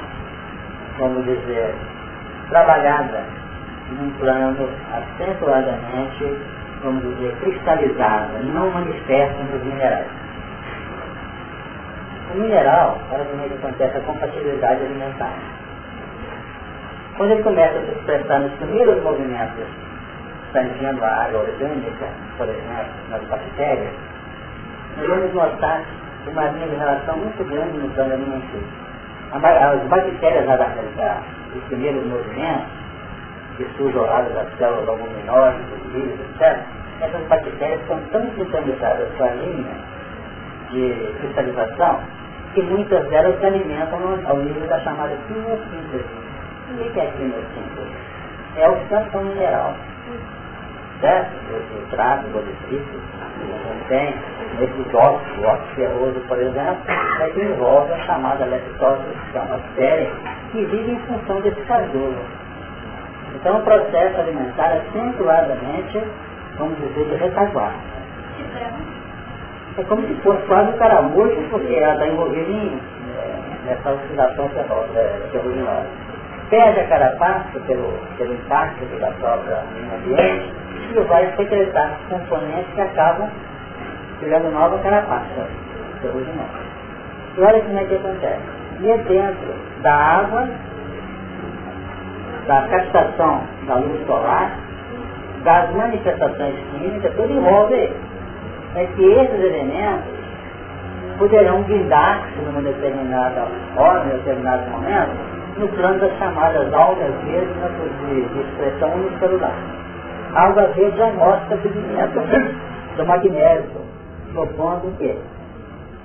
vamos 0.98 1.24
dizer, 1.26 1.74
trabalhada 2.48 3.22
num 3.92 4.10
plano 4.18 4.68
acentuadamente, 4.92 6.38
vamos 6.82 7.02
dizer, 7.02 7.36
cristalizado, 7.40 8.32
não 8.52 8.70
manifesta 8.70 9.42
nos 9.44 9.62
minerais. 9.62 10.06
O 12.34 12.38
mineral, 12.38 12.98
que 13.08 13.54
acontece 13.54 13.96
a 13.96 14.00
compatibilidade 14.00 14.84
alimentar. 14.84 15.57
Quando 17.18 17.32
ele 17.32 17.42
começa 17.42 17.76
a 17.76 17.82
se 17.82 17.90
expressar 17.90 18.38
nos 18.38 18.52
primeiros 18.52 19.02
movimentos, 19.02 19.66
tangindo 20.52 21.04
a 21.04 21.24
água 21.24 21.40
orgânica, 21.40 22.06
por 22.36 22.48
exemplo, 22.48 22.94
nas 23.10 23.20
bactérias, 23.24 23.92
nós 24.96 25.08
vamos 25.08 25.34
notar 25.34 25.82
uma 26.28 26.44
linha 26.44 26.68
de 26.68 26.76
relação 26.76 27.16
muito 27.16 27.44
grande 27.44 27.76
no 27.76 27.90
plano 27.90 28.12
alimentício. 28.12 28.62
As 29.32 29.88
bactérias 29.88 30.46
os 31.56 31.64
primeiros 31.64 32.06
movimentos, 32.06 32.70
que 33.56 33.66
surgem 33.76 33.98
ao 33.98 34.06
lado 34.06 34.32
das 34.32 34.46
células 34.56 34.88
albuminosas, 34.88 35.60
dos 35.70 35.92
vírus, 35.92 36.20
etc., 36.20 36.60
essas 37.00 37.26
bactérias 37.26 37.80
são 37.88 38.00
tão 38.12 38.22
sintonizadas 38.36 39.08
com 39.18 39.24
a 39.24 39.30
linha 39.30 39.74
de 40.70 41.14
cristalização 41.18 42.00
que 42.54 42.62
muitas 42.62 43.08
delas 43.08 43.40
se 43.40 43.46
alimentam 43.46 43.98
ao 44.24 44.36
nível 44.36 44.68
da 44.68 44.78
chamada 44.80 45.16
quimiossíntese 45.26 46.27
o 46.70 46.92
que 46.92 47.00
é 47.00 47.06
quimiossíntese? 47.06 47.96
É 48.56 48.68
oxidação 48.68 49.24
mineral. 49.24 49.74
Certo? 51.00 51.30
O 51.54 51.60
filtrado, 51.74 52.26
o 52.26 52.30
bolifício, 52.30 53.00
não 53.40 53.88
tem. 53.88 54.14
Nesses 54.58 54.94
óxidos, 54.94 55.38
o 55.38 55.46
óxido 55.46 55.74
ferroso, 55.76 56.20
por 56.26 56.38
exemplo, 56.38 56.82
é 57.20 57.30
que 57.30 57.40
envolve 57.40 57.92
a 57.92 57.98
chamada 57.98 58.44
leptose, 58.44 59.02
que 59.30 59.38
é 59.38 59.40
uma 59.40 59.56
bactéria 59.56 60.10
que 60.50 60.64
vive 60.64 60.92
em 60.92 60.98
função 61.00 61.40
desse 61.40 61.60
carbono. 61.62 62.18
Então 63.36 63.58
o 63.58 63.62
processo 63.62 64.20
alimentar 64.20 64.72
é 64.72 64.82
acentuadamente, 64.88 66.02
vamos 66.58 66.78
dizer, 66.78 67.04
de 67.04 67.14
retaguarda. 67.14 67.98
É 69.76 69.82
como 69.84 70.02
se 70.08 70.14
fosse 70.22 70.42
quase 70.46 70.70
um 70.70 70.78
caramujo, 70.78 71.40
porque 71.50 71.72
ela 71.74 71.92
está 71.92 72.08
envolvida 72.08 72.50
em, 72.50 72.80
é, 73.16 73.66
nessa 73.66 73.92
oxidação 73.92 74.48
ferrosa, 74.48 74.98
é, 74.98 75.28
ferruginosa 75.30 76.07
perde 76.50 76.80
a 76.80 76.86
carapaça 76.86 77.60
pelo, 77.66 77.92
pelo 78.16 78.34
impacto 78.34 78.84
da 79.00 79.10
própria 79.12 79.62
ambiente 79.96 80.52
e 80.94 81.00
vai 81.00 81.32
secretar 81.36 81.98
componentes 82.08 82.74
que 82.74 82.80
acabam 82.80 83.28
criando 84.20 84.50
nova 84.50 84.78
carapaça, 84.78 85.46
ferruginose. 86.00 86.68
E 87.36 87.40
olha 87.40 87.62
como 87.62 87.78
é 87.78 87.84
que 87.84 87.94
acontece. 87.94 88.42
E 88.80 88.90
é 88.90 88.98
dentro 88.98 89.54
da 89.82 89.94
água, 89.94 90.48
da 92.46 92.62
captação 92.68 93.42
da 93.66 93.74
luz 93.76 94.06
solar, 94.06 94.50
das 95.44 95.70
manifestações 95.74 96.54
químicas, 96.70 97.12
tudo 97.14 97.32
envolve 97.32 97.92
é 98.74 98.86
que 98.96 99.02
esses 99.02 99.40
elementos 99.40 100.18
poderão 101.18 101.62
guindar-se 101.62 102.38
numa 102.40 102.62
determinada 102.62 103.46
hora, 103.76 104.04
em 104.06 104.10
determinado 104.10 104.70
momento, 104.70 105.37
no 105.58 105.68
plano 105.68 105.98
das 105.98 106.16
chamadas 106.18 106.72
algas 106.72 107.14
verdes 107.24 107.56
de, 108.00 108.28
de 108.28 108.40
expressão 108.40 108.94
unicelular. 108.94 109.54
Algas 110.34 110.74
verdes 110.76 111.00
é 111.00 111.12
mostra 111.12 111.56
sedimento 111.62 112.20
do 112.96 113.06
magnésio, 113.06 113.80
propondo 114.32 114.88
o 114.88 114.96
quê? 114.98 115.16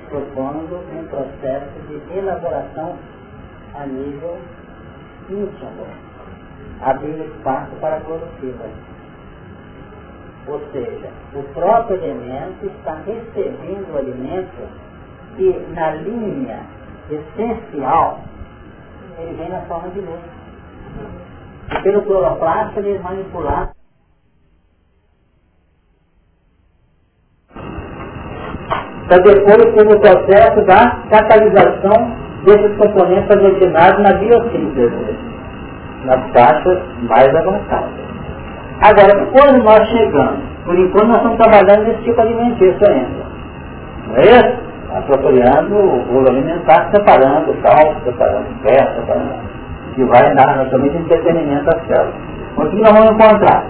Propondo 0.10 0.80
um 0.91 1.06
processo 1.08 1.80
de 1.88 2.18
elaboração 2.18 2.97
a 3.76 3.86
nível 3.86 4.38
íntimo, 5.30 5.88
abrindo 6.82 7.26
espaço 7.26 7.72
para 7.80 7.97
a 7.97 7.99
produtiva. 8.01 8.66
Ou 10.47 10.60
seja, 10.72 11.10
o 11.36 11.43
próprio 11.54 11.97
elemento 11.97 12.66
está 12.66 12.95
recebendo 13.06 13.93
o 13.93 13.97
alimento 13.97 14.68
e 15.38 15.74
na 15.74 15.91
linha 15.91 16.60
essencial 17.10 18.20
ele 19.18 19.36
vem 19.36 19.49
na 19.49 19.61
forma 19.61 19.89
de 19.89 19.99
luz. 19.99 20.20
Pelo 21.84 22.01
cloroplasto 22.03 22.80
ele 22.80 22.95
é 22.95 22.99
manipulado. 22.99 23.72
Para 29.07 29.18
depois 29.18 29.74
ter 29.76 29.88
o 29.88 29.99
processo 29.99 30.66
da 30.66 31.03
catalisação 31.09 32.24
desses 32.45 32.78
componentes 32.78 33.30
aglutinados 33.30 34.01
na 34.01 34.14
biossíntese, 34.14 35.18
nas 36.05 36.32
taxas 36.32 36.80
mais 37.03 37.36
avançadas. 37.36 38.03
Agora, 38.82 39.26
quando 39.28 39.64
nós 39.64 39.88
chegamos, 39.89 40.43
por 40.66 40.78
enquanto 40.78 41.07
nós 41.07 41.18
estamos 41.18 41.38
trabalhando 41.38 41.88
nesse 41.88 42.03
tipo 42.03 42.22
alimentício 42.22 42.89
ainda. 42.89 43.26
Não 44.07 44.16
é 44.16 44.22
isso? 44.22 44.72
Apropriando 44.94 45.76
o 45.76 46.28
alimentar, 46.28 46.89
separando 46.91 47.56
sal, 47.62 47.96
separando 48.04 48.50
o 48.50 48.56
pé, 48.64 48.78
separando. 48.96 49.54
E 49.98 50.04
vai 50.06 50.34
dar 50.36 50.58
naturalmente 50.58 50.98
entretenimento 50.98 51.70
às 51.76 51.88
células. 51.88 52.16
O 52.58 52.66
que 52.68 52.82
nós 52.82 52.94
vamos 52.94 53.12
encontrar? 53.12 53.66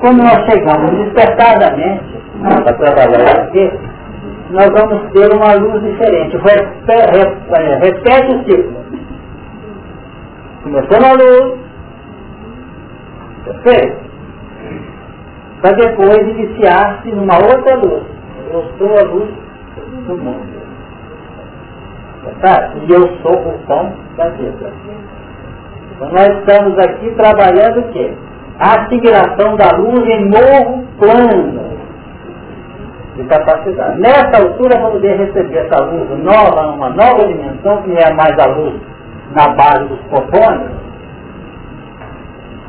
Quando 0.00 0.18
nós 0.22 0.44
chegamos 0.46 0.90
despertadamente 0.92 2.18
para 2.40 2.72
trabalhar 2.74 3.40
aqui, 3.42 3.72
nós 4.50 4.68
vamos 4.68 5.12
ter 5.12 5.28
uma 5.34 5.54
luz 5.54 5.82
diferente. 5.82 6.36
Repete 7.80 8.32
o 8.32 8.44
ciclo. 8.44 8.78
Começou 10.62 11.00
na 11.00 11.12
luz, 11.12 11.58
perfeito? 13.44 13.96
Para 15.60 15.76
depois 15.76 16.20
iniciar-se 16.28 17.10
numa 17.10 17.36
outra 17.36 17.76
luz. 17.76 18.02
Eu 18.52 18.64
sou 18.78 18.98
a 18.98 19.02
luz 19.02 19.30
do 20.08 20.16
mundo. 20.16 20.58
Tá? 22.40 22.72
E 22.82 22.92
eu 22.92 23.06
sou 23.22 23.34
o 23.34 23.58
pão 23.66 23.92
da 24.16 24.28
vida. 24.30 24.72
Então 25.92 26.08
nós 26.10 26.28
estamos 26.38 26.78
aqui 26.78 27.10
trabalhando 27.14 27.80
o 27.80 27.92
quê? 27.92 28.12
A 28.58 28.80
assimilação 28.80 29.56
da 29.56 29.76
luz 29.76 30.06
em 30.08 30.28
novo 30.28 30.84
plano 30.98 31.68
de 33.16 33.24
capacidade. 33.24 34.00
Nessa 34.00 34.42
altura 34.42 34.80
vamos 34.80 35.02
receber 35.02 35.58
essa 35.58 35.84
luz 35.84 36.08
nova, 36.22 36.72
uma 36.72 36.90
nova 36.90 37.26
dimensão, 37.26 37.82
que 37.82 37.92
é 37.92 38.12
mais 38.14 38.38
a 38.38 38.46
luz 38.46 38.80
na 39.34 39.48
base 39.54 39.84
dos 39.88 40.00
fotônios. 40.10 40.78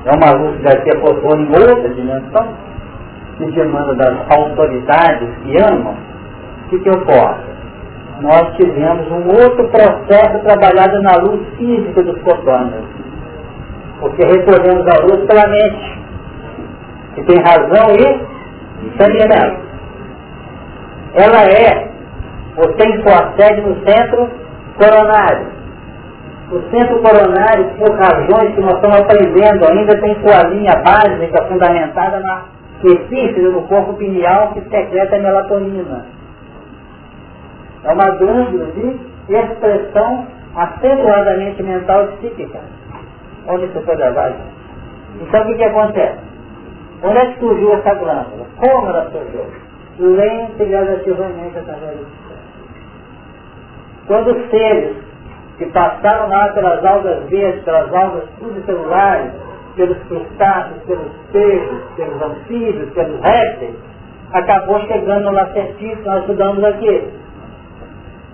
É 0.05 0.11
uma 0.15 0.31
luz 0.41 0.57
que 0.57 0.63
vai 0.63 0.81
ter 0.81 0.99
fotônio 0.99 1.45
em 1.45 1.51
outra 1.51 1.89
dimensão, 1.89 2.47
que 3.37 3.45
demanda 3.51 3.95
das 3.95 4.15
autoridades 4.31 5.29
que 5.43 5.57
amam 5.57 6.09
o 6.69 6.71
que, 6.71 6.79
que 6.79 6.89
ocorre? 6.91 7.49
Nós 8.21 8.55
tivemos 8.57 9.09
um 9.11 9.27
outro 9.27 9.67
processo 9.69 10.39
trabalhado 10.43 11.01
na 11.01 11.15
luz 11.23 11.41
física 11.57 12.03
dos 12.03 12.21
fotônios. 12.21 12.85
Porque 13.99 14.23
recolhemos 14.23 14.85
a 14.87 15.01
luz 15.03 15.25
pela 15.25 15.47
mente. 15.47 15.99
que 17.15 17.23
tem 17.23 17.37
razão 17.41 17.95
e 17.95 18.97
sentimento. 19.01 19.61
Ela 21.15 21.43
é, 21.49 21.89
ou 22.57 22.71
tem 22.73 23.01
sua 23.01 23.33
sede 23.35 23.61
no 23.61 23.75
centro 23.87 24.29
coronário. 24.77 25.47
O 26.51 26.61
centro 26.69 26.99
coronário, 27.01 27.65
por 27.79 27.97
razões 27.97 28.53
que 28.53 28.61
nós 28.61 28.75
estamos 28.75 28.99
aprendendo 28.99 29.65
ainda, 29.71 29.99
tem 29.99 30.15
sua 30.21 30.47
linha 30.49 30.73
básica 30.83 31.45
fundamentada 31.47 32.19
na 32.19 32.43
epífise 32.83 33.51
do 33.51 33.61
corpo 33.63 33.93
pineal 33.93 34.51
que 34.53 34.61
secreta 34.69 35.15
a 35.15 35.19
melatonina. 35.19 36.18
É 37.83 37.93
uma 37.93 38.09
glândula 38.11 38.65
de 38.71 38.99
expressão 39.29 40.27
acentuadamente 40.55 41.63
mental 41.63 42.05
e 42.05 42.07
psíquica. 42.17 42.59
Onde 43.47 43.65
isso 43.65 43.81
foi 43.81 43.95
levado? 43.95 44.35
Então 45.21 45.41
o 45.41 45.45
que, 45.45 45.55
que 45.55 45.63
acontece? 45.63 46.19
Onde 47.03 47.17
é 47.17 47.25
que 47.27 47.39
surgiu 47.39 47.73
essa 47.73 47.93
glândula? 47.93 48.45
Como 48.57 48.87
ela 48.87 49.09
surgiu? 49.11 49.45
Lenta 49.99 50.63
e 50.63 50.65
gradativamente 50.65 51.57
através 51.57 51.97
do 51.97 52.05
céu. 52.05 52.37
Quando 54.07 54.31
os 54.31 54.49
seres 54.49 54.97
que 55.57 55.65
passaram 55.67 56.29
lá 56.29 56.49
pelas 56.49 56.83
algas 56.85 57.29
verdes, 57.29 57.63
pelas 57.63 57.93
algas 57.93 58.23
pluricelulares, 58.39 59.31
pelos 59.75 59.97
crustáceos, 60.03 60.81
pelos 60.83 61.11
peixes, 61.31 61.81
pelos 61.95 62.21
anfíbios, 62.21 62.89
pelos 62.93 63.19
répteis, 63.21 63.75
acabou 64.33 64.79
chegando 64.81 65.25
no 65.25 65.31
lacertício, 65.31 66.03
nós 66.05 66.21
estudamos 66.21 66.63
aqui. 66.63 67.03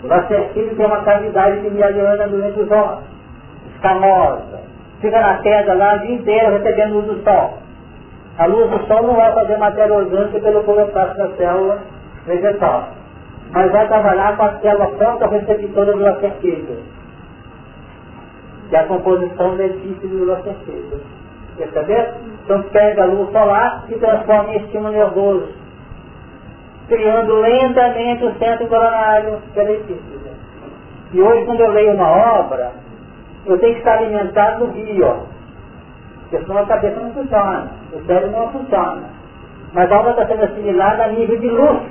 O 0.05 0.07
lacertício 0.07 0.75
tem 0.75 0.85
uma 0.85 1.01
cavidade 1.01 1.61
que 1.61 1.69
mialiana 1.71 2.27
durante 2.27 2.59
os 2.59 2.69
ossos, 2.71 3.05
escamosa, 3.73 4.59
fica 5.01 5.19
na 5.19 5.33
pedra 5.41 5.73
lá 5.73 5.95
o 5.95 5.99
dia 5.99 6.15
inteiro 6.15 6.51
recebendo 6.51 6.93
luz 6.93 7.07
do 7.07 7.23
sol. 7.23 7.57
A 8.37 8.45
luz 8.45 8.69
do 8.69 8.85
sol 8.85 9.01
não 9.01 9.15
vai 9.15 9.33
fazer 9.33 9.57
matéria 9.57 9.95
orgânica 9.95 10.39
pelo 10.39 10.63
colocaço 10.63 11.17
da 11.17 11.29
célula 11.29 11.79
vegetal, 12.27 12.89
mas 13.51 13.71
vai 13.71 13.87
trabalhar 13.87 14.37
com 14.37 14.43
a 14.43 14.51
célula 14.59 14.87
fotorreceptora 14.89 15.93
do 15.93 15.99
lacertício, 15.99 16.77
que 18.69 18.75
é 18.75 18.79
a 18.79 18.83
composição 18.83 19.59
edifício 19.59 20.07
do 20.07 20.25
lacertício. 20.25 21.01
Percebeu? 21.57 22.05
Então 22.43 22.61
pega 22.61 23.03
a 23.03 23.05
luz 23.07 23.31
solar 23.31 23.85
e 23.89 23.95
transforma 23.95 24.53
em 24.53 24.57
estímulo 24.57 24.93
nervoso, 24.93 25.47
criando 26.87 27.33
lentamente 27.41 28.25
o 28.25 28.33
centro 28.35 28.67
coronário 28.67 29.39
epífise. 29.55 30.25
E 31.13 31.21
hoje 31.21 31.45
quando 31.45 31.61
eu 31.61 31.71
leio 31.71 31.93
uma 31.93 32.39
obra, 32.39 32.71
eu 33.45 33.57
tenho 33.59 33.73
que 33.73 33.79
estar 33.79 33.97
alimentado 33.97 34.65
no 34.65 34.71
bio. 34.71 35.27
Porque 36.21 36.43
senão 36.43 36.57
a 36.57 36.65
cabeça 36.65 36.99
não 36.99 37.11
funciona, 37.11 37.67
o 37.93 38.05
cérebro 38.05 38.31
não 38.31 38.51
funciona. 38.51 39.03
Mas 39.73 39.91
a 39.91 39.99
obra 39.99 40.11
está 40.11 40.27
sendo 40.27 40.43
assimilada 40.43 41.03
a 41.03 41.07
nível 41.09 41.39
de 41.39 41.47
luz, 41.47 41.81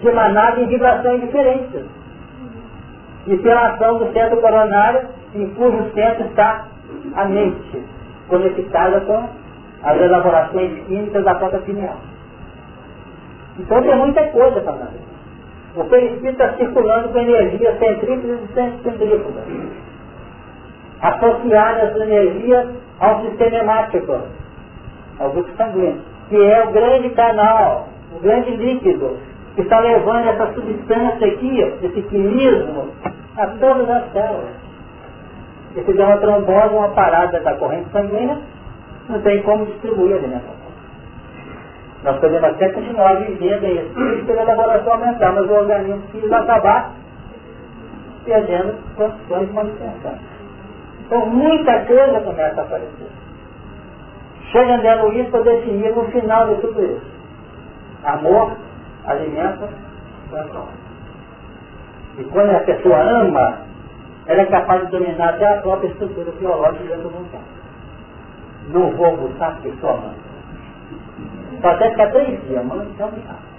de 0.00 0.12
manada 0.12 0.60
em 0.60 0.66
vibrações 0.66 1.20
diferentes. 1.20 1.82
E 3.26 3.36
pela 3.38 3.68
ação 3.68 3.98
do 3.98 4.12
centro 4.12 4.40
coronário, 4.40 5.08
em 5.34 5.48
cujo 5.54 5.90
centro 5.94 6.26
está 6.26 6.66
a 7.16 7.24
mente, 7.24 7.82
conectada 8.28 9.00
com 9.00 9.28
as 9.82 10.00
elaborações 10.00 10.84
químicas 10.86 11.24
da 11.24 11.34
própria 11.34 11.60
pineal. 11.60 11.96
Então 13.58 13.82
tem 13.82 13.96
muita 13.96 14.22
coisa 14.28 14.60
para 14.60 14.72
fazer. 14.72 15.00
O 15.76 15.84
perispírito 15.84 16.42
está 16.42 16.54
circulando 16.54 17.08
com 17.08 17.18
energia 17.18 17.76
centrífuga 17.78 18.34
e 18.34 18.82
centrífuga 18.82 19.42
associar 21.04 21.78
essa 21.80 21.98
energia 22.02 22.66
ao 22.98 23.20
sistema 23.22 23.56
hemático, 23.56 24.20
ao 25.18 25.30
grupo 25.30 25.50
sanguíneo, 25.56 26.00
que 26.30 26.36
é 26.36 26.64
o 26.64 26.72
grande 26.72 27.10
canal, 27.10 27.88
o 28.16 28.20
grande 28.20 28.56
líquido, 28.56 29.18
que 29.54 29.60
está 29.60 29.80
levando 29.80 30.28
essa 30.28 30.52
substância 30.54 31.26
aqui, 31.26 31.60
esse 31.82 32.02
quimismo, 32.02 32.88
a 33.36 33.46
todas 33.46 33.88
as 33.90 34.12
células. 34.12 34.64
Se 35.74 35.92
der 35.92 36.06
uma 36.06 36.16
trombose, 36.18 36.74
uma 36.74 36.88
parada 36.90 37.40
da 37.40 37.54
corrente 37.56 37.90
sanguínea, 37.90 38.38
não 39.08 39.20
tem 39.20 39.42
como 39.42 39.66
distribuir 39.66 40.14
a 40.14 40.18
alimentação. 40.18 40.53
Nós 42.04 42.18
podemos 42.18 42.44
até 42.44 42.68
continuar 42.68 43.14
vivendo 43.16 43.64
isso, 43.64 44.26
pela 44.26 44.42
elaboração 44.42 44.92
aumentar, 44.92 45.32
mas 45.32 45.48
o 45.48 45.54
organismo 45.54 46.02
precisa 46.10 46.36
acabar 46.36 46.92
perdendo 48.26 48.74
condições 48.94 49.48
de 49.48 49.52
manutenção. 49.54 50.14
Então 51.06 51.26
muita 51.26 51.84
coisa 51.86 52.20
começa 52.20 52.60
a 52.60 52.64
aparecer. 52.64 53.08
Chega 54.52 54.74
André 54.74 54.94
Luiz 54.96 55.28
para 55.30 55.42
definir 55.42 55.94
no 55.94 56.04
final 56.10 56.46
de 56.48 56.60
tudo 56.60 56.84
isso. 56.84 57.06
Amor, 58.04 58.52
alimenta, 59.06 59.68
transforma. 60.30 60.72
E 62.18 62.24
quando 62.24 62.50
a 62.50 62.60
pessoa 62.60 63.00
ama, 63.00 63.58
ela 64.26 64.42
é 64.42 64.46
capaz 64.46 64.84
de 64.84 64.90
dominar 64.90 65.30
até 65.30 65.46
a 65.46 65.62
própria 65.62 65.88
estrutura 65.88 66.30
biológica 66.32 66.96
do 66.98 67.10
mundo. 67.10 67.30
Não 68.68 68.90
vou 68.90 69.16
buscar 69.16 69.52
porque 69.54 69.68
estou 69.68 69.90
amando. 69.90 70.23
Só 71.64 71.70
até 71.70 71.88
ficar 71.92 72.10
três 72.10 72.28
dias, 72.46 72.62
então 72.62 73.10
não 73.10 73.54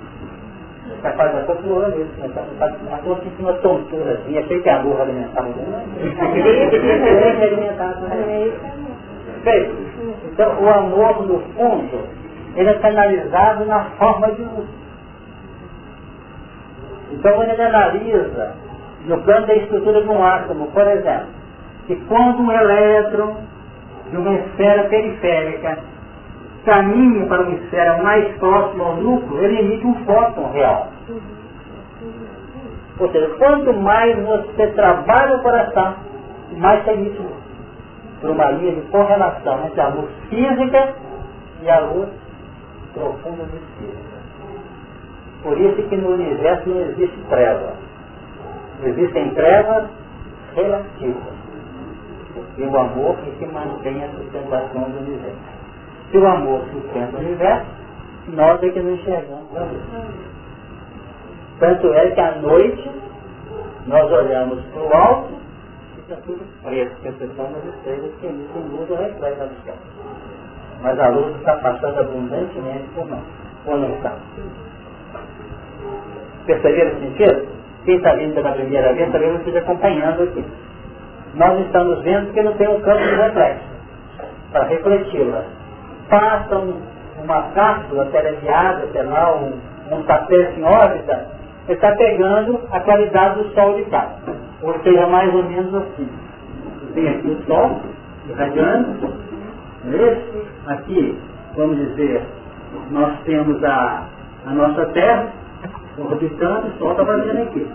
capaz 1.02 1.32
de 1.32 1.38
até 1.40 1.56
piorou 1.56 1.90
mesmo, 1.90 2.14
né? 2.20 2.30
a 2.92 3.16
sentiu 3.16 3.32
uma 3.40 3.54
tontura 3.54 4.12
assim, 4.12 4.38
achei 4.38 4.62
que 4.62 4.70
a 4.70 4.78
burra 4.78 5.02
alimentava 5.02 5.48
muito. 5.48 6.12
alimentava. 7.42 8.08
Então 10.32 10.64
o 10.64 10.70
amor 10.70 11.26
no 11.26 11.40
fundo, 11.40 12.08
ele 12.56 12.70
é 12.70 12.74
canalizado 12.76 13.66
na 13.66 13.86
forma 13.98 14.32
de 14.34 14.44
luz. 14.44 14.68
Então 17.12 17.34
quando 17.34 17.50
ele 17.50 17.64
analisa 17.64 18.54
no 19.08 19.20
plano 19.24 19.48
da 19.48 19.56
estrutura 19.56 20.04
de 20.04 20.10
um 20.10 20.24
átomo, 20.24 20.68
por 20.68 20.88
exemplo, 20.88 21.30
que 21.88 21.96
quando 22.08 22.44
um 22.44 22.52
elétron 22.52 23.38
de 24.12 24.18
uma 24.18 24.34
esfera 24.34 24.84
periférica 24.84 25.80
caminha 26.66 27.26
para 27.28 27.44
uma 27.44 27.54
esfera 27.54 28.02
mais 28.04 28.36
próxima 28.38 28.84
ao 28.84 28.96
núcleo, 28.98 29.44
ele 29.44 29.60
emite 29.60 29.86
um 29.86 30.06
fóton 30.06 30.52
real. 30.52 30.90
Ou 33.00 33.12
seja, 33.12 33.30
quanto 33.38 33.74
mais 33.74 34.18
você 34.26 34.68
trabalha 34.68 35.38
o 35.38 35.42
coração, 35.42 35.96
mais 36.58 36.84
você 36.84 36.92
emite 36.92 37.18
luz. 37.18 37.46
Por 38.22 38.30
uma 38.32 38.52
linha 38.52 38.76
de 38.76 38.82
correlação 38.88 39.66
entre 39.66 39.82
a 39.82 39.88
luz 39.90 40.10
física 40.30 40.96
e 41.62 41.70
a 41.70 41.80
luz 41.82 42.10
profunda 42.94 43.44
do 43.44 43.58
espírito. 43.58 44.16
Por 45.44 45.60
isso 45.60 45.90
que 45.90 45.98
no 45.98 46.14
universo 46.14 46.70
não 46.70 46.82
existe 46.82 47.18
treva. 47.30 47.74
Existem 48.84 49.30
trevas 49.32 49.86
relativas. 50.56 51.36
E 52.58 52.64
o 52.64 52.78
amor 52.78 53.18
é 53.28 53.32
que 53.38 53.46
mantém 53.46 54.04
a 54.04 54.10
sustentação 54.10 54.82
do 54.90 54.98
universo. 54.98 55.55
Se 56.12 56.18
o 56.18 56.28
amor 56.28 56.62
sustenta 56.72 57.18
o 57.18 57.20
universo, 57.20 57.66
nós 58.30 58.62
é 58.64 58.70
que 58.70 58.80
não 58.80 58.92
enxergamos 58.92 59.56
a 59.56 59.62
luz. 59.62 59.84
Tanto 61.60 61.94
é 61.94 62.12
que 62.12 62.20
à 62.20 62.36
noite 62.36 62.92
nós 63.88 64.12
olhamos 64.12 64.64
para 64.66 64.82
o 64.82 64.94
alto 64.96 65.34
e 65.96 66.02
está 66.02 66.16
tudo 66.26 66.42
preto, 66.64 66.96
porque 67.02 67.28
são 67.36 67.46
as 67.46 67.76
estrelas 67.76 68.12
que 68.20 68.26
emitem 68.26 68.62
luz 68.72 68.92
ao 68.92 68.98
reflexo 68.98 69.44
do 69.44 69.64
céu. 69.64 69.76
Mas 70.82 71.00
a 71.00 71.08
luz 71.10 71.36
está 71.38 71.56
passando 71.58 72.00
abundantemente 72.00 72.88
por 72.94 73.08
nós, 73.08 73.24
ou 73.66 73.78
não 73.78 73.90
está. 73.96 74.14
Perceberam 76.46 76.98
o 76.98 77.00
sentido? 77.00 77.48
Quem 77.86 77.98
está 77.98 78.14
vindo 78.16 78.34
pela 78.34 78.52
primeira 78.52 78.94
vez, 78.94 79.12
talvez 79.12 79.32
não 79.32 79.40
esteja 79.40 79.60
acompanhando 79.60 80.24
aqui. 80.24 80.46
Nós 81.36 81.60
estamos 81.66 82.02
vendo 82.02 82.34
que 82.34 82.42
não 82.42 82.54
tem 82.54 82.68
um 82.68 82.82
campo 82.82 83.04
de 83.04 83.16
reflexo 83.16 83.64
para 84.52 84.64
refleti-la 84.66 85.44
passa 86.10 86.58
um, 86.58 86.82
uma 87.24 87.42
cápsula 87.54 88.06
teleguiada, 88.08 88.88
sei 88.92 89.04
lá, 89.04 89.36
um, 89.36 89.54
um 89.92 90.04
satélite 90.06 90.60
em 90.60 90.64
órbita, 90.64 91.28
você 91.66 91.74
está 91.74 91.96
pegando 91.96 92.62
a 92.72 92.80
qualidade 92.80 93.42
do 93.42 93.50
Sol 93.56 93.76
de 93.76 93.86
cá. 93.86 94.08
Ou 94.62 94.80
seja, 94.84 95.08
mais 95.08 95.34
ou 95.34 95.44
menos 95.44 95.74
assim. 95.74 96.08
Vem 96.94 97.10
aqui 97.10 97.28
o 97.28 97.44
Sol, 97.46 97.82
irradiando. 98.30 99.14
Esse 99.88 100.48
aqui, 100.68 101.20
vamos 101.56 101.78
dizer, 101.78 102.24
nós 102.92 103.20
temos 103.26 103.64
a, 103.64 104.06
a 104.46 104.50
nossa 104.52 104.86
Terra 104.88 105.28
orbitando, 105.98 106.68
o 106.68 106.78
Sol 106.78 106.92
está 106.92 107.06
fazendo 107.06 107.42
aqui. 107.44 107.68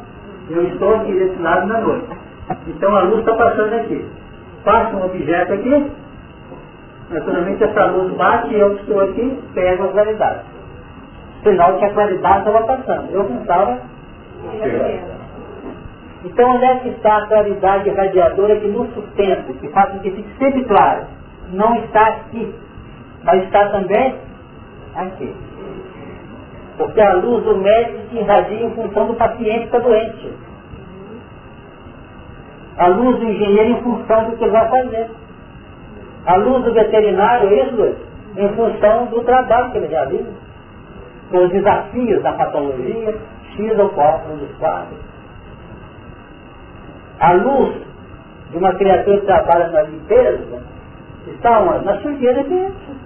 Eu 0.50 0.64
estou 0.68 0.94
aqui 0.96 1.12
desse 1.12 1.40
lado 1.40 1.66
na 1.66 1.80
noite. 1.80 2.06
Então 2.66 2.94
a 2.94 3.02
luz 3.02 3.20
está 3.20 3.34
passando 3.34 3.74
aqui. 3.74 4.04
Passa 4.64 4.96
um 4.96 5.04
objeto 5.04 5.52
aqui, 5.52 5.90
Naturalmente 7.10 7.64
essa 7.64 7.84
luz 7.86 8.12
bate 8.14 8.54
e 8.54 8.60
eu 8.60 8.74
estou 8.76 9.00
aqui 9.00 9.42
pego 9.54 9.84
a 9.84 9.88
claridade. 9.88 10.40
Sinal 11.42 11.76
que 11.78 11.84
a 11.84 11.92
claridade 11.92 12.38
estava 12.38 12.66
passando. 12.66 13.10
Eu 13.10 13.28
não 13.28 13.40
estava. 13.40 13.78
Então 16.24 16.50
onde 16.50 16.64
é 16.64 16.74
que 16.76 16.88
está 16.90 17.16
a 17.16 17.26
claridade 17.26 17.90
radiadora 17.90 18.56
que 18.56 18.68
nos 18.68 18.92
sustenta, 18.94 19.52
que 19.52 19.68
faz 19.68 19.90
com 19.90 19.98
que 20.00 20.10
fique 20.10 20.38
sempre 20.38 20.64
claro? 20.64 21.06
Não 21.52 21.74
está 21.76 22.06
aqui, 22.06 22.54
mas 23.24 23.42
está 23.44 23.68
também 23.70 24.14
Aqui. 24.94 25.34
Porque 26.76 27.00
a 27.00 27.14
luz 27.14 27.44
do 27.44 27.56
médico 27.58 28.08
se 28.10 28.16
irradia 28.16 28.66
em 28.66 28.74
função 28.74 29.06
do 29.06 29.14
paciente 29.14 29.60
que 29.60 29.64
está 29.64 29.78
doente. 29.78 30.32
A 32.78 32.86
luz 32.88 33.18
do 33.18 33.24
engenheiro 33.24 33.70
em 33.70 33.82
função 33.82 34.24
do 34.24 34.36
que 34.36 34.44
ele 34.44 34.52
vai 34.52 34.68
fazer. 34.68 35.10
A 36.26 36.36
luz 36.36 36.64
do 36.64 36.72
veterinário, 36.72 37.52
isso, 37.52 37.96
em 38.36 38.48
função 38.50 39.06
do 39.06 39.22
trabalho 39.22 39.70
que 39.70 39.78
ele 39.78 39.86
realiza. 39.86 40.30
Os 41.32 41.50
desafios 41.50 42.22
da 42.22 42.32
patologia, 42.32 43.16
X 43.56 43.78
ou 43.78 43.88
qual 43.90 44.22
um 44.30 44.36
dos 44.36 44.52
quadros. 44.58 44.98
A 47.20 47.32
luz 47.32 47.76
de 48.50 48.56
uma 48.56 48.74
criatura 48.74 49.20
que 49.20 49.26
trabalha 49.26 49.68
na 49.68 49.82
limpeza 49.82 50.62
está 51.28 51.60
onde? 51.60 51.84
Na 51.84 51.98
sujeira 51.98 52.42
dentro. 52.44 53.00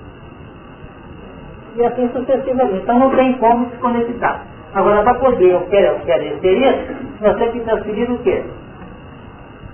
E 1.77 1.85
assim 1.85 2.09
sucessivamente. 2.13 2.83
Então 2.83 2.99
não 2.99 3.11
tem 3.15 3.35
como 3.35 3.69
se 3.71 3.77
conectar. 3.77 4.43
Agora, 4.75 5.03
para 5.03 5.15
poder 5.15 5.53
eu 5.53 5.61
querer, 5.67 5.89
eu 5.89 6.01
querer 6.01 6.39
ter 6.41 6.59
isso, 6.59 6.95
nós 7.21 7.37
temos 7.37 7.53
que 7.53 7.61
transferir 7.61 8.11
o 8.11 8.19
quê? 8.19 8.45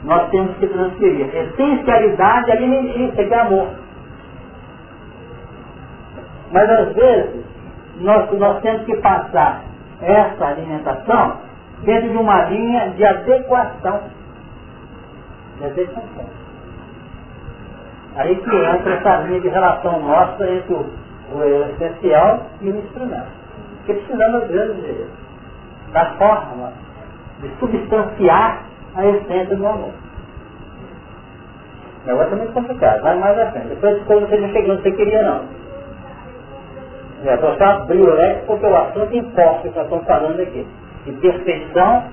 Nós 0.04 0.30
temos 0.30 0.56
que 0.56 0.66
transferir 0.66 1.28
essencialidade 1.34 2.50
alimentícia, 2.52 3.26
que 3.26 3.34
é 3.34 3.40
amor. 3.40 3.68
Mas 6.52 6.70
às 6.70 6.94
vezes, 6.94 7.44
nós, 8.00 8.30
nós 8.38 8.60
temos 8.62 8.84
que 8.84 8.96
passar 8.96 9.62
essa 10.00 10.46
alimentação 10.46 11.36
dentro 11.82 12.10
de 12.10 12.16
uma 12.16 12.44
linha 12.44 12.90
de 12.90 13.04
adequação. 13.04 14.00
De 15.58 15.64
adequação. 15.66 16.24
Aí 18.16 18.34
que 18.36 18.56
entra 18.56 18.94
essa 18.94 19.16
linha 19.22 19.40
de 19.40 19.48
relação 19.48 20.00
nossa 20.00 20.50
entre 20.50 20.74
o, 20.74 20.86
o 21.32 21.44
essencial 21.72 22.46
e 22.60 22.70
o 22.70 22.78
instrumento. 22.78 23.28
Porque 23.76 23.94
precisamos, 23.94 24.42
às 24.42 24.48
vezes, 24.48 25.08
da 25.92 26.06
forma 26.16 26.72
de 27.40 27.48
substanciar 27.58 28.69
a 28.94 29.06
essência 29.06 29.56
do 29.56 29.66
amor. 29.66 29.92
O 32.04 32.06
negócio 32.06 32.32
é 32.32 32.36
muito 32.36 32.52
complicado, 32.52 33.02
vai 33.02 33.18
mais 33.18 33.38
à 33.38 33.50
frente. 33.52 33.68
Depois 33.68 34.02
quando 34.04 34.28
você 34.28 34.38
não 34.38 34.48
chegou 34.50 34.72
onde 34.72 34.82
você 34.82 34.92
queria 34.92 35.22
não. 35.22 35.44
É, 37.24 37.36
você 37.36 37.62
abriu 37.62 38.04
o 38.04 38.14
leque 38.14 38.46
porque 38.46 38.66
o 38.66 38.76
assunto 38.76 39.14
importa 39.14 39.68
que 39.68 39.76
nós 39.76 39.84
estamos 39.84 40.06
falando 40.06 40.40
aqui. 40.40 40.66
De 41.04 41.12
perfeição, 41.12 42.04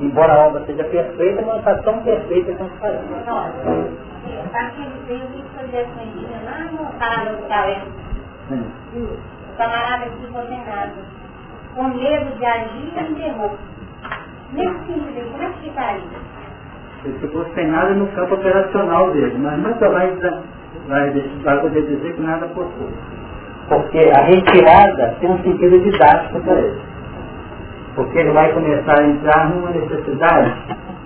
embora 0.00 0.32
a 0.32 0.46
obra 0.46 0.64
seja 0.66 0.84
perfeita, 0.84 1.42
mas 1.42 1.46
não 1.46 1.58
está 1.58 1.74
tão 1.82 2.02
perfeita 2.02 2.52
quanto 2.54 2.74
falando. 2.76 3.98
O 8.94 9.56
camarada 9.56 10.04
que 10.04 10.26
ficou 10.26 10.46
sem 10.46 10.64
nada, 10.64 10.92
com 11.74 11.84
medo 11.84 12.38
de 12.38 12.46
agir 12.46 12.92
e 12.96 13.00
enterrou. 13.00 13.58
Nesse 14.52 14.78
sentido, 14.86 15.30
como 15.30 15.42
é 15.42 15.48
que 15.48 15.68
ficaria? 15.68 16.02
Ele 17.04 17.18
ficou 17.18 17.44
sem 17.54 17.66
nada 17.68 17.94
no 17.94 18.06
campo 18.08 18.34
operacional 18.34 19.10
dele, 19.12 19.36
mas 19.38 19.58
nunca 19.58 19.88
vai, 19.90 20.10
vai, 20.88 21.10
vai 21.44 21.60
poder 21.60 21.82
dizer 21.82 22.14
que 22.14 22.22
nada 22.22 22.46
possui. 22.48 22.92
Porque 23.68 23.98
a 23.98 24.22
retirada 24.22 25.14
tem 25.20 25.30
um 25.30 25.42
sentido 25.42 25.78
didático 25.80 26.40
para 26.40 26.54
ele. 26.54 26.80
Porque 27.94 28.18
ele 28.18 28.30
vai 28.32 28.52
começar 28.52 29.00
a 29.00 29.06
entrar 29.06 29.50
numa 29.50 29.70
necessidade, 29.70 30.54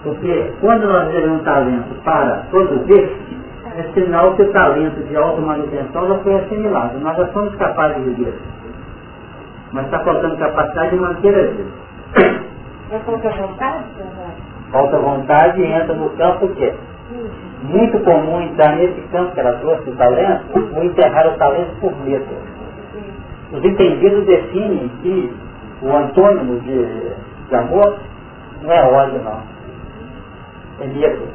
porque 0.03 0.53
quando 0.61 0.87
nós 0.87 1.11
geramos 1.11 1.41
um 1.41 1.45
talento 1.45 2.03
para 2.05 2.45
produzir, 2.51 3.17
é 3.77 3.83
sinal 3.95 4.35
que 4.37 4.43
o 4.43 4.53
talento 4.53 5.03
de 5.09 5.17
automanutenção 5.17 6.09
já 6.09 6.19
foi 6.19 6.35
assimilado. 6.35 6.99
Nós 7.01 7.17
já 7.17 7.27
somos 7.33 7.55
capazes 7.57 8.05
de 8.05 8.11
viver. 8.11 8.35
Mas 9.73 9.87
está 9.87 10.01
faltando 10.01 10.37
capacidade 10.37 10.91
de 10.91 10.97
manter 10.97 11.35
a 11.35 11.43
vida. 11.43 12.52
Falta 14.71 14.99
vontade? 14.99 15.61
E 15.61 15.67
entra 15.67 15.95
no 15.95 16.11
campo 16.11 16.49
que 16.49 16.65
é 16.65 16.77
muito 17.63 17.99
comum 18.01 18.41
entrar 18.41 18.77
nesse 18.77 19.01
campo 19.09 19.33
que 19.33 19.41
ela 19.41 19.53
trouxe 19.59 19.91
o 19.91 19.97
talento, 19.97 20.69
ou 20.75 20.85
enterrar 20.85 21.27
o 21.29 21.39
talento 21.39 21.81
por 21.81 21.97
medo. 22.05 22.27
Os 23.53 23.65
entendidos 23.65 24.27
definem 24.27 24.89
que 25.03 25.33
o 25.83 25.97
antônimo 25.97 26.61
de, 26.61 27.13
de 27.49 27.55
amor 27.55 27.99
não 28.63 28.73
é 28.73 28.83
ódio 28.83 29.23
não. 29.23 29.43
É 30.81 30.87
medo. 30.87 31.29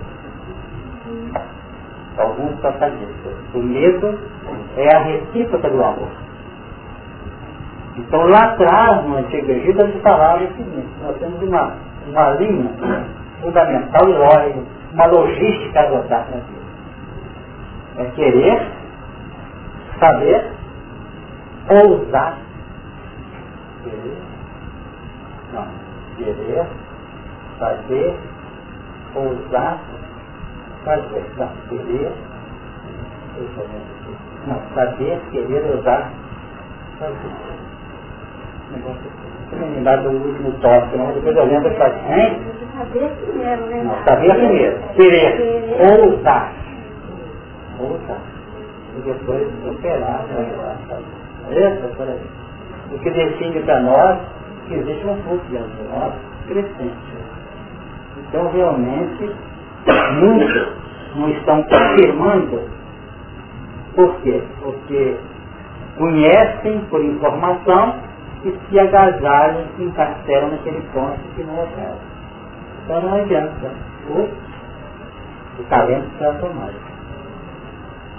Alguns 2.18 2.60
passam 2.60 2.90
disso. 2.90 3.30
O 3.54 3.60
medo 3.60 4.20
é 4.78 4.96
a 4.96 5.00
recíproca 5.00 5.70
do 5.70 5.84
amor. 5.84 6.27
Então 7.98 8.28
lá 8.28 8.54
atrás, 8.54 9.04
no 9.06 9.18
Antigo 9.18 9.50
Egito, 9.52 9.82
eles 9.82 10.02
falavam 10.04 10.46
o 10.46 10.56
seguinte, 10.56 10.88
nós 11.02 11.18
temos 11.18 11.42
uma, 11.42 11.76
uma 12.08 12.30
linha 12.36 12.70
fundamental 13.42 14.08
e 14.08 14.14
lógica, 14.14 14.64
uma 14.94 15.06
logística 15.08 15.80
adotada 15.80 16.30
na 16.30 16.38
vida. 16.38 16.68
É 17.98 18.06
querer, 18.12 18.72
saber, 20.00 20.52
ousar. 21.72 22.38
Querer, 23.84 24.18
não, 25.54 25.68
querer, 26.18 26.68
saber, 27.58 28.20
ousar, 29.16 29.80
fazer. 30.86 31.26
Não, 31.36 31.50
querer, 31.68 32.12
não, 34.46 34.62
saber, 34.76 35.20
querer, 35.32 35.76
ousar, 35.76 36.12
fazer 37.00 37.67
não 38.72 39.68
me 39.70 40.04
do 40.04 40.10
último 40.10 40.52
toque, 40.60 40.98
não. 40.98 41.14
Depois 41.14 41.36
eu 41.38 41.46
lembro 41.46 41.70
que 41.70 41.78
faz, 41.78 41.94
hein? 42.10 42.42
Saber 42.78 43.10
primeiro, 43.26 43.66
né? 43.68 43.84
Não, 43.84 44.04
saber 44.04 44.36
primeiro. 44.36 44.80
Querer. 44.96 45.78
Ousar. 45.80 46.54
Ousar. 47.80 48.22
E 48.98 49.02
depois 49.02 49.48
operar. 49.66 50.26
Essa, 51.52 51.88
peraí. 51.98 52.20
O 52.92 53.00
que 53.00 53.10
define 53.10 53.62
para 53.62 53.82
nós 53.82 54.20
que 54.68 54.76
existe 54.76 55.06
um 55.06 55.16
fluxo 55.24 55.46
dentro 55.50 55.70
de 55.70 55.84
nós 55.84 56.14
crescente. 56.48 57.18
Então, 58.18 58.52
realmente, 58.52 59.32
muitos 60.20 60.68
não 61.16 61.30
estão 61.30 61.64
confirmando. 61.64 62.62
Por 63.96 64.16
quê? 64.22 64.44
Porque 64.62 65.18
conhecem 65.98 66.80
por 66.90 67.04
informação 67.04 67.96
que 68.52 68.70
se 68.70 68.80
agasalham, 68.80 69.66
se 69.76 69.84
encarceram 69.84 70.52
naquele 70.52 70.82
ponto 70.94 71.20
que 71.36 71.44
não 71.44 71.64
opera. 71.64 71.98
Então 72.84 73.02
não 73.02 73.16
adianta. 73.16 73.72
O, 74.10 74.22
o 75.60 75.64
talento 75.70 76.08
está 76.14 76.28
automático. 76.28 76.88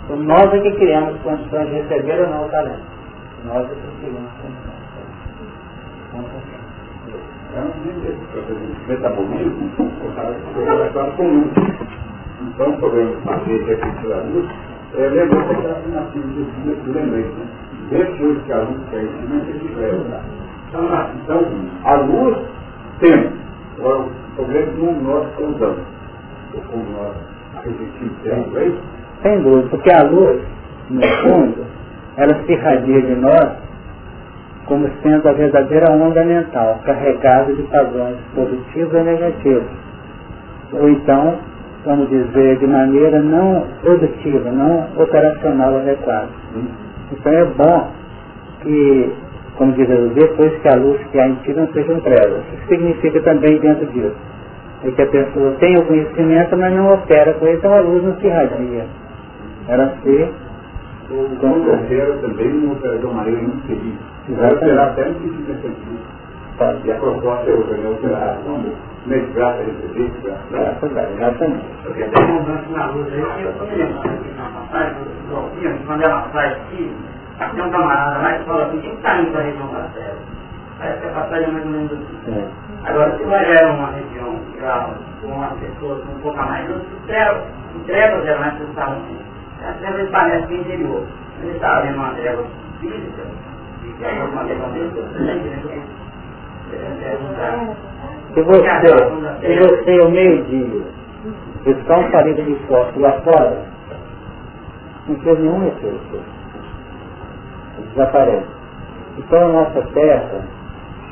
Então 0.04 0.16
nós 0.16 0.52
é 0.54 0.58
que 0.60 0.70
criamos 0.72 1.20
condições 1.22 1.68
de 1.68 1.74
receber 1.76 2.20
ou 2.20 2.28
não 2.28 2.46
o 2.46 2.48
talento. 2.48 2.82
Nós 3.44 3.64
é 3.64 3.74
que 3.74 4.00
criamos 4.00 4.30
condições. 4.42 4.78
É 7.54 7.60
um 7.60 8.88
metabolismo 8.88 9.70
é 10.88 11.10
comum. 11.16 11.50
Então, 12.40 12.72
podemos 12.78 13.22
fazer 13.24 13.64
refletir 13.64 14.12
a 14.12 14.16
luz, 14.18 14.48
é, 14.94 15.08
lembrando 15.08 15.50
aquela 15.50 15.72
afirmação 15.72 16.20
do 16.22 16.92
lembrete, 16.92 17.30
né? 17.30 17.67
Depois 17.90 18.42
que 18.44 18.52
a 18.52 18.58
luz 18.58 18.78
quer 18.90 19.02
ensinamento, 19.02 19.50
ele 19.50 19.74
leva. 19.76 20.20
Então, 20.68 20.84
então, 21.22 21.44
a 21.84 21.94
luz 21.96 22.38
tem. 23.00 23.32
Agora, 23.78 23.98
o 24.00 24.10
problema 24.36 24.66
é 24.66 24.72
como 24.76 25.02
nós 25.02 25.26
usamos. 25.38 25.78
Ou 26.54 26.60
como 26.70 26.84
nós 26.92 27.14
resistimos 27.64 28.56
é 28.56 28.64
isso? 28.66 28.82
Sem 29.22 29.42
dúvida, 29.42 29.68
porque 29.70 29.92
a 29.92 30.02
luz, 30.04 30.42
no 30.90 31.02
fundo, 31.22 31.66
ela 32.16 32.34
se 32.44 32.52
irradia 32.52 33.02
de 33.02 33.14
nós 33.16 33.68
como 34.66 34.86
sendo 35.02 35.26
a 35.26 35.32
verdadeira 35.32 35.90
onda 35.90 36.22
mental, 36.24 36.78
carregada 36.84 37.54
de 37.54 37.62
padrões 37.62 38.18
positivos 38.34 38.92
e 38.92 39.02
negativos. 39.02 39.70
Ou 40.72 40.90
então, 40.90 41.38
vamos 41.86 42.08
dizer, 42.10 42.58
de 42.58 42.66
maneira 42.66 43.18
não 43.20 43.66
produtiva, 43.80 44.50
não 44.50 44.86
operacional 45.02 45.78
adequada. 45.78 46.28
Então 47.12 47.32
é 47.32 47.44
bom 47.44 47.90
que, 48.62 49.12
como 49.56 49.72
diz 49.72 49.88
Jesus, 49.88 50.12
depois 50.14 50.52
que 50.60 50.68
a 50.68 50.76
luz 50.76 51.00
que 51.10 51.18
há 51.18 51.28
em 51.28 51.34
ti 51.36 51.52
não 51.54 51.66
sejam 51.72 52.00
trevas. 52.00 52.42
Isso 52.54 52.68
significa 52.68 53.20
também 53.22 53.58
dentro 53.58 53.86
disso. 53.86 54.16
É 54.84 54.90
que 54.90 55.02
a 55.02 55.06
pessoa 55.06 55.52
tem 55.58 55.76
o 55.76 55.84
conhecimento, 55.86 56.56
mas 56.56 56.72
não 56.74 56.92
opera 56.92 57.32
com 57.34 57.46
ele, 57.46 57.56
então 57.56 57.72
a 57.74 57.80
luz 57.80 58.04
não 58.04 58.16
se 58.16 58.26
irradia. 58.26 58.86
Ela 59.68 59.94
se... 60.02 60.30
O 61.10 61.36
quando 61.40 61.72
opera 61.72 62.18
também 62.20 62.48
não 62.48 62.72
opera 62.72 62.98
de 62.98 63.06
uma 63.06 63.14
maneira 63.14 63.40
muito 63.40 63.66
feliz. 63.66 63.94
Vai 64.28 64.52
operar 64.52 64.88
até 64.88 65.08
no 65.08 65.14
sentido 65.14 65.46
defensivo. 65.46 66.18
E 66.84 66.90
a 66.90 66.94
proposta 66.96 67.50
é 67.50 67.54
outra, 67.54 67.76
né? 67.76 67.88
Operar 67.88 68.38
como 69.08 69.16
medicar, 69.16 69.56
receber, 69.56 70.12
Exatamente. 71.16 71.64
Porque 71.82 72.04
tem 72.04 72.24
um 72.24 72.46
lance 72.46 72.70
na 72.70 72.86
luz 72.86 73.12
aí 73.12 73.22
que 73.22 73.42
eu 73.42 73.52
conheço. 73.54 73.94
Quando 75.86 76.02
ela 76.02 76.28
sai 76.32 76.52
aqui, 76.52 76.92
Tem 77.38 77.62
um 77.62 77.70
camarada 77.70 78.18
lá 78.18 78.32
que 78.34 78.44
fala 78.44 78.66
assim, 78.66 78.78
o 78.78 78.80
que 78.80 78.88
está 78.88 79.20
indo 79.20 79.30
para 79.30 79.40
a 79.40 79.44
região? 79.44 79.70
Parece 80.78 81.00
que 81.00 81.06
a 81.06 81.10
passagem 81.10 81.48
é 81.48 81.50
mais 81.52 81.64
ou 81.64 81.70
menos 81.70 81.92
assim. 81.92 82.18
É. 82.28 82.88
Agora, 82.88 83.16
se 83.16 83.24
vai 83.24 83.64
a 83.64 83.72
uma 83.72 83.90
região 83.90 84.40
já 84.60 84.90
com 85.20 85.26
uma 85.28 85.48
pessoa 85.48 86.00
com 86.00 86.12
um 86.12 86.20
pouco 86.20 86.40
a 86.40 86.46
mais, 86.46 86.70
os 86.70 86.82
trevas, 87.06 87.42
os 87.74 87.82
trevas 87.86 88.24
geralmente 88.24 88.62
estavam 88.62 88.94
assim. 88.94 89.18
As 89.66 89.76
trevas 89.78 90.10
parecem 90.10 90.46
que 90.46 90.54
interior. 90.54 91.02
Ele 91.42 91.52
estava 91.52 91.82
vendo 91.82 91.96
uma 91.96 92.10
treva 92.10 92.44
física, 92.80 93.22
e 93.84 93.92
que 93.92 94.04
é 94.04 94.12
uma 94.24 94.44
treva 94.44 94.68
física, 94.68 95.02
se 98.34 98.42
você, 98.42 98.60
se 99.40 99.58
você 99.58 100.00
ao 100.00 100.10
meio-dia 100.10 100.82
buscar 101.64 101.98
um 101.98 102.10
parede 102.10 102.42
de 102.42 102.54
foto 102.66 103.00
lá 103.00 103.12
fora, 103.22 103.64
não 105.08 105.16
fez 105.16 105.38
nenhum 105.38 105.66
efeito. 105.66 106.20
Desaparece. 107.90 108.46
Então 109.18 109.46
a 109.46 109.48
nossa 109.48 109.82
terra 109.94 110.44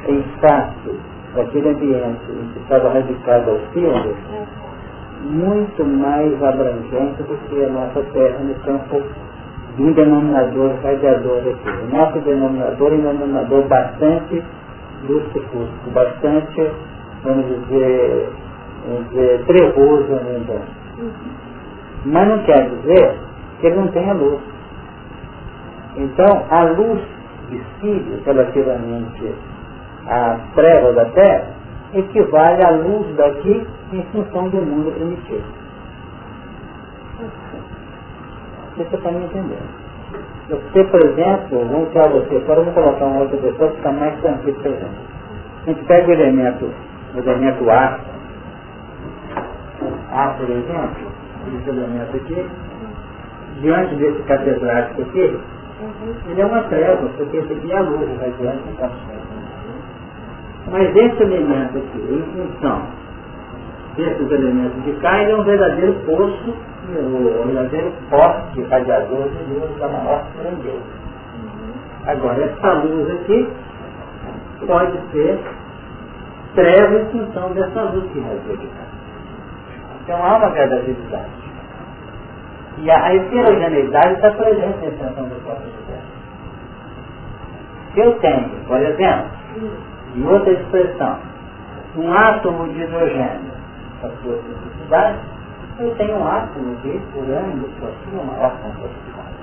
é 0.08 0.12
espaço 0.12 0.94
daquele 1.34 1.68
ambiente 1.68 2.30
em 2.30 2.52
que 2.52 2.58
estava 2.60 2.90
radicado 2.90 3.50
ao 3.50 3.58
filme 3.72 4.14
muito 5.24 5.84
mais 5.84 6.42
abrangente 6.42 7.22
do 7.22 7.36
que 7.48 7.64
a 7.64 7.68
nossa 7.68 8.02
terra 8.12 8.38
no 8.38 8.54
campo 8.56 9.02
de 9.76 9.82
um 9.82 9.92
denominador 9.92 10.74
radiador 10.82 11.38
aqui. 11.38 11.84
O 11.84 11.96
nosso 11.96 12.18
denominador 12.20 12.92
é 12.92 12.94
um 12.94 13.00
denominador 13.00 13.62
bastante 13.68 14.42
lúcido, 15.08 15.68
bastante, 15.92 16.70
vamos 17.26 17.46
dizer, 17.46 18.28
dizer 19.10 19.44
trevoso 19.46 20.12
ainda. 20.14 20.62
Mas 22.04 22.28
não 22.28 22.38
quer 22.44 22.70
dizer 22.70 23.18
que 23.60 23.66
ele 23.66 23.76
não 23.76 23.88
tenha 23.88 24.12
luz. 24.14 24.40
Então, 25.96 26.44
a 26.50 26.62
luz 26.64 27.00
de 27.48 27.60
Sírio, 27.80 28.22
relativamente 28.24 29.34
às 30.06 30.40
trevas 30.54 30.94
da 30.94 31.06
Terra, 31.06 31.48
equivale 31.94 32.62
à 32.64 32.70
luz 32.70 33.16
daqui 33.16 33.66
em 33.92 34.02
função 34.12 34.48
do 34.48 34.58
mundo 34.58 34.92
primitivo. 34.92 35.44
Você 38.76 38.96
está 38.96 39.10
me 39.10 39.24
entendendo. 39.24 39.86
Você, 40.48 40.84
por 40.84 41.00
exemplo, 41.02 41.66
vamos 41.66 41.88
tirar 41.90 42.08
você 42.08 42.40
fora, 42.40 42.60
vamos 42.60 42.74
colocar 42.74 43.04
uma 43.04 43.22
outra 43.22 43.38
pessoa 43.38 43.70
que 43.70 43.76
está 43.78 43.90
mais 43.90 44.20
tranquilo 44.20 44.58
a 44.64 44.68
gente. 44.68 44.86
A 45.62 45.70
gente 45.70 45.84
pega 45.86 46.08
o 46.08 46.12
elemento, 46.12 46.70
o 47.16 47.18
elemento 47.18 47.70
A, 47.70 47.98
A, 50.12 50.28
por 50.38 50.50
exemplo, 50.50 51.10
esse 51.56 51.68
elemento 51.70 52.16
aqui, 52.16 52.46
diante 53.60 53.94
desse 53.96 54.22
catedrático 54.22 55.02
aqui, 55.02 55.38
ele 56.28 56.40
é 56.40 56.46
uma 56.46 56.62
treva, 56.64 57.08
porque 57.16 57.36
esse 57.38 57.52
aqui 57.52 57.72
é 57.72 57.78
a 57.78 57.80
luz 57.80 58.08
radiante 58.20 58.62
então. 58.70 58.90
Mas 60.70 60.96
esse 60.96 61.22
elemento 61.22 61.78
aqui, 61.78 61.98
em 62.10 62.22
função 62.32 62.82
desses 63.96 64.30
elementos 64.30 64.84
de 64.84 64.92
cá, 65.00 65.22
ele 65.22 65.32
é 65.32 65.36
um 65.36 65.44
verdadeiro 65.44 65.94
poço, 66.04 66.54
um 66.98 67.46
verdadeiro 67.46 67.92
poste 68.10 68.62
radiador 68.62 69.28
de 69.28 69.54
luz 69.54 69.78
da 69.78 69.88
maior 69.88 70.24
grandeza. 70.38 71.06
Agora, 72.06 72.44
essa 72.44 72.72
luz 72.72 73.10
aqui 73.10 73.48
pode 74.66 74.98
ser 75.12 75.38
treva 76.56 76.98
em 76.98 77.04
função 77.10 77.52
dessa 77.52 77.82
luz 77.82 78.10
que 78.10 78.18
radia 78.18 78.56
de 78.56 78.66
cá. 78.66 78.84
Então 80.02 80.24
há 80.24 80.36
uma 80.38 80.50
verdadeiridade. 80.50 81.30
E 82.78 82.90
a 82.90 83.14
heterogeneidade 83.14 84.14
está 84.14 84.30
presente 84.32 84.78
na 84.80 84.86
extensão 84.86 85.28
do 85.28 85.44
próprio 85.44 85.68
universo. 85.68 86.16
Se 87.92 88.00
eu 88.00 88.18
tenho, 88.18 88.50
por 88.66 88.80
exemplo, 88.80 89.30
em 90.14 90.26
outra 90.26 90.52
expressão, 90.52 91.18
um 91.96 92.12
átomo 92.12 92.68
de 92.68 92.82
hidrogênio, 92.82 93.52
a 94.02 94.08
sua 94.08 94.36
simplicidade, 94.42 95.18
eu 95.78 95.94
tenho 95.96 96.16
um 96.16 96.26
átomo 96.26 96.76
de 96.76 97.00
urânio 97.16 97.68
com 97.80 97.86
a 97.86 97.90
sua 97.90 98.24
maior 98.24 98.52
complexidade. 98.62 99.36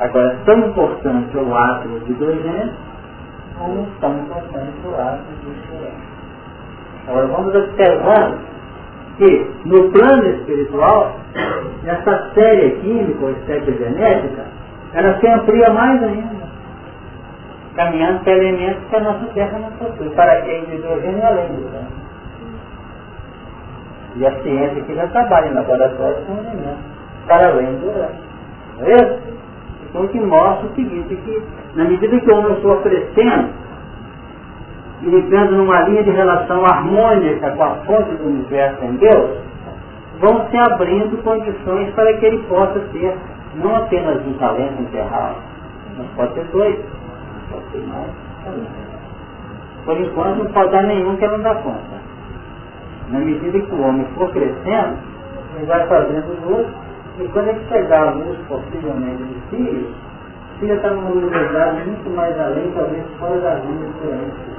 Agora, 0.00 0.36
tão 0.44 0.58
importante 0.58 1.36
é 1.36 1.40
o 1.40 1.56
átomo 1.56 2.00
de 2.00 2.12
hidrogênio, 2.12 2.72
como 3.58 3.86
tão 4.00 4.18
importante 4.18 4.72
é 4.84 4.88
o 4.88 4.94
átomo 4.94 5.36
de 5.42 5.76
urânio. 5.76 6.14
Agora, 7.06 7.26
vamos 7.26 7.54
observando 7.54 8.38
que 9.18 9.50
no 9.64 9.90
plano 9.92 10.26
espiritual, 10.26 11.16
essa 11.84 12.30
série 12.34 12.70
química 12.80 13.26
ou 13.26 13.34
série 13.46 13.72
genética, 13.76 14.44
ela 14.94 15.18
se 15.18 15.26
amplia 15.28 15.70
mais 15.70 16.02
ainda, 16.02 16.44
caminhando 17.76 18.20
para 18.24 18.32
elementos 18.32 18.84
que 18.88 18.96
a 18.96 19.00
nossa 19.00 19.26
Terra 19.34 19.58
não 19.58 19.70
possui, 19.72 20.08
para 20.10 20.42
quem 20.42 20.64
de 20.64 20.76
hidrogênio 20.76 21.26
além 21.26 21.48
do 21.48 21.70
né? 21.70 21.86
E 24.16 24.26
a 24.26 24.42
ciência 24.42 24.82
que 24.82 24.94
já 24.94 25.08
trabalha 25.08 25.48
em 25.48 25.54
laboratório 25.54 26.24
com 26.26 26.34
elementos 26.34 26.84
para 27.26 27.48
além 27.48 27.74
do 27.78 27.88
urânio. 27.88 28.24
É 28.80 29.18
então 29.94 30.08
que 30.08 30.18
mostra 30.18 30.66
o 30.66 30.74
seguinte, 30.74 31.14
que 31.14 31.42
na 31.76 31.84
medida 31.84 32.18
que 32.18 32.28
o 32.28 32.36
homem 32.36 32.60
for 32.60 32.82
crescendo, 32.82 33.50
e 35.02 35.14
entrando 35.14 35.52
numa 35.52 35.82
linha 35.82 36.02
de 36.02 36.10
relação 36.10 36.66
harmônica 36.66 37.48
com 37.52 37.62
a 37.62 37.74
fonte 37.86 38.10
do 38.16 38.26
universo 38.26 38.84
em 38.84 38.96
Deus, 38.96 39.38
vão 40.18 40.48
se 40.48 40.56
abrindo 40.56 41.22
condições 41.22 41.94
para 41.94 42.12
que 42.14 42.26
ele 42.26 42.38
possa 42.48 42.80
ter 42.92 43.16
não 43.54 43.76
apenas 43.76 44.20
um 44.26 44.32
talento 44.34 44.82
enterrado, 44.82 45.36
mas 45.96 46.06
pode 46.16 46.34
ter 46.34 46.44
dois, 46.46 46.76
pode 47.52 47.64
ter 47.72 47.86
mais 47.86 48.10
Por 49.84 50.00
enquanto 50.00 50.38
não 50.38 50.52
pode 50.52 50.72
dar 50.72 50.82
nenhum 50.82 51.16
que 51.16 51.26
não 51.28 51.40
dá 51.40 51.54
conta. 51.54 52.04
Na 53.10 53.20
medida 53.20 53.60
que 53.60 53.74
o 53.74 53.80
homem 53.80 54.06
for 54.16 54.28
crescendo, 54.32 54.96
ele 55.56 55.66
vai 55.66 55.86
fazendo 55.86 56.48
luz, 56.48 56.66
e 57.18 57.28
quando 57.28 57.48
ele 57.48 57.64
chegar 57.68 58.08
a 58.08 58.10
luz 58.10 58.38
possivelmente 58.48 59.22
de 59.22 59.40
filhos, 59.50 59.94
filha 60.58 60.74
está 60.74 60.90
numa 60.90 61.10
universidade 61.10 61.84
muito 61.86 62.10
mais 62.10 62.38
além, 62.40 62.72
talvez 62.74 63.04
fora 63.18 63.38
das 63.40 63.64
linhas 63.64 63.92
diferentes 63.94 64.54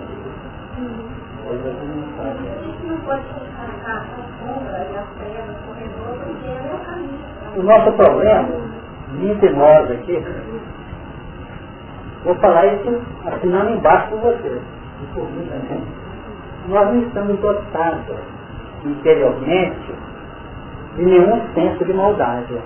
o 7.55 7.63
nosso 7.63 7.91
problema, 7.93 8.49
entre 9.21 9.49
nós 9.51 9.91
aqui, 9.91 10.23
vou 12.23 12.35
falar 12.35 12.65
isso 12.67 13.01
assinando 13.25 13.71
embaixo 13.71 14.09
com 14.09 14.17
você, 14.17 14.61
nós 16.67 16.87
não 16.87 17.01
estamos 17.01 17.39
dotados 17.39 18.17
interiormente 18.83 19.93
de 20.95 21.03
nenhum 21.03 21.41
senso 21.53 21.83
de 21.83 21.93
maldade. 21.93 22.57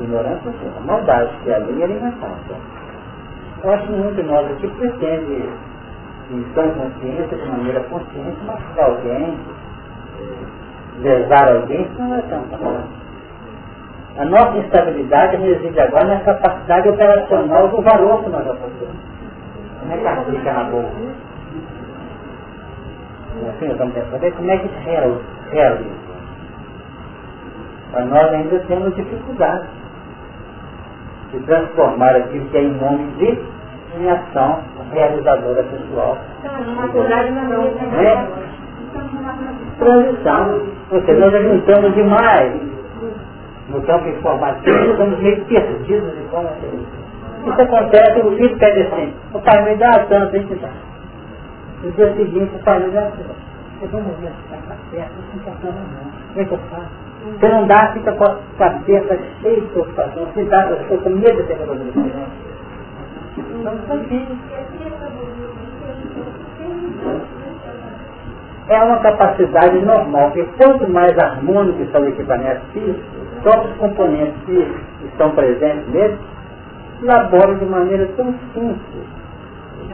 Ignorância 0.00 0.52
sim, 0.52 0.70
a 0.76 0.80
maldade, 0.80 1.30
que 1.42 1.50
é 1.50 1.56
a 1.56 1.58
linha 1.60 1.84
alimentação. 1.86 2.56
Eu 3.64 3.70
acho 3.72 3.86
que 3.86 3.92
nenhum 3.92 4.12
de 4.12 4.22
nós 4.22 4.50
aqui 4.50 4.68
pretende, 4.68 5.48
em 6.30 6.46
sã 6.54 6.68
consciência, 6.70 7.36
de 7.36 7.48
maneira 7.48 7.80
consciente, 7.80 8.44
machucar 8.44 8.84
alguém, 8.90 9.38
lesar 10.98 11.48
alguém, 11.52 11.82
isso 11.82 12.02
não 12.02 12.14
é 12.14 12.20
tanto. 12.22 12.56
A 14.18 14.24
nossa 14.24 14.56
instabilidade 14.58 15.36
reside 15.36 15.80
agora 15.80 16.04
na 16.04 16.20
capacidade 16.20 16.88
operacional 16.88 17.68
do 17.68 17.82
valor 17.82 18.22
que 18.22 18.30
nós 18.30 18.44
possuímos. 18.44 18.96
Como 19.80 19.92
é 19.92 19.96
que 19.96 20.06
aplica 20.06 20.52
na 20.52 20.70
Assim, 23.48 23.72
vamos 23.74 23.94
saber 24.10 24.32
como 24.32 24.50
é 24.50 24.58
que 24.58 24.68
realiza. 25.50 26.06
Mas 27.92 28.08
nós 28.08 28.32
ainda 28.32 28.58
temos 28.60 28.94
dificuldades 28.96 29.68
de 31.32 31.40
transformar 31.40 32.16
aquilo 32.16 32.46
que 32.46 32.56
é 32.56 32.62
em 32.62 32.74
nome 32.74 33.06
de 33.18 33.38
em 33.98 34.10
ação 34.10 34.60
realizadora 34.92 35.62
pessoal. 35.64 36.18
É? 38.02 38.26
Transição. 39.78 40.60
Seja, 40.90 41.30
nós 41.30 41.42
juntamos 41.42 41.94
demais 41.94 42.60
no 43.68 43.82
campo 43.82 44.08
informativo, 44.08 44.90
estamos 44.90 45.18
meio 45.18 45.44
perdidos 45.44 46.14
de 46.14 46.22
como 46.30 46.48
isso 47.46 47.62
acontece, 47.62 48.20
o 48.20 48.36
filho 48.36 48.58
pede 48.58 48.82
assim, 48.82 49.14
o 49.32 49.40
pai 49.40 49.62
me 49.62 49.76
dá 49.76 49.92
tanto, 50.08 50.32
tem 50.32 50.46
que 50.46 50.54
dar. 50.56 50.85
No 51.82 51.90
dia 51.92 52.14
seguinte, 52.14 52.54
o 52.54 52.58
pai 52.64 52.80
me 52.80 52.90
dá 52.90 53.02
tanto. 53.02 53.56
Vamos 53.92 54.16
ver 54.18 54.30
se 54.30 54.54
está 54.54 54.76
certo, 54.90 55.12
não 55.32 55.38
está 55.38 55.70
não. 55.70 55.74
Como 56.32 56.40
é 56.40 56.44
que 56.44 56.52
eu 56.52 56.58
faço? 56.70 57.06
Se 57.40 57.48
não 57.48 57.66
dá, 57.66 57.92
fica 57.92 58.12
com 58.12 58.24
a 58.24 58.38
cabeça 58.58 59.18
cheia 59.42 59.60
de 59.60 59.66
preocupação. 59.66 60.26
Se 60.32 60.44
dá, 60.44 60.70
eu 60.70 60.80
estou 60.80 60.98
com 60.98 61.10
medo 61.10 61.36
de 61.36 61.42
ter 61.42 61.56
problema. 61.58 61.92
É 68.68 68.82
uma 68.82 68.98
capacidade 68.98 69.78
normal, 69.84 70.30
porque 70.30 70.48
quanto 70.56 70.90
mais 70.90 71.16
harmônico 71.18 71.82
está 71.82 72.00
o 72.00 72.08
equipamento 72.08 72.62
físico, 72.72 73.00
próprios 73.42 73.76
componentes 73.76 74.42
que 74.44 74.74
estão 75.04 75.30
presentes 75.32 75.86
nele 75.92 76.18
elaboram 77.02 77.58
de 77.58 77.64
maneira 77.66 78.08
tão 78.16 78.34
simples 78.54 79.15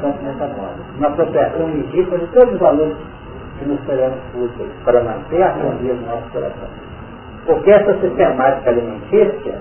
os 0.02 0.16
campos 0.16 0.22
metabólicos. 0.22 0.96
Uma 0.98 1.08
apropriação 1.08 1.66
legítima 1.66 2.18
de 2.18 2.26
todos 2.26 2.54
os 2.54 2.60
valores 2.60 2.96
que 3.58 3.68
nos 3.68 3.80
serão 3.86 4.12
úteis 4.34 4.72
para 4.84 5.02
manter 5.02 5.42
a 5.42 5.46
harmonia 5.46 5.94
do 5.94 6.06
nosso 6.06 6.30
coração. 6.30 6.68
Porque 7.46 7.70
essa 7.70 7.98
sistemática 7.98 8.70
alimentícia, 8.70 9.54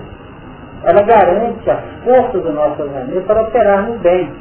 ela 0.84 1.02
garante 1.02 1.70
a 1.70 1.76
força 2.04 2.38
do 2.38 2.52
nosso 2.52 2.82
organismo 2.82 3.22
para 3.22 3.42
operar 3.42 3.88
no 3.88 3.98
bem. 3.98 4.32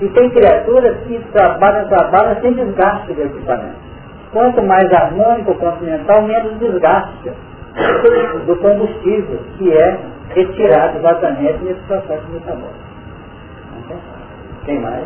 E 0.00 0.08
tem 0.08 0.30
criaturas 0.30 0.96
que 1.06 1.18
trabalham, 1.32 1.88
trabalham 1.88 2.40
sem 2.40 2.52
desgaste 2.54 3.12
do 3.12 3.22
equipamento. 3.22 3.92
Quanto 4.32 4.62
mais 4.62 4.90
harmônico 4.92 5.52
o 5.52 5.58
continental, 5.58 6.22
menos 6.22 6.58
desgaste 6.58 7.30
do 8.46 8.56
combustível, 8.56 9.38
que 9.58 9.72
é 9.72 9.98
retirado 10.30 10.98
exatamente 10.98 11.62
nesse 11.62 11.80
processo 11.82 12.26
metabólico. 12.32 12.81
Quem 14.64 14.78
mais? 14.80 15.04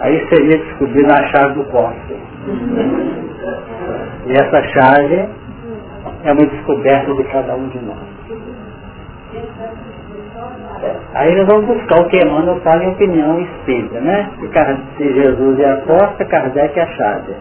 Aí 0.00 0.28
seria 0.28 0.58
descobrir 0.58 1.06
a 1.10 1.28
chave 1.28 1.54
do 1.54 1.64
cofre. 1.70 2.18
E 4.26 4.32
essa 4.32 4.62
chave 4.68 5.28
é 6.24 6.32
uma 6.32 6.46
descoberta 6.46 7.14
de 7.14 7.24
cada 7.24 7.54
um 7.54 7.68
de 7.68 7.78
nós. 7.80 8.13
Aí 11.14 11.34
nós 11.36 11.46
vamos 11.46 11.66
buscar 11.66 12.00
o 12.00 12.08
que 12.08 12.18
Emmanuel 12.18 12.60
fala 12.60 12.84
em 12.84 12.88
opinião 12.88 13.40
espírita, 13.40 14.00
né? 14.00 14.30
Se 14.96 15.12
Jesus 15.12 15.60
é 15.60 15.70
a 15.70 16.24
Kardec 16.24 16.78
é 16.78 16.82
a 16.82 16.86
chave. 16.86 17.34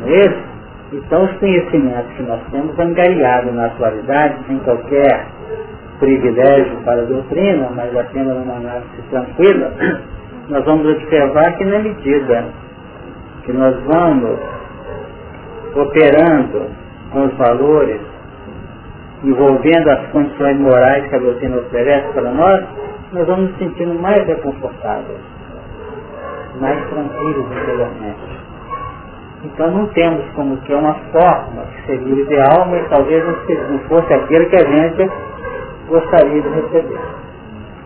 Não 0.00 0.08
é 0.08 0.20
isso? 0.26 0.56
Então 0.92 1.24
os 1.24 1.32
conhecimentos 1.38 2.12
que 2.16 2.22
nós 2.22 2.40
temos 2.50 2.78
angariados 2.78 3.52
na 3.54 3.66
atualidade, 3.66 4.36
sem 4.46 4.58
qualquer 4.60 5.26
privilégio 5.98 6.76
para 6.84 7.02
a 7.02 7.04
doutrina, 7.04 7.70
mas 7.74 7.96
apenas 7.96 8.36
uma 8.36 8.54
análise 8.54 9.02
tranquila, 9.10 9.72
nós 10.48 10.64
vamos 10.64 10.86
observar 10.86 11.56
que 11.56 11.64
na 11.64 11.78
medida 11.80 12.44
que 13.44 13.52
nós 13.52 13.76
vamos 13.84 14.38
operando 15.74 16.70
com 17.12 17.24
os 17.24 17.34
valores, 17.34 18.00
envolvendo 19.26 19.90
as 19.90 20.06
condições 20.10 20.56
morais 20.60 21.08
que 21.08 21.16
a 21.16 21.18
doutrina 21.18 21.56
oferece 21.58 22.12
para 22.12 22.30
nós, 22.30 22.64
nós 23.12 23.26
vamos 23.26 23.50
nos 23.50 23.58
sentindo 23.58 23.94
mais 24.00 24.24
reconfortáveis, 24.24 25.18
mais 26.60 26.88
tranquilos 26.88 27.46
interiormente. 27.50 28.36
Então 29.44 29.70
não 29.70 29.86
temos 29.88 30.24
como 30.34 30.56
que 30.58 30.72
uma 30.72 30.94
forma 31.12 31.62
que 31.74 31.86
seria 31.86 32.14
o 32.14 32.20
ideal, 32.20 32.66
mas 32.70 32.88
talvez 32.88 33.24
não 33.68 33.78
fosse 33.80 34.12
aquilo 34.14 34.46
que 34.46 34.56
a 34.56 34.64
gente 34.64 35.10
gostaria 35.88 36.42
de 36.42 36.48
receber. 36.48 37.00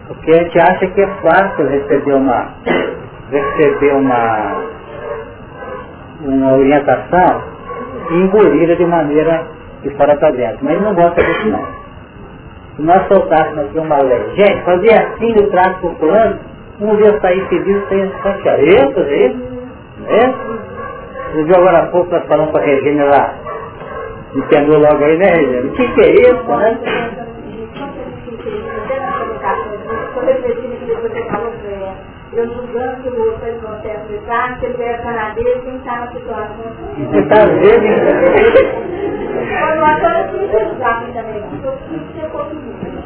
Porque 0.08 0.30
a 0.32 0.42
gente 0.42 0.58
acha 0.58 0.86
que 0.88 1.00
é 1.00 1.06
fácil 1.22 1.68
receber 1.68 2.14
uma, 2.14 2.54
receber 3.30 3.94
uma, 3.94 4.62
uma 6.22 6.52
orientação 6.56 7.42
e 8.10 8.14
engolir 8.14 8.76
de 8.76 8.86
maneira 8.86 9.59
de 9.82 9.90
fora 9.96 10.16
para 10.16 10.30
dentro. 10.32 10.58
Mas 10.62 10.74
ele 10.74 10.84
não 10.84 10.94
gosta 10.94 11.22
disso 11.22 11.48
não. 11.48 11.66
Se 12.76 12.82
nós 12.82 13.08
soltássemos 13.08 13.66
aqui 13.66 13.78
uma 13.78 13.98
lei, 13.98 14.34
gente, 14.36 14.64
fazer 14.64 14.94
assim 14.94 15.34
no 15.34 15.50
trato 15.50 15.86
o 15.86 15.94
plano, 15.96 16.38
um 16.80 16.96
dia 16.96 17.20
sair 17.20 17.46
feliz 17.48 17.88
sem 17.88 18.10
chatear. 18.22 18.60
Eu 18.60 18.92
fazer 18.92 19.30
isso? 19.30 19.50
É? 20.08 20.50
Você 21.32 21.44
viu 21.44 21.56
agora 21.56 21.78
há 21.78 21.86
pouco 21.86 22.10
nós 22.10 22.26
falamos 22.26 22.52
para 22.52 22.62
a 22.62 22.66
Regina 22.66 23.04
lá. 23.04 23.34
Entendeu 24.34 24.78
logo 24.78 25.04
aí, 25.04 25.18
né, 25.18 25.26
Regina? 25.26 25.66
O 25.66 25.72
que, 25.72 25.88
que 25.88 26.00
é 26.00 26.12
isso, 26.12 26.44
né? 26.44 26.78
eu 32.32 32.46
julgando 32.48 33.02
que 33.02 33.08
o 33.08 33.18
outro 33.18 33.38
fez 33.40 33.56
processo 33.58 34.06
de 34.06 34.18
carne, 34.18 34.60
se 34.60 34.66
ele 34.66 34.82
era 34.82 35.02
canadense, 35.02 35.60
quem 35.62 35.76
está 35.76 35.96
na 35.98 36.12
situação. 36.12 36.56
Você 36.96 37.18
está 37.18 37.44
vendo? 37.44 39.19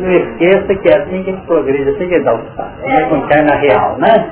não 0.00 0.12
esqueça 0.12 0.74
que 0.74 0.88
é 0.88 0.96
assim 0.96 1.22
que 1.22 1.30
a 1.30 1.34
gente 1.34 1.46
progride, 1.46 1.90
assim 1.90 2.08
que 2.08 2.20
dá 2.20 2.34
o 2.34 2.38
passo. 2.56 2.82
É 2.82 3.04
quando 3.08 3.28
cai 3.28 3.42
na 3.42 3.54
real, 3.56 3.96
né? 3.98 4.30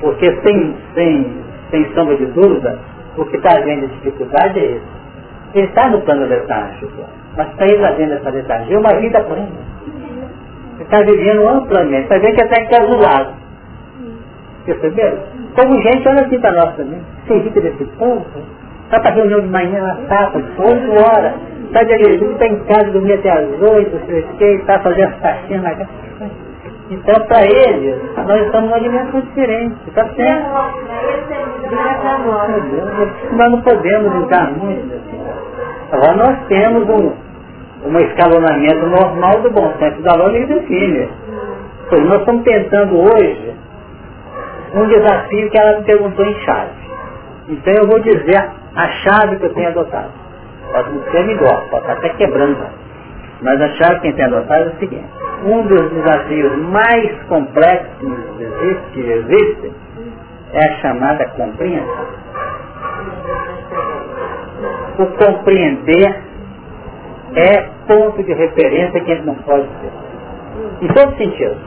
Porque 0.00 0.26
sem, 0.42 0.76
sem, 0.94 1.42
sem 1.70 1.94
sombra 1.94 2.16
de 2.16 2.26
dúvida, 2.26 2.78
o 3.16 3.24
que 3.24 3.36
está 3.36 3.56
havendo 3.56 3.88
dificuldade 3.88 4.58
é 4.58 4.64
isso. 4.72 5.04
Ele 5.54 5.66
está 5.66 5.88
no 5.88 6.00
plano 6.02 6.26
letárgico, 6.26 7.04
mas 7.36 7.48
está 7.48 7.66
ele 7.66 7.84
havendo 7.84 8.14
essa 8.14 8.30
letargia, 8.30 8.76
é 8.76 8.78
uma 8.78 8.94
vida 9.00 9.20
plena. 9.22 9.48
Ele 10.74 10.82
está 10.82 11.00
vivendo 11.02 11.48
amplamente, 11.48 12.02
está 12.02 12.18
vendo 12.18 12.34
que 12.34 12.42
até 12.42 12.62
encazulado. 12.62 13.34
Perceberam? 14.64 15.18
Como 15.54 15.82
gente, 15.82 16.08
olha 16.08 16.22
assim 16.26 16.40
para 16.40 16.52
nós 16.52 16.74
também. 16.76 17.00
Você 17.26 17.34
evita 17.34 17.60
desse 17.60 17.84
povo, 17.98 18.24
está 18.84 19.00
para 19.00 19.14
reunião 19.14 19.40
de 19.40 19.48
manhã, 19.48 19.98
está 20.02 20.30
para 20.30 20.40
8 20.40 20.92
horas, 20.92 21.34
está 21.66 21.82
de 21.84 21.92
alegria, 21.92 22.30
está 22.32 22.46
em 22.46 22.58
casa, 22.64 22.90
dormir 22.90 23.14
até 23.14 23.30
as 23.30 23.62
8, 23.62 23.96
está 24.40 24.78
fazendo 24.80 25.12
faxina 25.20 25.62
na 25.62 25.74
casa. 25.74 26.04
Então, 26.90 27.14
para 27.26 27.42
eles, 27.46 27.96
nós 28.16 28.42
estamos 28.46 28.68
numa 28.68 28.80
dimensão 28.80 29.20
diferente, 29.20 29.74
está 29.86 30.06
certo? 30.14 30.50
Nós 33.32 33.50
não 33.50 33.62
podemos 33.62 34.12
brincar 34.12 34.50
muito. 34.52 34.94
Agora 35.92 36.16
nós 36.16 36.38
temos 36.48 36.88
um, 36.88 37.12
um 37.84 37.98
escalonamento 37.98 38.86
normal 38.86 39.42
do 39.42 39.50
bom 39.50 39.72
senso 39.78 40.00
da 40.02 40.14
lógica 40.14 40.54
e 40.54 40.66
filho. 40.66 41.08
Pois 41.88 42.04
nós 42.04 42.20
estamos 42.20 42.42
tentando 42.44 42.98
hoje 42.98 43.54
um 44.74 44.86
desafio 44.88 45.50
que 45.50 45.58
ela 45.58 45.78
me 45.78 45.84
perguntou 45.84 46.24
em 46.24 46.34
chave. 46.40 46.72
Então 47.48 47.74
eu 47.74 47.86
vou 47.86 48.00
dizer 48.00 48.50
a 48.74 48.88
chave 48.88 49.36
que 49.36 49.44
eu 49.44 49.54
tenho 49.54 49.68
adotado. 49.68 50.10
Pode 50.72 50.90
não 50.90 51.12
ser 51.12 51.28
igual, 51.28 51.66
pode 51.70 51.82
estar 51.82 51.92
até 51.92 52.08
quebrando. 52.10 52.66
Mas 53.42 53.60
a 53.60 53.68
chave 53.74 54.00
que 54.00 54.08
eu 54.08 54.16
tenho 54.16 54.28
adotado 54.28 54.62
é 54.62 54.66
o 54.66 54.78
seguinte. 54.78 55.04
Um 55.44 55.62
dos 55.66 55.90
desafios 55.90 56.56
mais 56.62 57.22
complexos 57.28 58.18
que 58.92 59.00
existe 59.00 59.72
é 60.54 60.68
a 60.68 60.72
chamada 60.76 61.26
compreensão. 61.36 62.06
O 64.98 65.06
compreender 65.06 66.33
é 67.36 67.68
ponto 67.86 68.22
de 68.22 68.32
referência 68.32 69.00
que 69.00 69.12
a 69.12 69.14
gente 69.16 69.26
não 69.26 69.34
pode 69.34 69.66
ter. 69.66 70.84
Em 70.84 70.88
todos 70.88 71.12
os 71.12 71.18
sentidos. 71.18 71.58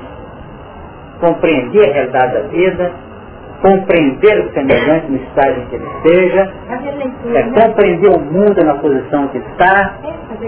Compreender 1.19 1.89
a 1.89 1.93
realidade 1.93 2.33
da 2.33 2.41
vida, 2.47 2.91
compreender 3.61 4.45
o 4.45 4.53
semelhante 4.53 5.11
no 5.11 5.17
estágio 5.17 5.63
em 5.63 5.65
que 5.65 5.75
ele 5.75 5.87
esteja, 5.97 6.53
é 7.33 7.43
compreender 7.61 8.09
o 8.09 8.19
mundo 8.19 8.63
na 8.63 8.75
posição 8.75 9.27
que 9.29 9.39
está. 9.39 9.95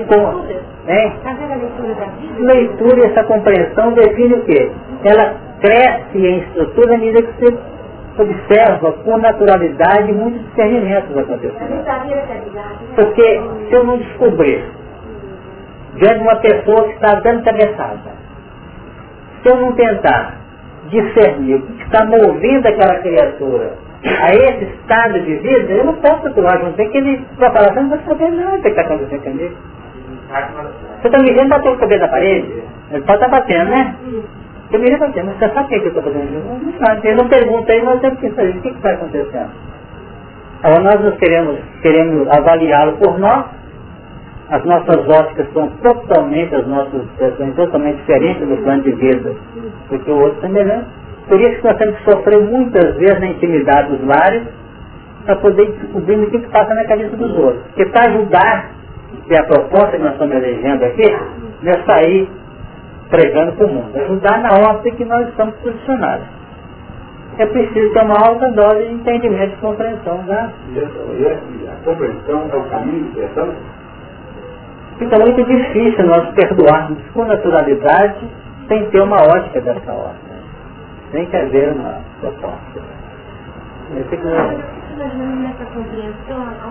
Com, 0.08 0.46
é? 0.88 1.12
Leitura 2.38 3.00
e 3.00 3.06
essa 3.06 3.24
compreensão 3.24 3.94
define 3.94 4.36
o 4.36 4.44
quê? 4.44 4.72
Ela 5.04 5.34
cresce 5.60 6.18
em 6.18 6.40
estrutura 6.40 6.96
à 6.96 6.98
medida 6.98 7.24
que 7.24 7.46
você 7.46 7.58
observa 8.22 8.92
com 8.92 9.18
naturalidade 9.18 10.12
muitos 10.12 10.42
discernimentos 10.50 11.18
acontecendo. 11.18 11.84
Porque 12.96 13.42
se 13.70 13.74
eu 13.74 13.84
não 13.84 13.98
descobrir 13.98 14.64
de 16.00 16.22
uma 16.22 16.36
pessoa 16.38 16.88
que 16.88 16.94
está 16.94 17.20
dando 17.20 17.44
cabeçada, 17.44 18.12
se 19.42 19.50
eu 19.50 19.58
não 19.58 19.74
tentar 19.74 20.36
discernir 20.90 21.56
o 21.56 21.62
que 21.62 21.84
está 21.84 22.06
movendo 22.06 22.68
aquela 22.68 23.00
criatura 23.00 23.74
a 24.04 24.34
esse 24.34 24.64
estado 24.66 25.20
de 25.22 25.36
vida, 25.36 25.74
eu 25.74 25.86
não 25.86 25.94
posso 25.96 26.28
atuar, 26.28 26.60
tem 26.74 26.90
que 26.90 26.98
ele 26.98 27.26
vai 27.38 27.52
falar, 27.52 27.74
não 27.74 27.90
vai 27.90 28.00
saber 28.00 28.32
nada 28.32 28.58
do 28.58 28.62
que 28.62 28.70
está 28.70 28.82
acontecendo 28.82 29.24
comigo. 29.24 29.56
Você 31.02 31.08
está 31.08 31.20
me 31.20 31.34
vendo 31.34 31.50
bater 31.50 31.70
o 31.70 31.78
cabelo 31.78 32.02
na 32.02 32.08
parede? 32.08 32.64
Ele 32.92 33.04
pode 33.04 33.24
estar 33.24 33.28
batendo, 33.28 33.70
né? 33.72 33.96
Eu 34.72 34.80
me 34.80 34.90
levantei, 34.90 35.24
mas 35.24 35.38
você 35.38 35.50
sabe 35.50 35.66
o 35.66 35.68
que, 35.68 35.76
eu 35.76 35.88
estou 35.88 36.04
fazendo? 36.04 36.32
Não. 36.32 37.04
Ele 37.04 37.16
não 37.16 37.28
pergunta 37.28 37.74
aí, 37.74 37.82
nós 37.82 38.00
temos 38.00 38.20
que 38.20 38.30
saber 38.30 38.56
o 38.56 38.62
que 38.62 38.70
está 38.70 38.92
acontecendo. 38.92 39.50
Agora 40.62 40.82
nós 40.82 41.18
queremos, 41.18 41.60
queremos 41.82 42.28
avaliá-lo 42.30 42.98
por 42.98 43.18
nós, 43.18 43.46
as 44.50 44.64
nossas 44.66 45.08
óticas 45.08 45.48
são 45.54 45.70
totalmente, 45.82 46.56
as 46.56 46.66
nossas 46.66 47.04
expressões 47.04 47.56
totalmente 47.56 47.98
diferentes 47.98 48.48
do 48.48 48.58
plano 48.58 48.82
de 48.82 48.92
vida 48.94 49.36
do 49.90 50.00
que 50.00 50.12
o 50.12 50.20
outro 50.20 50.42
semelhante. 50.42 50.88
Por 51.28 51.40
isso 51.40 51.62
que 51.62 51.68
nós 51.68 51.78
temos 51.78 51.98
que 52.00 52.12
sofrer 52.12 52.40
muitas 52.42 52.96
vezes 52.96 53.20
na 53.20 53.28
intimidade 53.28 53.96
dos 53.96 54.08
lares 54.08 54.44
para 55.26 55.36
poder 55.36 55.72
descobrir 55.74 56.20
o 56.20 56.32
que, 56.32 56.40
que 56.40 56.50
passa 56.50 56.74
na 56.74 56.86
cabeça 56.86 57.16
dos 57.16 57.32
outros. 57.38 57.64
Porque 57.68 57.86
para 57.88 58.10
ajudar, 58.10 58.72
que 59.28 59.36
é 59.36 59.40
a 59.40 59.44
proposta 59.44 59.92
que 59.92 60.04
nós 60.04 60.14
estamos 60.14 60.36
elegendo 60.36 60.84
aqui, 60.84 61.18
não 61.62 61.72
é 61.72 61.84
sair 61.86 62.30
pregando 63.12 63.52
para 63.52 63.66
o 63.68 63.70
mundo. 63.70 63.92
É 63.94 64.02
ajudar 64.02 64.42
na 64.42 64.50
ótica 64.72 64.98
que 64.98 65.06
nós 65.06 65.28
estamos 65.28 65.54
posicionados. 65.58 66.26
É 67.38 67.46
preciso 67.46 67.94
ter 67.94 68.04
uma 68.04 68.18
alta 68.28 68.52
dose 68.52 68.84
de 68.84 68.94
entendimento 68.94 69.54
e 69.54 69.62
compreensão 69.62 70.26
da... 70.26 70.50
E 70.76 71.68
a 71.68 71.76
compreensão 71.86 72.50
é 72.52 72.56
o 72.56 72.64
caminho 72.64 73.12
de? 73.12 73.79
Fica 75.00 75.18
muito 75.18 75.44
difícil 75.46 76.06
nós 76.08 76.30
perdoarmos 76.36 77.00
com 77.14 77.24
naturalidade 77.24 78.20
sem 78.68 78.90
ter 78.90 79.02
uma 79.02 79.16
ótica 79.16 79.62
dessa 79.62 79.94
ordem. 79.94 80.40
Tem 81.14 81.26
que 81.26 81.38
haver 81.38 81.72
uma 81.72 82.02
proposta. 82.20 82.82
Eu 83.96 84.04
fico... 84.10 84.28
Imaginando 84.28 85.36
nessa 85.38 85.66
compreensão, 85.74 86.42
a 86.42 86.68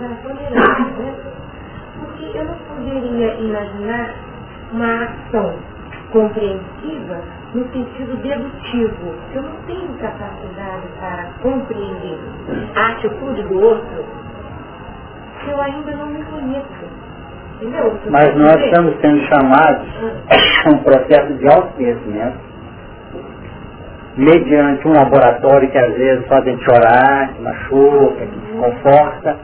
na 0.00 0.16
tolerância, 0.22 0.84
né? 0.96 1.14
Porque 1.98 2.38
eu 2.38 2.44
não 2.44 2.54
poderia 2.54 3.34
imaginar 3.34 4.14
uma 4.72 5.04
ação 5.04 5.54
compreensiva 6.12 7.20
no 7.52 7.64
sentido 7.72 8.16
dedutivo. 8.22 9.14
Eu 9.34 9.42
não 9.42 9.56
tenho 9.66 9.92
capacidade 9.98 10.86
para 11.00 11.30
compreender 11.42 12.18
a 12.76 12.92
atitude 12.92 13.42
do 13.42 13.60
outro 13.60 14.04
se 15.42 15.50
eu 15.50 15.60
ainda 15.60 15.96
não 15.96 16.06
me 16.06 16.22
conheço. 16.22 16.93
Mas 18.10 18.36
nós 18.36 18.56
estamos 18.64 19.00
sendo 19.00 19.20
chamados 19.26 19.88
a 20.66 20.70
um 20.70 20.78
processo 20.78 21.34
de 21.34 21.46
autoconhecimento, 21.46 22.38
mediante 24.16 24.88
um 24.88 24.92
laboratório 24.92 25.70
que 25.70 25.78
às 25.78 25.94
vezes 25.94 26.26
faz 26.26 26.42
a 26.42 26.50
gente 26.50 26.64
chorar, 26.64 27.32
que 27.34 27.42
machuca, 27.42 28.26
que 28.26 28.38
desconforta, 28.38 29.36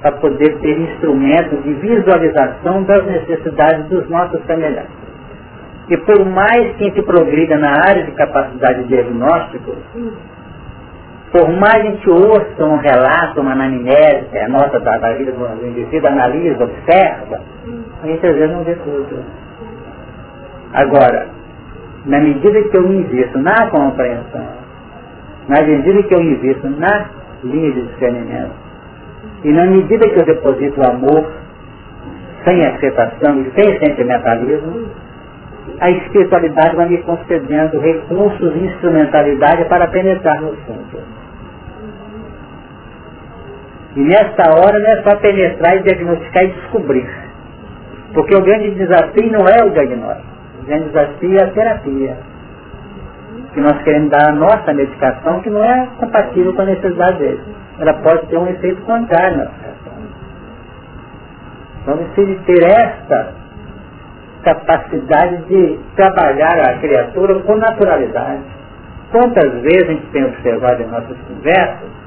para 0.00 0.12
poder 0.12 0.58
ter 0.58 0.78
instrumentos 0.78 1.62
de 1.62 1.74
visualização 1.74 2.82
das 2.84 3.04
necessidades 3.06 3.86
dos 3.86 4.08
nossos 4.08 4.44
semelhantes. 4.46 5.02
E 5.88 5.96
por 5.98 6.24
mais 6.24 6.76
que 6.76 6.84
a 6.84 6.86
gente 6.86 7.02
progrida 7.02 7.56
na 7.58 7.70
área 7.88 8.04
de 8.04 8.12
capacidade 8.12 8.82
de 8.82 8.88
diagnóstico, 8.88 9.76
por 11.32 11.48
mais 11.48 11.82
gente 11.82 12.10
ouça 12.10 12.62
um 12.62 12.76
relato, 12.76 13.40
uma 13.40 13.52
anamnese, 13.52 14.38
a 14.38 14.48
nota 14.48 14.78
da, 14.78 14.98
da 14.98 15.14
vida 15.14 15.32
do 15.32 15.66
indivíduo, 15.66 16.10
analisa, 16.10 16.62
observa, 16.62 17.40
a 18.02 18.06
gente 18.06 18.26
às 18.26 18.34
vezes 18.34 18.54
não 18.54 18.62
vê 18.62 18.74
tudo. 18.74 19.24
Agora, 20.74 21.28
na 22.04 22.20
medida 22.20 22.62
que 22.64 22.76
eu 22.76 22.84
invisto 22.92 23.38
na 23.38 23.70
compreensão, 23.70 24.46
na 25.48 25.62
medida 25.62 26.02
que 26.02 26.14
eu 26.14 26.20
invisto 26.20 26.68
na 26.68 27.06
linha 27.42 27.72
de 27.72 27.82
discernimento, 27.86 28.52
e 29.42 29.52
na 29.52 29.64
medida 29.64 30.06
que 30.10 30.20
eu 30.20 30.26
deposito 30.26 30.80
o 30.80 30.90
amor, 30.90 31.32
sem 32.44 32.60
aceitação 32.66 33.40
e 33.40 33.50
sem 33.52 33.78
sentimentalismo, 33.78 34.86
a 35.80 35.90
espiritualidade 35.90 36.76
vai 36.76 36.88
me 36.88 36.98
concedendo 36.98 37.80
recursos 37.80 38.54
e 38.54 38.66
instrumentalidade 38.66 39.64
para 39.64 39.86
penetrar 39.88 40.42
no 40.42 40.54
fundo. 40.58 41.21
E 43.94 44.00
nessa 44.00 44.50
hora 44.56 44.78
não 44.78 44.90
é 44.90 45.02
só 45.02 45.16
penetrar 45.16 45.76
e 45.76 45.82
diagnosticar 45.82 46.44
e 46.44 46.48
descobrir. 46.48 47.08
Porque 48.14 48.34
o 48.34 48.42
grande 48.42 48.70
desafio 48.70 49.30
não 49.30 49.46
é 49.46 49.64
o 49.64 49.70
diagnóstico. 49.70 50.28
O 50.62 50.64
grande 50.64 50.84
desafio 50.86 51.38
é 51.38 51.42
a 51.42 51.50
terapia. 51.50 52.16
Que 53.52 53.60
nós 53.60 53.82
queremos 53.82 54.10
dar 54.10 54.30
a 54.30 54.32
nossa 54.32 54.72
medicação 54.72 55.40
que 55.40 55.50
não 55.50 55.62
é 55.62 55.88
compatível 55.98 56.54
com 56.54 56.62
a 56.62 56.66
necessidade 56.66 57.18
dele. 57.18 57.40
Ela 57.78 57.94
pode 57.94 58.26
ter 58.28 58.38
um 58.38 58.48
efeito 58.48 58.80
contrário 58.82 59.38
na 59.38 59.46
situação. 59.46 59.92
Então 61.82 61.96
precisa 61.98 62.40
ter 62.46 62.64
esta 62.64 63.34
capacidade 64.42 65.36
de 65.48 65.78
trabalhar 65.96 66.58
a 66.60 66.78
criatura 66.78 67.40
com 67.40 67.56
naturalidade. 67.56 68.42
Quantas 69.10 69.52
vezes 69.60 69.84
a 69.84 69.92
gente 69.92 70.06
tem 70.06 70.24
observado 70.24 70.82
em 70.82 70.86
nossas 70.86 71.16
conversas 71.28 72.01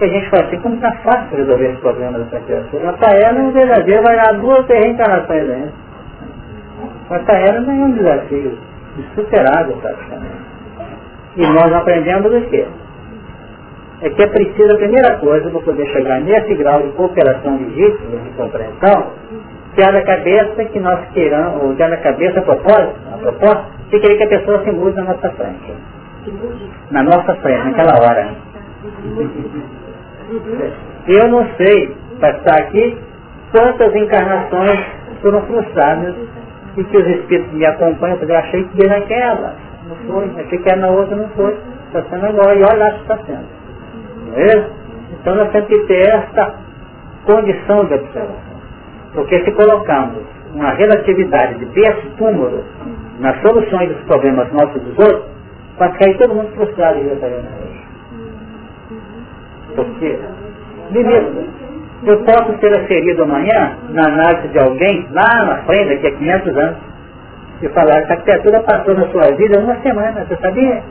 que 0.00 0.04
a 0.06 0.08
gente 0.08 0.30
fala 0.30 0.46
assim, 0.46 0.60
como 0.60 0.74
está 0.76 0.92
fácil 1.04 1.36
resolver 1.36 1.70
esse 1.70 1.80
problema 1.80 2.18
dessa 2.18 2.40
criatura. 2.40 2.92
Para 2.94 3.18
ela, 3.18 3.38
um 3.38 3.52
verdadeiro 3.52 4.02
vai 4.02 4.16
dar 4.16 4.32
duas 4.34 4.66
reencarnações 4.66 5.70
para 7.18 7.40
ela 7.40 7.60
não 7.60 7.72
é 7.72 7.84
um 7.86 7.92
desafio 7.92 8.56
insuperável 8.96 9.76
praticamente. 9.78 10.50
E 11.36 11.46
nós 11.46 11.72
aprendemos 11.72 12.32
o 12.32 12.40
quê? 12.48 12.66
É 14.02 14.10
que 14.10 14.22
é 14.22 14.26
preciso 14.28 14.72
a 14.72 14.78
primeira 14.78 15.16
coisa 15.18 15.50
para 15.50 15.60
poder 15.60 15.86
chegar 15.86 16.20
nesse 16.20 16.54
grau 16.54 16.80
de 16.82 16.92
cooperação 16.92 17.58
legítima, 17.58 18.16
de 18.16 18.30
compreensão, 18.30 19.12
que 19.74 19.82
é 19.82 19.92
da 19.92 20.02
cabeça 20.02 20.64
que 20.66 20.80
nós 20.80 21.00
queiramos, 21.12 21.62
ou 21.62 21.74
que 21.74 21.82
é 21.82 21.90
da 21.90 21.96
cabeça 21.98 22.38
a 22.38 22.42
propósito, 22.42 22.94
a 23.12 23.18
propósito, 23.18 23.64
de 23.90 24.00
querer 24.00 24.16
que 24.16 24.24
a 24.24 24.28
pessoa 24.28 24.64
se 24.64 24.70
mude 24.70 24.96
na 24.96 25.04
nossa 25.04 25.30
frente. 25.30 25.74
Na 26.90 27.02
nossa 27.02 27.34
frente, 27.34 27.64
naquela 27.64 28.00
hora. 28.00 28.34
Eu 31.08 31.28
não 31.28 31.44
sei, 31.56 31.96
para 32.20 32.36
estar 32.36 32.54
aqui, 32.60 32.96
quantas 33.50 33.94
encarnações 33.96 34.80
foram 35.20 35.42
frustradas 35.42 36.14
e 36.76 36.84
que 36.84 36.96
os 36.96 37.06
espíritos 37.06 37.52
me 37.52 37.66
acompanham, 37.66 38.16
porque 38.16 38.32
eu 38.32 38.38
achei 38.38 38.64
que 38.64 38.82
ia 38.82 38.88
naquela, 38.88 39.56
não 39.88 39.96
foi, 40.06 40.30
achei 40.40 40.58
que 40.58 40.68
era 40.70 40.80
na 40.80 40.88
outra, 40.88 41.16
não 41.16 41.28
foi, 41.30 41.56
está 41.86 42.02
sendo 42.10 42.26
agora, 42.26 42.54
e 42.54 42.62
olha 42.62 42.76
lá 42.76 42.90
que 42.92 43.00
está 43.00 43.18
sendo. 43.26 43.46
Não 44.28 44.36
é? 44.36 44.70
Então 45.20 45.34
nós 45.34 45.50
temos 45.50 45.68
que 45.68 45.78
ter 45.86 46.08
essa 46.08 46.54
condição 47.26 47.84
de 47.86 47.94
observação. 47.94 48.60
Porque 49.12 49.44
se 49.44 49.50
colocamos 49.50 50.22
uma 50.54 50.70
relatividade 50.74 51.58
de 51.58 51.66
berço 51.66 52.08
túmulo 52.16 52.64
nas 53.18 53.40
soluções 53.42 53.88
dos 53.88 54.02
problemas 54.04 54.50
nossos 54.52 54.80
dos 54.80 54.98
outros, 54.98 55.24
vai 55.76 55.92
cair 55.98 56.16
todo 56.18 56.34
mundo 56.34 56.54
frustrado 56.54 56.98
e 56.98 57.06
hoje. 57.06 57.79
Porque, 59.74 60.18
beleza, 60.90 61.44
eu 62.04 62.24
posso 62.24 62.58
ser 62.58 62.74
aferido 62.74 63.22
amanhã 63.22 63.76
na 63.90 64.06
análise 64.06 64.48
de 64.48 64.58
alguém 64.58 65.06
lá 65.10 65.44
na 65.44 65.56
frente, 65.64 65.94
daqui 65.94 66.06
a 66.06 66.16
500 66.16 66.56
anos, 66.56 66.76
e 67.62 67.68
falar 67.68 68.02
que 68.02 68.12
a 68.12 68.16
criatura 68.18 68.60
passou 68.60 68.94
na 68.94 69.06
sua 69.08 69.34
vida 69.36 69.60
uma 69.60 69.76
semana, 69.82 70.24
você 70.24 70.36
sabia? 70.36 70.82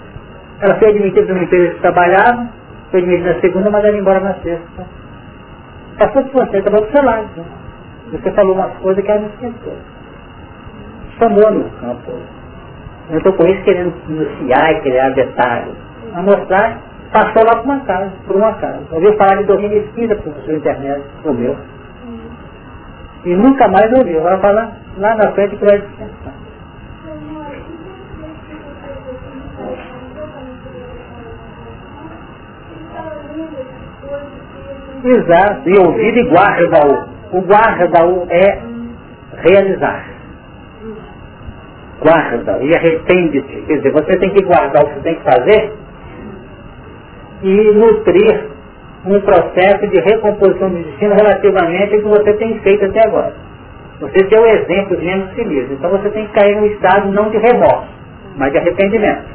Ela 0.61 0.75
foi 0.75 0.89
admitida 0.89 1.33
numa 1.33 1.43
empresa 1.43 1.73
que 1.73 1.81
trabalhava, 1.81 2.47
foi 2.91 3.01
admitida 3.01 3.33
na 3.33 3.39
segunda, 3.39 3.69
mas 3.71 3.85
ela 3.85 3.97
embora 3.97 4.19
na 4.19 4.33
sexta. 4.35 4.85
Passou 5.97 6.23
por 6.25 6.45
você, 6.45 6.57
acabou 6.57 6.81
do 6.81 6.91
seu 6.91 7.03
lado. 7.03 7.27
Você 8.11 8.31
falou 8.31 8.53
umas 8.53 8.73
coisas 8.77 9.03
que 9.03 9.11
ela 9.11 9.21
não 9.21 9.29
esqueceu. 9.29 9.77
Chamou 11.17 11.51
no 11.51 11.69
campo. 11.81 12.11
Eu 13.09 13.17
estou 13.17 13.33
com 13.33 13.47
isso 13.47 13.63
querendo 13.63 13.93
iniciar 14.07 14.71
e 14.71 14.81
criar 14.81 15.09
detalhes. 15.09 15.75
A 16.13 16.21
mostrar 16.21 16.88
passou 17.11 17.43
lá 17.43 17.55
por 17.57 17.65
uma 17.65 17.79
casa, 17.81 18.11
por 18.25 18.35
uma 18.35 18.53
casa. 18.53 18.79
Ouviu 18.91 19.17
falar 19.17 19.35
de 19.37 19.43
domínio 19.45 19.83
espírita 19.83 20.15
por 20.15 20.53
internet, 20.53 21.03
ouviu. 21.23 21.55
E 23.25 23.35
nunca 23.35 23.67
mais 23.67 23.91
ouviu. 23.93 24.21
Vai 24.21 24.39
falar 24.39 24.77
lá 24.97 25.15
na 25.15 25.31
frente 25.31 25.55
que 25.57 25.65
vai 25.65 25.79
dispensar. 25.79 26.33
Exato. 35.03 35.69
E 35.69 35.77
ouvir 35.79 36.17
e 36.17 36.29
guarda-o. 36.29 37.09
O 37.31 37.41
guarda-o 37.41 38.27
é 38.29 38.61
realizar. 39.37 40.05
Guarda 42.01 42.59
e 42.61 42.75
arrepende-te. 42.75 43.61
Quer 43.67 43.77
dizer, 43.77 43.91
você 43.91 44.17
tem 44.17 44.29
que 44.33 44.43
guardar 44.43 44.83
o 44.83 44.87
que 44.87 44.93
você 44.95 45.01
tem 45.01 45.15
que 45.15 45.23
fazer 45.23 45.73
e 47.41 47.71
nutrir 47.71 48.49
um 49.05 49.19
processo 49.21 49.87
de 49.87 50.01
recomposição 50.01 50.69
do 50.69 50.83
destino 50.83 51.15
relativamente 51.15 51.95
ao 51.95 52.01
que 52.01 52.07
você 52.07 52.33
tem 52.33 52.59
feito 52.59 52.85
até 52.85 53.07
agora. 53.07 53.33
Você 53.99 54.25
exemplo 54.45 54.97
de 54.97 55.05
menos 55.05 55.31
feliz. 55.33 55.71
Então 55.71 55.89
você 55.89 56.09
tem 56.09 56.25
que 56.27 56.33
cair 56.33 56.55
num 56.55 56.65
estado 56.67 57.11
não 57.11 57.29
de 57.29 57.37
remorso, 57.37 57.87
mas 58.37 58.51
de 58.51 58.57
arrependimento. 58.57 59.25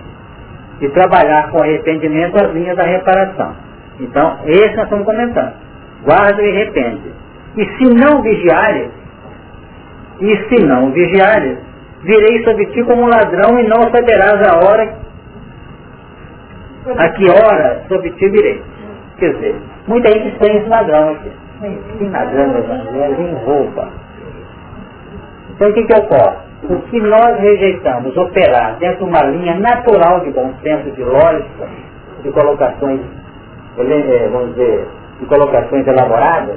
E 0.81 0.89
trabalhar 0.89 1.51
com 1.51 1.63
arrependimento 1.63 2.37
as 2.37 2.53
linhas 2.53 2.77
da 2.77 2.85
reparação. 2.85 3.55
Então, 4.01 4.39
esse 4.47 4.75
nós 4.75 4.85
estamos 4.85 5.05
comentando. 5.05 5.55
Guarda 6.03 6.43
e 6.43 6.51
arrepende. 6.51 7.13
E 7.57 7.65
se 7.65 7.85
não 7.95 8.21
vigiares, 8.23 8.91
e 10.21 10.37
se 10.49 10.67
não 10.67 10.91
vigiares, 10.91 11.59
virei 12.03 12.43
sobre 12.45 12.67
ti 12.67 12.83
como 12.83 13.03
um 13.03 13.09
ladrão 13.09 13.59
e 13.59 13.69
não 13.69 13.83
saberás 13.91 14.43
a 14.49 14.57
hora 14.65 15.04
a 16.93 17.09
que 17.11 17.31
hora 17.31 17.82
direito. 18.19 18.65
Quer 19.19 19.32
dizer, 19.35 19.56
muita 19.86 20.12
gente 20.12 20.39
tem 20.39 20.56
esse 20.56 20.69
ladrão 20.69 21.11
aqui. 21.11 21.32
ensinadando 21.62 22.55
o 22.55 22.59
Evangelho 22.59 23.20
em 23.20 23.35
roupa. 23.44 23.89
Então 25.51 25.69
o 25.69 25.73
que, 25.73 25.85
que 25.85 25.94
ocorre? 25.94 26.36
O 26.69 26.78
que 26.89 27.01
nós 27.01 27.39
rejeitamos 27.39 28.16
operar 28.16 28.77
dentro 28.78 29.05
de 29.05 29.11
uma 29.11 29.23
linha 29.24 29.59
natural 29.59 30.20
de 30.20 30.31
bom 30.31 30.52
senso, 30.62 30.90
de 30.90 31.02
lógica, 31.02 31.69
de 32.23 32.31
colocações, 32.31 33.01
eh, 33.78 34.28
vamos 34.32 34.51
dizer, 34.55 34.86
de 35.20 35.27
colocações 35.27 35.86
elaboradas, 35.86 36.56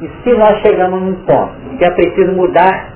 e 0.00 0.08
se 0.22 0.32
nós 0.32 0.58
chegamos 0.60 1.02
num 1.02 1.14
ponto 1.24 1.52
que 1.76 1.84
é 1.84 1.90
preciso 1.90 2.32
mudar, 2.32 2.90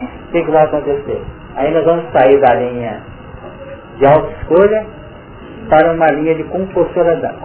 o 0.00 0.32
que, 0.32 0.44
que 0.44 0.50
vai 0.50 0.64
acontecer? 0.64 1.22
Aí 1.56 1.72
nós 1.72 1.84
vamos 1.84 2.04
sair 2.12 2.38
da 2.38 2.54
linha 2.54 3.00
de 3.98 4.06
auto-escolha 4.06 4.86
para 5.68 5.92
uma 5.92 6.06
linha 6.06 6.34
de 6.34 6.44
compulsoriedade, 6.44 7.36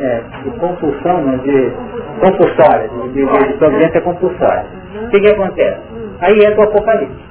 é, 0.00 0.22
de 0.44 0.50
compulsão, 0.58 1.22
não, 1.22 1.38
de 1.38 1.72
compulsória, 2.20 2.88
de, 2.88 3.12
de, 3.12 3.46
de 3.48 3.52
providência 3.54 4.00
compulsória. 4.02 4.66
O 5.04 5.08
que, 5.08 5.20
que 5.20 5.32
acontece? 5.32 5.80
Aí 6.20 6.38
entra 6.38 6.60
o 6.60 6.64
Apocalipse. 6.64 7.26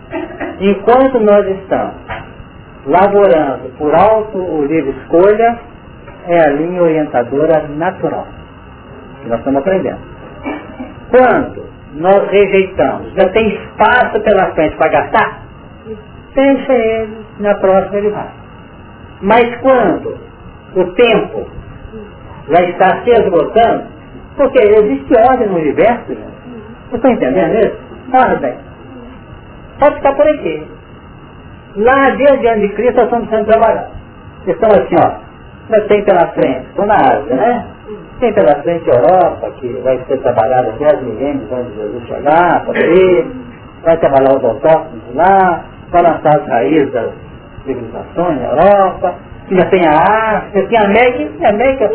Enquanto 0.60 1.20
nós 1.20 1.48
estamos 1.48 1.96
laborando 2.86 3.70
por 3.78 3.94
alto 3.96 4.38
o 4.38 4.66
livre 4.66 4.92
escolha, 5.02 5.58
é 6.28 6.40
a 6.40 6.50
linha 6.50 6.82
orientadora 6.82 7.68
natural. 7.70 8.28
Que 9.22 9.30
nós 9.30 9.40
estamos 9.40 9.62
aprendendo. 9.62 10.00
Quando 11.10 11.66
nós 11.96 12.30
rejeitamos, 12.30 13.14
já 13.14 13.30
tem 13.30 13.56
espaço 13.56 14.20
pela 14.22 14.52
frente 14.54 14.76
para 14.76 14.90
gastar, 14.90 15.42
deixa 16.34 16.74
ele, 16.74 17.18
na 17.40 17.56
próxima 17.56 17.98
ele 17.98 18.10
vai. 18.10 18.45
Mas 19.22 19.56
quando 19.62 20.18
o 20.76 20.86
tempo 20.94 21.48
já 22.50 22.62
está 22.64 23.04
se 23.04 23.10
esgotando, 23.12 23.86
porque 24.36 24.60
existe 24.60 25.14
ordem 25.18 25.48
no 25.48 25.56
universo, 25.56 26.08
gente. 26.08 26.36
Você 26.90 26.96
está 26.98 27.12
entendendo 27.12 27.56
isso? 27.66 27.78
Ordem. 28.14 28.56
Pode 29.80 29.96
ficar 29.96 30.14
por 30.14 30.28
aqui. 30.28 30.68
Lá 31.78 32.10
desde 32.12 32.48
ano 32.48 32.62
de 32.62 32.70
Cristo 32.70 32.96
nós 32.96 33.06
estamos 33.06 33.30
sendo 33.30 33.46
trabalhados. 33.46 33.96
Estão 34.48 34.70
assim, 34.70 34.96
ó, 34.98 35.26
tem 35.88 36.04
pela 36.04 36.28
frente, 36.28 36.68
estou 36.68 36.86
na 36.86 36.96
Ásia, 36.96 37.36
né? 37.36 37.66
Tem 38.20 38.34
pela 38.34 38.62
frente 38.62 38.90
a 38.90 38.94
Europa, 38.94 39.52
que 39.60 39.68
vai 39.84 40.00
ser 40.08 40.18
trabalhada 40.20 40.72
10 40.74 41.02
milênios 41.02 41.52
antes 41.52 41.74
de 41.74 41.82
Jesus 41.82 42.08
chegar, 42.08 42.64
por 42.64 42.76
aí, 42.78 43.32
vai 43.84 43.98
trabalhar 43.98 44.38
os 44.38 44.44
autóctonos 44.44 45.16
lá, 45.16 45.66
vai 45.92 46.02
lançar 46.04 46.40
as 46.40 46.48
raízes 46.48 46.96
civilizações 47.66 48.40
na 48.40 48.48
Europa, 48.48 49.16
já 49.52 49.66
tem 49.70 49.82
a 49.88 50.38
África, 50.38 50.68
tem 50.68 50.78
a 50.80 50.86
América, 50.86 51.32
e 51.40 51.46
a 51.46 51.50
América, 51.50 51.90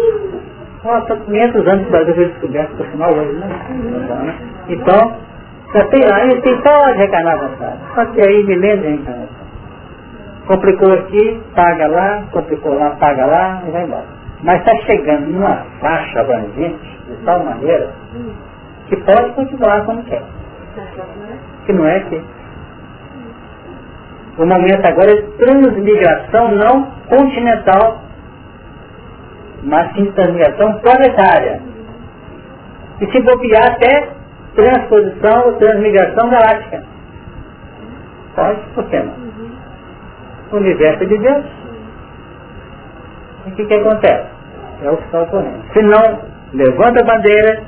nossa, 0.85 1.17
500 1.17 1.67
anos 1.67 1.83
que 1.83 1.89
o 1.89 1.91
Brasil 1.91 2.15
foi 2.15 2.25
descoberto, 2.27 2.77
por 2.77 2.87
final 2.87 3.13
hoje, 3.13 3.33
né? 3.35 4.35
Então, 4.69 5.17
já 5.75 5.85
tem 5.87 6.05
lá, 6.05 6.27
e 6.27 6.41
tem 6.41 6.61
recarnar 6.97 7.35
à 7.35 7.49
vontade. 7.49 7.79
Só 7.95 8.05
que 8.07 8.21
aí 8.21 8.45
milênios 8.45 8.81
de 8.81 8.87
reencarnação. 8.89 9.41
Complicou 10.47 10.93
aqui, 10.93 11.43
paga 11.55 11.87
lá, 11.87 12.25
complicou 12.33 12.75
lá, 12.75 12.91
paga 12.99 13.27
lá, 13.27 13.63
e 13.67 13.71
vai 13.71 13.85
embora. 13.85 14.07
Mas 14.43 14.59
está 14.61 14.75
chegando 14.87 15.27
numa 15.27 15.65
faixa 15.81 16.21
abrangente, 16.21 16.99
de 17.09 17.25
tal 17.25 17.45
maneira, 17.45 17.91
que 18.89 18.97
pode 18.97 19.33
continuar 19.35 19.85
como 19.85 20.03
quer. 20.05 20.23
Que 21.67 21.73
não 21.73 21.87
é 21.87 22.01
que 22.01 22.21
o 24.41 24.47
momento 24.47 24.87
agora 24.87 25.13
é 25.13 25.23
transmigração 25.37 26.53
não 26.53 26.91
continental, 27.11 28.01
mas 29.63 29.93
sim 29.93 30.11
transmigração 30.13 30.81
planetária. 30.81 31.61
E 33.03 33.07
se 33.11 33.21
bobear 33.21 33.73
até 33.73 34.09
transposição 34.55 35.45
ou 35.45 35.53
transmigração 35.59 36.31
galáctica. 36.31 36.83
Pode, 38.35 38.61
por 38.75 38.85
que 38.85 38.99
não? 38.99 39.13
O 40.53 40.57
universo 40.57 41.03
é 41.03 41.07
de 41.07 41.19
Deus. 41.19 41.45
E 43.47 43.51
o 43.51 43.55
que, 43.57 43.67
que 43.67 43.75
acontece? 43.75 44.27
É 44.83 44.91
o 44.91 44.97
que 44.97 45.05
está 45.05 45.21
ocorrendo. 45.21 45.65
Se 45.75 45.83
não, 45.83 46.19
levanta 46.55 47.03
a 47.03 47.05
bandeira, 47.05 47.63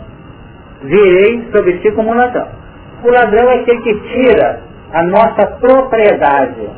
virei 0.84 1.46
sobre 1.52 1.76
ti 1.80 1.92
como 1.92 2.12
um 2.12 2.14
ladrão. 2.14 2.48
O 3.04 3.10
ladrão 3.10 3.50
é 3.50 3.56
aquele 3.56 3.82
que 3.82 4.00
tira 4.08 4.71
a 4.92 5.02
nossa 5.04 5.46
propriedade. 5.58 6.70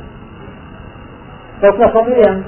É 1.63 1.69
o 1.69 1.73
que 1.73 1.79
nós 1.79 1.89
estamos 1.89 2.09
vivendo. 2.09 2.45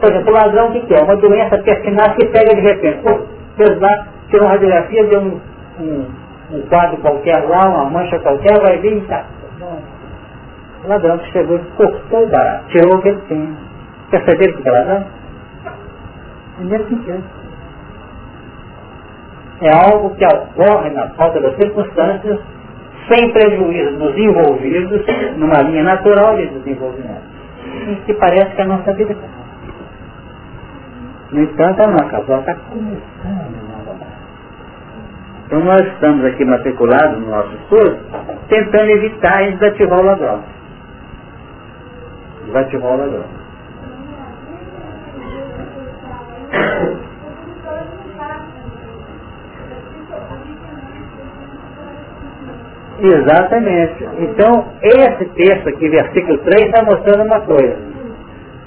Por 0.00 0.10
exemplo, 0.10 0.30
o 0.30 0.34
ladrão 0.34 0.68
o 0.68 0.72
que, 0.72 0.94
é? 0.94 1.02
Uma 1.02 1.16
doença 1.16 1.58
pertinaz 1.58 2.14
que 2.14 2.26
pega 2.26 2.54
de 2.54 2.60
repente. 2.60 3.02
Pô, 3.02 3.20
Deus 3.56 3.80
lá, 3.80 4.06
tirou 4.28 4.46
uma 4.46 4.52
radiografia, 4.52 5.04
deu 5.06 5.20
um, 5.20 5.40
um, 5.80 6.06
um, 6.52 6.62
quadro 6.68 6.96
qualquer 6.98 7.48
lá, 7.48 7.68
uma 7.68 7.90
mancha 7.90 8.18
qualquer, 8.18 8.60
vai 8.60 8.78
vir 8.78 8.96
e 8.96 9.00
tá. 9.02 9.24
O 10.84 10.88
ladrão 10.88 11.18
que 11.18 11.30
chegou 11.32 11.56
e 11.56 11.64
cortou 11.76 12.24
o 12.24 12.28
barato, 12.28 12.66
tirou 12.68 12.96
o 12.96 13.02
que 13.02 13.08
ele 13.08 13.20
tinha. 13.28 13.56
Perceberam 14.10 14.62
que 14.62 14.68
é 14.68 14.72
ladrão? 14.72 15.06
Primeiro 16.56 16.88
sentido. 16.88 17.24
É 19.62 19.72
algo 19.72 20.14
que 20.16 20.26
ocorre 20.26 20.90
na 20.90 21.08
falta 21.10 21.40
das 21.40 21.54
circunstâncias 21.56 22.40
sem 23.08 23.32
prejuízo 23.32 23.98
dos 23.98 24.16
envolvidos 24.16 25.04
numa 25.36 25.62
linha 25.62 25.82
natural 25.82 26.36
de 26.36 26.46
desenvolvimento. 26.48 27.34
Que 28.06 28.14
parece 28.14 28.54
que 28.54 28.62
a 28.62 28.66
nossa 28.66 28.92
vida 28.94 29.12
está. 29.12 29.28
No 31.32 31.42
entanto, 31.42 31.82
a 31.82 31.86
nossa 31.88 32.16
avó 32.16 32.38
está 32.38 32.54
começando 32.54 33.56
novamente. 33.68 34.14
Então 35.46 35.60
nós 35.60 35.86
estamos 35.92 36.24
aqui 36.24 36.44
matriculados 36.44 37.20
no 37.20 37.30
nosso 37.30 37.54
estudo, 37.54 37.98
tentando 38.48 38.90
evitar 38.90 39.42
e 39.42 39.52
desativar 39.52 40.00
o 40.00 40.04
ladrão. 40.04 40.42
Desativar 42.46 42.92
o 42.92 42.96
ladrão. 42.96 43.24
Exatamente. 53.00 54.08
Então, 54.18 54.66
esse 54.82 55.24
texto 55.26 55.68
aqui, 55.68 55.88
versículo 55.88 56.38
3, 56.38 56.66
está 56.66 56.84
mostrando 56.84 57.24
uma 57.24 57.40
coisa. 57.40 57.76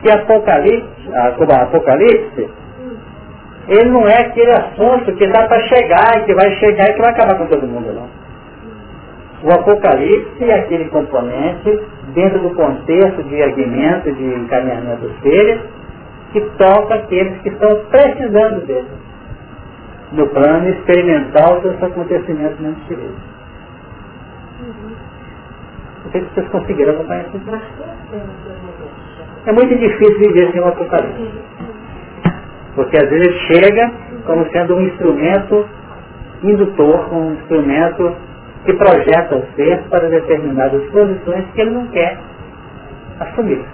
Que 0.02 0.12
Apocalipse, 0.12 1.10
Apocalipse, 1.16 2.50
ele 3.68 3.90
não 3.90 4.08
é 4.08 4.22
aquele 4.22 4.52
assunto 4.52 5.14
que 5.16 5.28
dá 5.28 5.48
para 5.48 5.60
chegar 5.68 6.18
e 6.18 6.26
que 6.26 6.34
vai 6.34 6.52
chegar 6.56 6.90
e 6.90 6.94
que 6.94 7.02
vai 7.02 7.12
acabar 7.12 7.38
com 7.38 7.48
todo 7.48 7.68
mundo, 7.68 7.94
não. 7.94 8.08
O 9.44 9.54
Apocalipse 9.54 10.44
é 10.44 10.54
aquele 10.54 10.86
componente, 10.90 11.80
dentro 12.14 12.40
do 12.40 12.52
contexto 12.52 13.24
de 13.24 13.42
argumento, 13.42 14.12
de 14.12 14.24
encaminhamento 14.24 15.02
dos 15.02 15.20
seres, 15.22 15.62
que 16.32 16.42
toca 16.58 16.96
aqueles 16.96 17.40
que 17.42 17.50
estão 17.50 17.70
precisando 17.90 18.66
dele, 18.66 18.88
no 20.12 20.28
plano 20.28 20.70
experimental 20.70 21.62
dos 21.62 21.82
acontecimentos 21.82 22.60
espirituais. 22.60 23.37
Não 26.08 26.12
sei 26.14 26.22
se 26.22 26.28
vocês 26.36 26.48
conseguiram 26.50 26.94
acompanhar 26.94 27.26
isso. 27.26 27.42
É 29.46 29.52
muito 29.52 29.76
difícil 29.76 30.20
viver 30.20 30.52
sem 30.54 30.62
o 30.62 30.68
Apocalipse. 30.70 31.32
Porque 32.76 32.98
às 32.98 33.10
vezes 33.10 33.34
chega 33.48 33.92
como 34.26 34.50
sendo 34.52 34.76
um 34.76 34.82
instrumento 34.84 35.68
indutor, 36.44 37.14
um 37.14 37.34
instrumento 37.34 38.16
que 38.64 38.74
projeta 38.74 39.36
o 39.36 39.46
ser 39.56 39.84
para 39.90 40.08
determinadas 40.08 40.82
posições 40.92 41.46
que 41.54 41.62
ele 41.62 41.72
não 41.72 41.88
quer 41.88 42.18
assumir. 43.20 43.66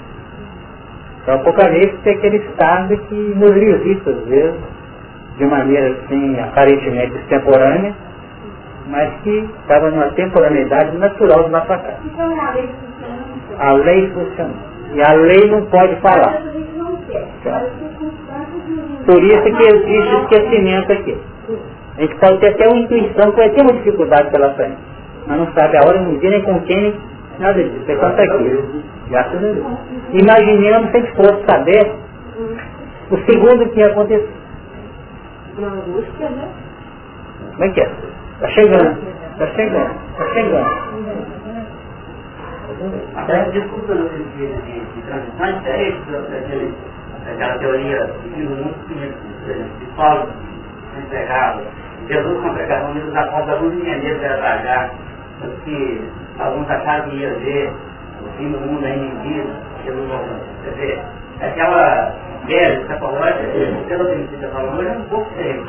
Então, 1.21 1.35
o 1.35 1.39
Apocalipse 1.39 2.09
é 2.09 2.11
aquele 2.13 2.37
estado 2.37 2.97
que 2.97 3.15
nos 3.15 3.53
visita, 3.53 4.09
às 4.09 4.25
vezes, 4.25 4.59
de 5.37 5.45
maneira 5.45 5.99
assim, 6.03 6.39
aparentemente 6.39 7.15
extemporânea, 7.15 7.93
mas 8.87 9.13
que 9.21 9.49
estava 9.61 9.89
numa 9.89 10.09
temporaneidade 10.11 10.97
natural 10.97 11.43
de 11.45 11.49
lá 11.51 11.61
para 11.61 11.77
cá. 11.79 11.93
Então 12.05 12.39
a 12.39 12.51
lei 12.51 12.67
funciona. 12.67 13.23
A 13.59 13.73
lei 13.73 14.11
funciona. 14.11 14.53
E 14.93 15.01
a 15.01 15.13
lei 15.13 15.49
não 15.49 15.65
pode 15.65 15.95
falar. 15.97 16.41
Por 19.05 19.23
isso 19.23 19.43
que 19.43 19.63
existe 19.63 20.15
esquecimento 20.21 20.91
aqui. 20.91 21.17
A 21.97 22.01
gente 22.01 22.15
pode 22.15 22.39
ter 22.39 22.47
até 22.49 22.67
uma 22.67 22.79
intuição 22.79 23.31
que 23.31 23.37
vai 23.37 23.49
ter 23.51 23.61
uma 23.61 23.73
dificuldade 23.73 24.31
pela 24.31 24.53
frente. 24.55 24.77
Mas 25.27 25.37
não 25.37 25.47
sabe 25.53 25.77
a 25.77 25.87
hora, 25.87 26.01
não 26.01 26.17
dia, 26.17 26.29
nem 26.29 26.41
com 26.41 26.59
quem, 26.61 26.99
nada 27.39 27.63
disso. 27.63 27.85
Você 27.85 27.95
conta 27.95 28.21
aqui. 28.23 28.83
Graças 29.09 29.35
a 29.35 29.39
Deus. 29.39 29.65
Imaginemos 30.11 30.91
se 30.91 30.97
a 30.97 30.99
gente 30.99 31.15
fosse 31.15 31.45
saber 31.49 31.91
o 33.11 33.17
segundo 33.29 33.69
que 33.69 33.79
ia 33.79 33.87
acontecer. 33.87 34.29
Uma 35.57 35.67
angústia, 35.67 36.29
né? 36.29 36.47
Como 37.51 37.63
é 37.63 37.69
que 37.69 37.81
é? 37.81 37.91
Está 38.33 38.47
chegando, 38.49 38.99
está 39.31 39.47
chegando, 39.47 39.95
está 40.11 40.33
chegando. 40.33 40.93
Até 43.15 43.49
desculpa 43.51 43.93
de, 43.93 44.23
de, 44.35 44.79
de 44.95 45.01
transição 45.03 45.45
é 45.45 45.51
diferente 45.51 46.75
daquela 47.25 47.57
teoria 47.59 48.09
de 48.23 48.43
mundo 48.43 48.75
de 49.79 49.85
Paulo, 49.95 50.27
entregado. 50.97 51.61
Jesus 52.07 52.41
com 52.41 52.47
a 52.47 52.53
pregação 52.53 52.93
dos 52.93 53.15
apóstolos, 53.15 53.49
alguns 53.49 53.73
entenderam 53.75 54.19
que 54.19 54.25
era 54.25 54.37
trajar, 54.37 54.91
que 55.63 56.01
alguns 56.39 56.69
acharam 56.69 57.09
que 57.09 57.15
ia 57.15 57.33
ver 57.35 57.71
o 58.21 58.37
fim 58.37 58.51
do 58.51 58.59
mundo 58.59 58.85
ainda 58.85 59.05
em 59.05 59.19
vida, 59.21 59.53
voltando. 59.85 60.63
Quer 60.63 60.71
dizer, 60.71 61.03
aquela 61.45 62.13
velha 62.47 62.79
escapológica, 62.79 63.39
pelo 63.87 64.05
que 64.05 64.47
falando, 64.47 64.81
é 64.81 64.97
um 64.97 65.03
pouco 65.03 65.29
diferente. 65.29 65.65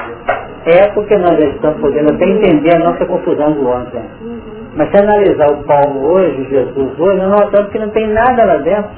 É 0.67 0.89
porque 0.93 1.17
nós 1.19 1.39
estamos 1.39 1.81
podendo 1.81 2.15
até 2.15 2.25
entender 2.25 2.77
a 2.77 2.79
nossa 2.79 3.05
confusão 3.07 3.53
do 3.53 3.69
ontem. 3.69 4.03
Mas 4.77 4.91
se 4.91 4.97
analisar 4.97 5.51
o 5.53 5.63
Paulo 5.65 6.15
hoje, 6.15 6.49
Jesus 6.49 6.99
hoje, 6.99 7.19
nós 7.19 7.41
notamos 7.41 7.71
que 7.71 7.79
não 7.79 7.91
tem 7.91 8.09
nada 8.09 8.45
lá 8.45 8.57
dentro 8.57 8.91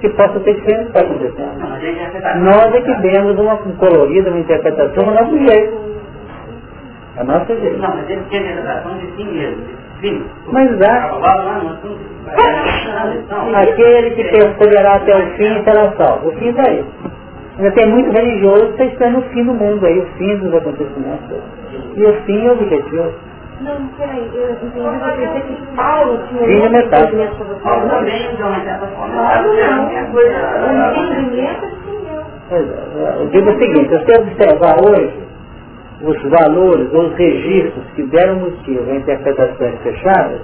que 0.00 0.08
possa 0.10 0.38
ter 0.40 0.54
diferente 0.54 0.84
do 0.84 0.92
que 0.92 0.98
está 0.98 1.00
acontecendo. 1.00 2.44
Nós 2.44 2.74
é 2.74 2.80
que 2.82 2.94
demos 3.00 3.38
uma 3.38 3.56
colorida, 3.56 4.30
uma 4.30 4.38
interpretação 4.38 5.04
do 5.04 5.10
nosso 5.10 5.38
jeito. 5.38 5.84
A 7.16 7.24
nossa 7.24 7.56
jeito. 7.56 7.78
Não, 7.78 7.96
mas 7.96 8.10
ele 8.10 8.22
tem 8.28 8.38
a 8.38 8.42
interpretação 8.42 8.98
de 8.98 9.06
si 9.12 9.24
mesmo. 9.24 9.83
Sim. 10.04 10.22
Mas 10.52 10.70
exato. 10.70 11.18
Aquele 13.54 14.10
que 14.10 14.24
perseverar 14.24 14.96
até 14.96 15.16
o 15.16 15.30
fim 15.36 15.64
será 15.64 15.92
salvo. 15.96 16.28
O 16.28 16.32
fim 16.32 16.48
está 16.50 16.68
aí. 16.68 16.84
Ainda 17.56 17.70
tem 17.70 17.88
muito 17.88 18.10
religioso 18.12 18.66
que 18.66 18.72
está 18.72 18.84
esperando 18.84 19.18
o 19.18 19.22
fim 19.30 19.44
do 19.44 19.54
mundo 19.54 19.86
aí, 19.86 19.98
o 19.98 20.06
fim 20.18 20.36
dos 20.36 20.54
acontecimentos. 20.54 21.38
E 21.96 22.04
o 22.04 22.12
fim 22.24 22.44
é 22.44 22.50
o 22.50 22.52
objetivo. 22.52 23.12
Não, 23.62 23.86
peraí, 23.96 24.30
eu 24.34 24.50
entendi 24.50 24.80
você 24.80 25.40
que 25.40 25.76
Paulo 25.76 26.18
tinha 26.28 26.44
Fim 26.44 26.60
de 26.60 26.68
metáfora. 26.68 27.30
Paulo 27.62 27.88
também 27.88 28.38
não, 28.38 28.50
o 28.50 28.58
entendimento 31.06 31.64
Eu 32.50 33.26
digo 33.28 33.50
o 33.50 33.58
seguinte, 33.58 33.88
se 33.88 34.04
você 34.04 34.20
observar 34.20 34.76
hoje 34.84 35.23
os 36.04 36.22
valores 36.30 36.92
ou 36.92 37.06
os 37.06 37.14
registros 37.16 37.84
que 37.94 38.02
deram 38.04 38.36
motivo 38.36 38.90
a 38.90 38.94
interpretações 38.94 39.80
fechadas, 39.82 40.40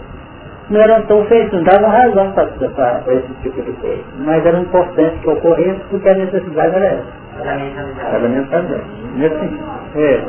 não 0.70 0.80
eram 0.80 1.02
tão 1.02 1.24
feitos, 1.26 1.52
não 1.52 1.64
davam 1.64 1.90
razão 1.90 2.32
para, 2.32 3.02
esse 3.08 3.34
tipo 3.42 3.60
de 3.62 3.72
coisa. 3.72 4.02
Mas 4.20 4.46
eram 4.46 4.62
importantes 4.62 5.20
que 5.20 5.28
ocorressem 5.28 5.80
porque 5.90 6.08
a 6.08 6.14
necessidade 6.14 6.74
era 6.76 6.86
essa. 6.86 7.20
Fundamentalmente. 8.12 8.84
Sentido. 9.18 9.64
É. 9.96 10.24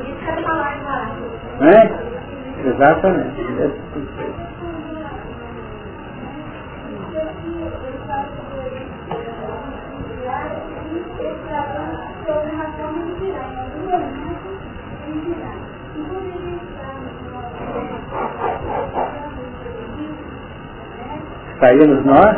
É? 1.61 1.89
Exatamente. 2.67 3.41
Saímos 21.61 22.03
nós 22.05 22.37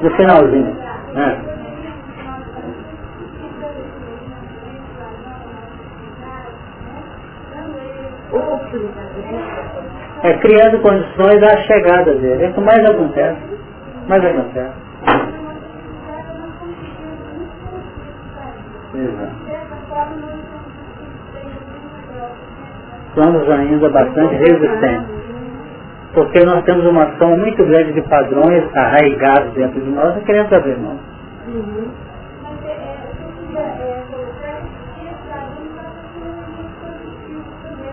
no 0.00 0.10
finalzinho. 0.16 0.74
Né? 1.12 1.38
É 10.22 10.32
criando 10.38 10.80
condições 10.80 11.42
à 11.42 11.56
chegada 11.58 12.14
dele. 12.14 12.44
É 12.44 12.48
o 12.48 12.54
que 12.54 12.60
mais 12.60 12.84
acontece. 12.90 13.38
Mais 14.08 14.24
acontece. 14.24 14.72
Exato. 18.94 19.48
Somos 23.14 23.50
ainda 23.50 23.90
bastante 23.90 24.34
resistentes. 24.36 25.17
Porque 26.18 26.44
nós 26.44 26.64
temos 26.64 26.84
uma 26.84 27.04
ação 27.04 27.36
muito 27.36 27.64
grande 27.64 27.92
de 27.92 28.02
padrões 28.02 28.64
arraigados 28.76 29.52
dentro 29.52 29.80
de 29.80 29.88
nós 29.88 30.16
e 30.16 30.24
queremos 30.24 30.52
abrir 30.52 30.76
mão. 30.76 30.98
Uhum. 31.46 31.88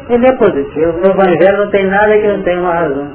Ele 0.09 0.27
é 0.27 0.31
positivo. 0.31 0.97
O 1.03 1.05
Evangelho 1.05 1.65
não 1.65 1.69
tem 1.69 1.85
nada 1.85 2.17
que 2.17 2.27
não 2.27 2.41
tenha 2.41 2.61
uma 2.61 2.73
razão. 2.73 3.11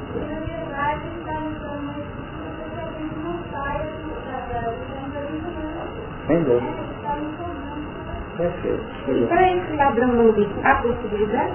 Sem 6.27 6.43
dúvida. 6.43 6.81
Perfeito. 8.37 9.27
Para 9.27 9.57
esse 9.57 9.77
padrão 9.77 10.07
não 10.07 10.33
há 10.63 10.75
possibilidade? 10.75 11.51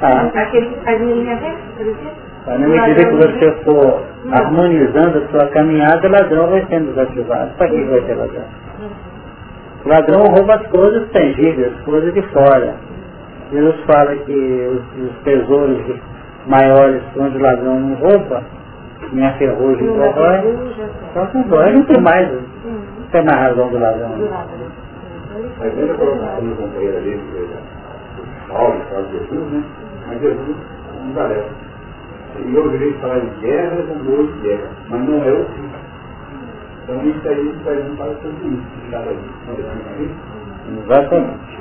Ah. 0.00 0.30
Aquele 0.42 1.12
linha 1.12 1.34
reta, 1.34 1.58
por 1.76 1.86
exemplo? 1.86 2.29
Na 2.46 2.58
medida 2.58 3.04
que 3.04 3.16
você 3.16 3.64
for 3.64 4.02
harmonizando 4.32 5.18
a 5.18 5.28
sua 5.28 5.46
caminhada, 5.48 6.08
o 6.08 6.10
ladrão 6.10 6.46
vai 6.48 6.64
sendo 6.66 6.94
desativado. 6.94 7.50
Para 7.56 7.68
que 7.68 7.84
vai 7.84 8.00
ter 8.02 8.14
ladrão? 8.14 8.44
O 9.84 9.88
ladrão 9.88 10.22
rouba 10.26 10.54
as 10.54 10.66
coisas 10.68 11.10
tangíveis, 11.10 11.72
as 11.72 11.84
coisas 11.84 12.14
de 12.14 12.22
fora. 12.28 12.74
Jesus 13.52 13.76
fala 13.86 14.14
que 14.16 14.32
os, 14.32 15.04
os 15.04 15.18
tesouros 15.24 15.80
maiores 16.46 17.02
onde 17.16 17.36
o 17.36 17.40
ladrão 17.40 17.80
não 17.80 17.94
rouba, 17.96 18.42
nem 19.12 19.26
a 19.26 19.32
ferrugem 19.34 19.88
corrói, 19.88 20.56
só 21.12 21.26
com 21.26 21.42
dói, 21.42 21.72
não 21.72 21.84
tem 21.84 22.00
mais, 22.00 22.30
não 22.30 23.06
tem 23.10 23.24
mais 23.24 23.38
razão 23.38 23.68
do 23.68 23.78
ladrão. 23.78 24.10
Mas 25.58 25.78
ele 25.78 25.94
colocação 25.94 26.42
no 26.42 26.56
companheiro 26.56 26.96
ali, 26.96 27.20
Paulo, 28.48 28.80
fala 28.90 29.02
de 29.06 29.18
Jesus, 29.18 29.52
né? 29.52 29.62
Mas 30.06 30.20
Jesus 30.20 30.56
não 31.04 31.14
parece. 31.14 31.69
Eu 32.38 32.64
ouvirei 32.64 32.92
falar 32.94 33.20
de 33.20 33.40
guerra, 33.40 33.84
rumor 33.88 34.26
de 34.26 34.40
guerra, 34.40 34.70
mas 34.88 35.08
não 35.08 35.24
é 35.24 35.32
o 35.32 35.44
fim. 35.44 35.70
Então 36.84 37.02
isso 37.04 37.28
aí 37.28 37.84
não 37.88 37.96
para 37.96 38.14
sobre 38.14 38.48
isso, 38.48 38.62
que 38.74 38.84
estava 38.86 39.10
ali. 39.10 40.10
Exatamente. 40.84 41.60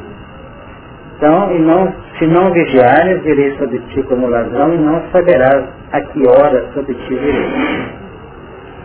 Então, 1.17 1.51
e 1.51 1.59
não, 1.59 1.93
se 2.17 2.27
não 2.27 2.51
vigiares, 2.51 3.21
virei 3.23 3.57
sobre 3.57 3.79
ti 3.79 4.01
como 4.03 4.27
ladrão, 4.27 4.73
e 4.73 4.77
não 4.77 5.01
saberás 5.11 5.65
a 5.91 6.01
que 6.01 6.25
hora 6.27 6.65
sobre 6.73 6.93
ti 6.93 7.15
virei. 7.15 7.99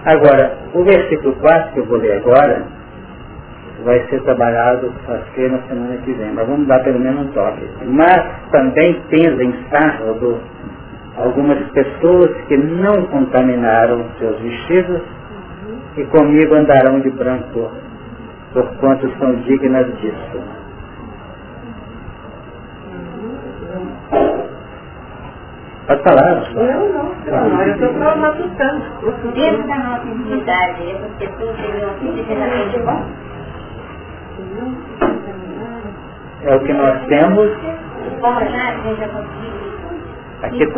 Agora, 0.04 0.58
o 0.74 0.82
versículo 0.84 1.34
4 1.36 1.72
que 1.72 1.80
eu 1.80 1.86
vou 1.86 1.98
ler 1.98 2.16
agora, 2.16 2.66
vai 3.84 4.00
ser 4.08 4.20
trabalhado 4.22 4.92
acho 5.08 5.48
na 5.48 5.58
semana 5.68 5.96
que 5.98 6.12
vem, 6.12 6.32
mas 6.32 6.46
vamos 6.46 6.66
dar 6.66 6.82
pelo 6.82 6.98
menos 6.98 7.26
um 7.26 7.32
toque. 7.32 7.68
Mas 7.84 8.50
também 8.50 9.00
tens 9.10 9.38
em 9.40 9.54
sábado 9.70 10.40
algumas 11.16 11.58
pessoas 11.70 12.30
que 12.48 12.56
não 12.56 13.06
contaminaram 13.06 14.04
seus 14.18 14.38
vestidos 14.40 15.02
e 15.96 16.04
comigo 16.06 16.54
andarão 16.54 17.00
de 17.00 17.10
branco, 17.10 17.70
porquanto 18.52 19.08
são 19.18 19.34
dignas 19.42 19.86
disso. 20.00 20.42
Pode 25.86 26.02
falar. 26.02 26.50
Não, 26.54 26.88
não. 26.88 27.14
Não, 27.26 27.62
eu 27.62 27.74
estou 27.74 27.92
só 28.02 28.16
matutando. 28.16 28.82
Dentro 29.34 29.68
da 29.68 29.76
nossa 29.76 30.06
intimidade, 30.08 30.90
essas 30.90 31.12
pessoas 31.18 31.56
teriam 31.56 31.90
simplesmente 32.00 32.78
bom? 32.80 33.04
É 36.42 36.54
o 36.54 36.60
que 36.60 36.72
nós 36.72 37.06
temos. 37.06 37.50
Como 38.20 38.40
já 38.40 38.68
a 38.68 38.76
gente 38.82 39.00
já 39.00 39.08
conseguiu 39.08 39.63
Aqui 40.44 40.58
de 40.58 40.72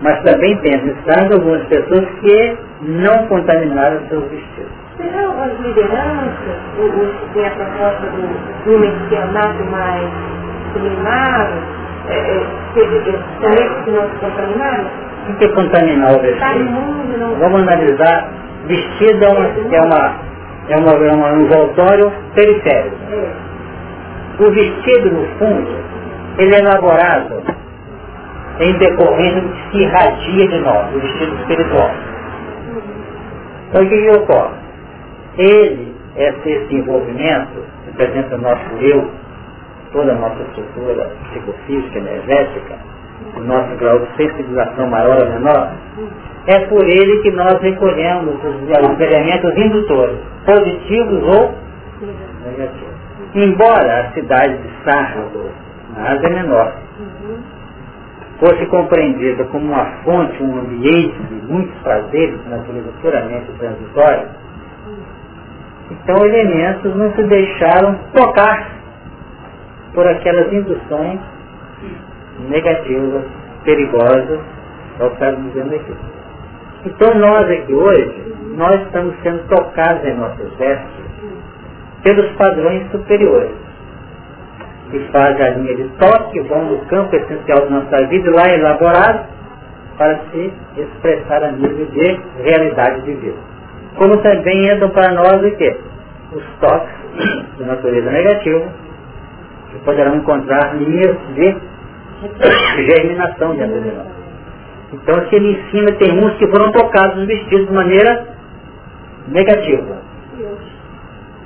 Mas 0.00 0.22
também 0.22 0.56
tem 0.58 0.72
registrado 0.72 1.34
algumas 1.34 1.62
pessoas 1.66 2.08
que 2.20 2.58
não 2.80 3.26
contaminaram 3.26 4.00
seus 4.08 4.24
vestidos. 4.30 4.72
Será 4.96 5.28
as 5.44 5.60
lideranças, 5.60 6.56
tem 7.34 7.46
a 7.46 7.50
proposta 7.50 8.06
do, 8.06 8.64
do 8.64 8.78
mencionado 8.78 9.64
mais 9.64 10.10
seminário, 10.72 11.62
é, 12.08 12.16
é, 12.16 13.84
que 13.84 13.90
não 13.90 14.08
se 14.08 14.16
contaminaram? 14.20 14.86
O 15.28 15.34
que 15.34 15.44
é 15.44 15.48
contaminar 15.48 16.12
o 16.12 16.20
vestido? 16.20 17.38
Vamos 17.38 17.62
analisar. 17.62 18.30
Vestido 18.66 19.24
é 19.24 19.28
uma, 19.28 19.46
é 19.46 19.80
uma, 19.80 20.14
é 20.68 20.76
uma, 20.76 21.06
é 21.06 21.12
uma 21.12 21.32
um 21.32 21.40
envoltório 21.42 22.12
periférico. 22.34 22.96
O 24.38 24.50
vestido, 24.50 25.10
no 25.12 25.26
fundo, 25.38 25.84
ele 26.38 26.54
é 26.54 26.58
elaborado 26.58 27.63
em 28.60 28.72
decorrência 28.78 29.40
do 29.40 29.48
que 29.48 29.70
se 29.70 29.82
irradia 29.82 30.48
de 30.48 30.58
nós, 30.60 30.94
o 30.94 31.00
vestido 31.00 31.34
espiritual. 31.40 31.90
Então 33.68 33.82
o 33.82 33.88
que, 33.88 34.10
ocorre? 34.10 34.54
Ele, 35.36 35.94
esse 36.16 36.74
envolvimento, 36.74 37.64
representa 37.86 38.36
o 38.36 38.40
nosso 38.40 38.74
eu, 38.80 39.10
toda 39.92 40.12
a 40.12 40.14
nossa 40.14 40.42
estrutura 40.42 41.10
psicofísica, 41.30 41.98
energética, 41.98 42.74
o 43.36 43.40
nosso 43.40 43.74
grau 43.76 43.98
de 43.98 44.06
sensibilização 44.16 44.86
maior 44.88 45.24
ou 45.24 45.30
menor, 45.30 45.72
é 46.46 46.60
por 46.66 46.84
ele 46.84 47.22
que 47.22 47.30
nós 47.32 47.60
recolhemos 47.60 48.34
os, 48.44 48.62
os 48.62 49.00
elementos 49.00 49.56
indutores, 49.56 50.18
positivos 50.44 51.22
ou 51.36 51.54
negativos. 52.44 52.94
Embora 53.34 54.00
a 54.00 54.12
cidade 54.12 54.56
de 54.58 54.68
Sardo, 54.84 55.50
na 55.96 56.12
Ásia 56.12 56.28
Menor, 56.28 56.72
fosse 58.38 58.66
compreendida 58.66 59.44
como 59.44 59.66
uma 59.66 59.84
fonte, 60.04 60.42
um 60.42 60.58
ambiente 60.60 61.22
de 61.22 61.52
muitos 61.52 61.74
prazeres, 61.82 62.38
natureza 62.48 62.90
puramente 63.00 63.52
transitória, 63.58 64.28
então 65.90 66.16
elementos 66.24 66.96
não 66.96 67.12
se 67.12 67.22
deixaram 67.24 67.98
tocar 68.14 68.70
por 69.92 70.06
aquelas 70.06 70.52
induções 70.52 71.20
negativas, 72.48 73.24
perigosas, 73.64 74.40
é 74.98 75.04
o 75.04 75.08
que 75.10 75.14
está 75.14 75.30
dizendo 75.30 75.74
aqui. 75.74 75.94
Então 76.86 77.14
nós 77.14 77.50
aqui 77.50 77.72
hoje, 77.72 78.34
nós 78.56 78.82
estamos 78.82 79.14
sendo 79.22 79.46
tocados 79.48 80.04
em 80.04 80.14
nossos 80.14 80.52
vestes 80.56 81.04
pelos 82.02 82.30
padrões 82.32 82.90
superiores, 82.90 83.54
que 84.90 84.98
fazem 85.10 85.46
a 85.46 85.50
linha 85.50 85.76
de 85.76 85.88
toque, 85.98 86.40
vão 86.42 86.64
no 86.64 86.78
campo 86.86 87.14
essencial 87.16 87.60
da 87.60 87.70
nossa 87.70 88.06
vida, 88.06 88.30
lá 88.30 88.48
elaborado, 88.48 89.26
para 89.96 90.18
se 90.30 90.52
expressar 90.76 91.44
a 91.44 91.52
nível 91.52 91.86
de 91.86 92.20
realidade 92.42 93.02
de 93.02 93.12
vida. 93.14 93.38
Como 93.96 94.16
também 94.18 94.72
entram 94.72 94.90
para 94.90 95.12
nós 95.12 95.42
o 95.42 95.56
quê? 95.56 95.76
Os 96.32 96.44
toques 96.60 96.94
de 97.56 97.64
natureza 97.64 98.10
negativa, 98.10 98.64
que 99.70 99.78
poderão 99.84 100.16
encontrar 100.16 100.74
linhas 100.76 101.16
de 101.34 101.56
germinação 102.86 103.54
dentro 103.54 103.80
de 103.80 103.90
nós. 103.90 104.06
Então, 104.92 105.28
se 105.28 105.36
ele 105.36 105.52
ensina, 105.52 105.92
tem 105.92 106.12
uns 106.12 106.36
que 106.36 106.46
foram 106.48 106.70
tocados 106.72 107.24
vestidos 107.26 107.66
de 107.66 107.72
maneira 107.72 108.26
negativa. 109.28 109.98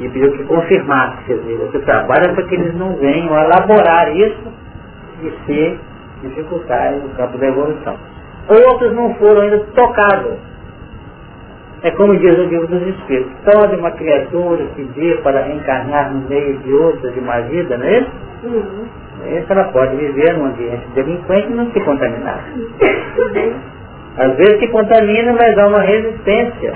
E 0.00 0.08
pediu 0.08 0.30
que 0.32 0.44
confirmasse, 0.44 1.24
dizer, 1.26 1.56
você 1.56 1.80
trabalha 1.80 2.32
para 2.32 2.44
que 2.44 2.54
eles 2.54 2.74
não 2.76 2.94
venham 2.96 3.34
a 3.34 3.44
elaborar 3.44 4.16
isso 4.16 4.52
e 5.22 5.32
se 5.44 5.80
dificultar 6.22 6.92
no 6.92 7.08
campo 7.10 7.36
da 7.36 7.46
evolução. 7.46 7.96
Outros 8.48 8.94
não 8.94 9.14
foram 9.14 9.42
ainda 9.42 9.58
tocados. 9.74 10.38
É 11.82 11.90
como 11.92 12.16
diz 12.16 12.36
o 12.38 12.44
livro 12.44 12.66
dos 12.68 12.82
Espíritos. 12.88 13.32
Toda 13.44 13.76
uma 13.76 13.90
criatura 13.92 14.64
que 14.74 14.82
vê 14.82 15.16
para 15.16 15.42
reencarnar 15.42 16.12
no 16.12 16.28
meio 16.28 16.58
de 16.58 16.72
outra 16.72 17.10
de 17.10 17.18
uma 17.20 17.40
vida, 17.42 17.76
não 17.76 17.86
é 17.86 17.98
isso? 17.98 18.10
Uhum. 18.44 18.86
Essa 19.26 19.52
ela 19.52 19.64
pode 19.64 19.96
viver 19.96 20.36
num 20.36 20.46
ambiente 20.46 20.86
delinquente 20.94 21.48
e 21.50 21.54
não 21.54 21.70
se 21.72 21.80
contaminar. 21.80 22.44
Às 24.16 24.36
vezes 24.36 24.60
se 24.60 24.68
contamina, 24.68 25.32
mas 25.32 25.58
há 25.58 25.66
uma 25.66 25.80
resistência 25.80 26.72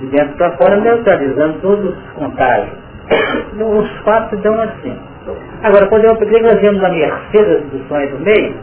de 0.00 0.06
dentro 0.06 0.36
para 0.36 0.56
fora, 0.56 0.76
neutralizando 0.76 1.58
todos 1.60 1.90
os 1.90 2.12
contágios. 2.12 2.76
Os 3.56 3.90
fatos 4.04 4.40
dão 4.40 4.60
assim. 4.60 4.98
Agora, 5.62 5.86
quando 5.86 6.04
eu 6.04 6.16
peguei 6.16 6.40
nós 6.42 6.60
vemos 6.60 6.82
a 6.84 6.88
mercê 6.88 7.44
das 7.44 7.62
induções 7.62 8.10
do 8.10 8.18
meio, 8.20 8.54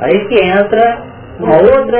aí 0.00 0.24
que 0.26 0.42
entra 0.42 0.98
uma 1.38 1.56
outra 1.56 1.98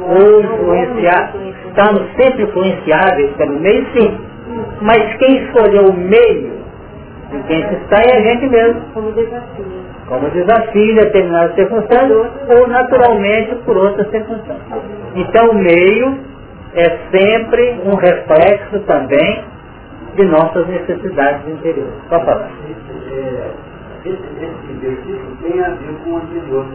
ou 0.00 0.40
influenciar. 0.40 1.32
Estamos 1.66 2.02
sempre 2.16 2.44
influenciáveis 2.44 3.30
pelo 3.36 3.58
meio, 3.58 3.86
sim. 3.96 4.18
Mas 4.80 5.16
quem 5.18 5.44
escolheu 5.44 5.86
o 5.86 5.92
meio 5.92 6.60
e 7.32 7.42
quem 7.46 7.68
se 7.68 7.74
está 7.74 8.02
é 8.02 8.16
a 8.16 8.22
gente 8.22 8.48
mesmo. 8.48 8.80
Como 8.92 9.12
desafio. 9.12 9.64
Como 10.08 10.30
desafio 10.30 10.92
em 10.92 10.94
determinadas 10.96 11.54
circunstâncias 11.54 12.30
ou 12.48 12.66
naturalmente 12.66 13.54
por 13.64 13.76
outras 13.76 14.10
circunstâncias. 14.10 14.82
Então 15.14 15.50
o 15.50 15.54
meio 15.54 16.18
é 16.74 16.98
sempre 17.10 17.80
um 17.84 17.94
reflexo 17.94 18.80
também 18.80 19.44
de 20.14 20.24
nossas 20.24 20.66
necessidades 20.68 21.48
interiores. 21.48 21.94
Pode 22.08 22.24
falar. 22.24 22.50
Esse, 24.04 24.16
esse 24.16 24.72
versículo 24.80 25.36
tem 25.42 25.60
a 25.62 25.70
ver 25.70 25.94
com 26.04 26.10
o 26.10 26.16
anterior. 26.16 26.66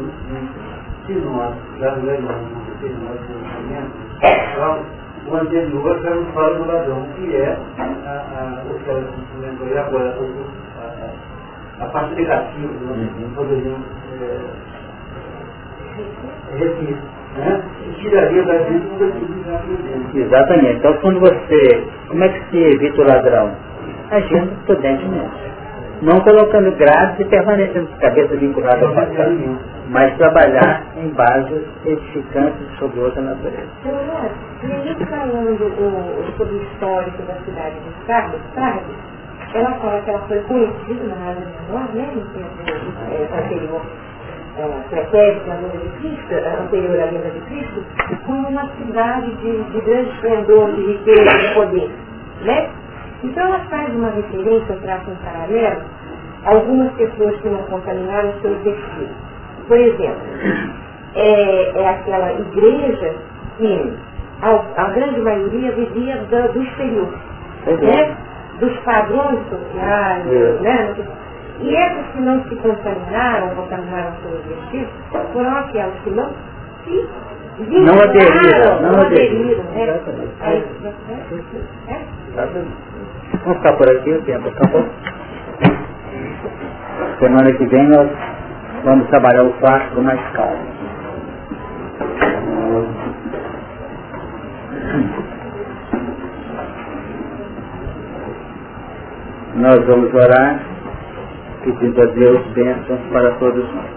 Se 1.08 1.14
nós 1.14 1.56
já 1.80 1.92
levamos 1.94 2.52
um 2.52 2.66
determinado 2.66 3.20
pensamento, 3.28 3.92
o 5.28 5.36
anterior 5.36 6.02
já 6.02 6.10
nos 6.12 6.34
fala 6.34 6.54
do 6.56 6.66
ladrão, 6.68 7.04
que 7.16 7.36
é 7.36 7.58
o 8.70 8.80
que 8.80 8.90
ela 8.90 9.04
comentou 9.34 9.68
agora, 9.78 10.16
a, 11.80 11.86
parte 11.88 12.16
negativa 12.16 12.74
uhum. 12.74 13.34
poderíamos 13.36 13.86
é, 14.22 14.40
repetir. 16.58 16.98
Né? 17.38 17.62
E 17.88 18.02
tiraria 18.02 18.44
da 18.44 18.58
gente 18.60 18.86
um 18.88 18.98
versículo 18.98 19.36
Exatamente. 20.16 20.78
Então 20.78 20.94
quando 21.02 21.20
você. 21.20 21.84
Como 22.08 22.24
é 22.24 22.30
que 22.30 22.50
se 22.50 22.58
evita 22.58 23.02
o 23.02 23.08
ladrão? 23.08 23.52
Agindo 24.12 24.66
prudentemente 24.66 25.56
não 26.02 26.20
colocando 26.22 26.76
grades 26.78 27.20
e 27.20 27.26
permanecendo 27.26 27.88
de 27.88 28.00
cabeça 28.00 28.36
vinculada 28.36 28.86
ao 28.86 28.94
passado, 28.94 29.60
mas 29.90 30.16
trabalhar 30.18 30.84
em 30.98 31.10
bases 31.10 31.64
edificantes 31.86 32.68
sobre 32.80 33.00
outra 33.00 33.22
natureza. 33.22 33.68
E 34.64 34.72
aí 34.72 34.96
falando 35.06 36.36
sobre 36.38 36.56
o 36.56 36.64
histórico 36.64 37.22
da 37.24 37.36
cidade 37.36 37.76
de 37.76 38.06
Sardes, 38.06 38.42
Sardes, 38.54 38.96
ela 39.54 39.72
fala 39.76 40.02
que 40.02 40.10
ela 40.10 40.20
foi 40.28 40.40
conhecida 40.42 41.04
na 41.06 41.30
área 41.30 41.42
menor, 41.42 41.88
né, 41.94 42.12
no 42.14 42.26
tempo 42.34 42.50
é, 43.12 43.40
anterior, 43.40 43.82
é, 44.58 45.48
na 45.48 45.56
lenda 45.56 45.78
de 45.78 45.90
Cristo, 46.00 46.34
anterior 46.34 47.00
à 47.00 47.06
lenda 47.06 47.30
de 47.30 47.40
Cristo, 47.42 47.84
como 48.26 48.48
uma 48.48 48.70
cidade 48.78 49.32
de, 49.36 49.64
de 49.64 49.82
grande 49.82 50.10
esplendor, 50.12 50.72
de 50.72 50.82
riqueza, 50.82 51.38
de 51.38 51.54
poder. 51.56 51.92
Né? 52.42 52.70
Então 53.24 53.46
ela 53.48 53.60
faz 53.70 53.94
uma 53.96 54.10
referência, 54.10 54.78
traça 54.82 55.12
um 55.12 55.16
paralelo, 55.16 55.82
a 56.46 56.52
algumas 56.52 56.92
pessoas 56.94 57.36
que 57.42 57.50
não 57.50 57.64
contaminaram 57.64 58.34
seus 58.42 58.58
vestidos. 58.62 59.16
Por 59.68 59.78
exemplo, 59.78 60.22
é, 61.16 61.82
é 61.82 61.90
aquela 61.90 62.32
igreja 62.34 63.16
que 63.58 63.94
a, 64.42 64.84
a, 64.84 64.90
grande 64.90 65.22
maioria 65.22 65.72
vivia 65.72 66.18
do, 66.18 66.54
do 66.54 66.64
exterior, 66.64 67.14
né? 67.66 68.18
dos 68.60 68.78
padrões 68.80 69.40
sociais, 69.50 70.28
é. 70.28 70.62
né? 70.62 70.96
E 71.62 71.76
essas 71.76 72.06
que 72.12 72.22
não 72.22 72.44
se 72.44 72.56
contaminaram, 72.58 73.56
contaminaram 73.56 74.14
seus 74.22 74.46
vestidos, 74.46 74.94
foram 75.32 75.56
aquelas 75.58 75.94
que 76.04 76.10
não 76.10 76.30
se 76.84 77.08
não 77.58 78.00
aderiram, 78.02 78.82
não, 78.82 79.02
aderiram. 79.02 79.64
Né? 79.64 80.00
Vamos 83.46 83.58
ficar 83.58 83.74
por 83.78 83.90
aqui 83.90 84.12
o 84.12 84.22
tempo, 84.24 84.50
acabou. 84.50 84.86
Semana 87.20 87.54
que 87.54 87.66
vem 87.68 87.88
nós 87.88 88.10
vamos 88.84 89.08
trabalhar 89.08 89.44
o 89.44 89.54
quarto 89.54 90.02
mais 90.02 90.20
calmo. 90.34 90.76
Nós 99.56 99.86
vamos 99.86 100.14
orar 100.14 100.75
pedindo 101.66 102.00
a 102.00 102.06
Deus 102.06 102.46
bênçãos 102.54 103.00
para 103.12 103.32
todos 103.32 103.66
nós. 103.74 103.90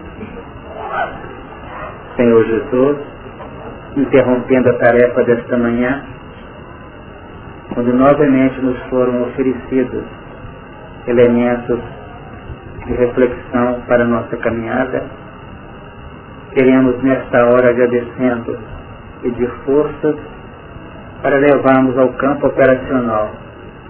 Senhor 2.16 2.44
Jesus, 2.44 2.96
interrompendo 3.96 4.70
a 4.70 4.78
tarefa 4.78 5.22
desta 5.24 5.56
manhã, 5.58 6.02
quando 7.74 7.92
novamente 7.92 8.58
nos 8.62 8.78
foram 8.84 9.22
oferecidos 9.22 10.02
elementos 11.06 11.78
de 12.86 12.92
reflexão 12.94 13.82
para 13.86 14.02
a 14.02 14.06
nossa 14.06 14.36
caminhada, 14.38 15.04
queremos 16.54 17.02
nesta 17.02 17.44
hora 17.50 17.68
agradecendo 17.68 18.58
pedir 19.22 19.50
forças 19.66 20.16
para 21.22 21.36
levarmos 21.36 21.98
ao 21.98 22.08
campo 22.14 22.46
operacional, 22.46 23.30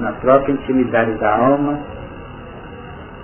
na 0.00 0.12
própria 0.12 0.52
intimidade 0.52 1.12
da 1.12 1.36
alma, 1.36 1.78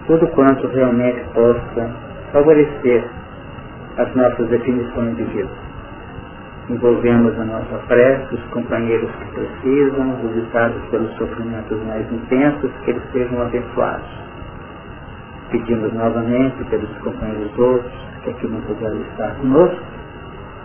tudo 0.06 0.26
quanto 0.28 0.66
realmente 0.68 1.24
possa 1.32 1.90
favorecer 2.32 3.04
as 3.96 4.14
nossas 4.14 4.48
definições 4.48 5.16
de 5.16 5.24
vida 5.24 5.64
envolvemos 6.68 7.38
a 7.38 7.44
nossa 7.44 7.78
prece 7.86 8.34
os 8.34 8.42
companheiros 8.44 9.10
que 9.10 9.24
precisam, 9.32 10.16
visitados 10.16 10.82
pelos 10.90 11.14
sofrimentos 11.16 11.78
mais 11.84 12.10
intensos, 12.10 12.70
que 12.84 12.90
eles 12.90 13.02
sejam 13.12 13.42
abençoados. 13.42 14.08
Pedimos 15.50 15.92
novamente 15.92 16.64
pelos 16.64 16.90
companheiros 16.98 17.58
outros 17.58 17.92
que 18.22 18.30
aqui 18.30 18.46
não 18.46 18.60
puderam 18.62 19.00
estar 19.02 19.34
conosco 19.36 19.82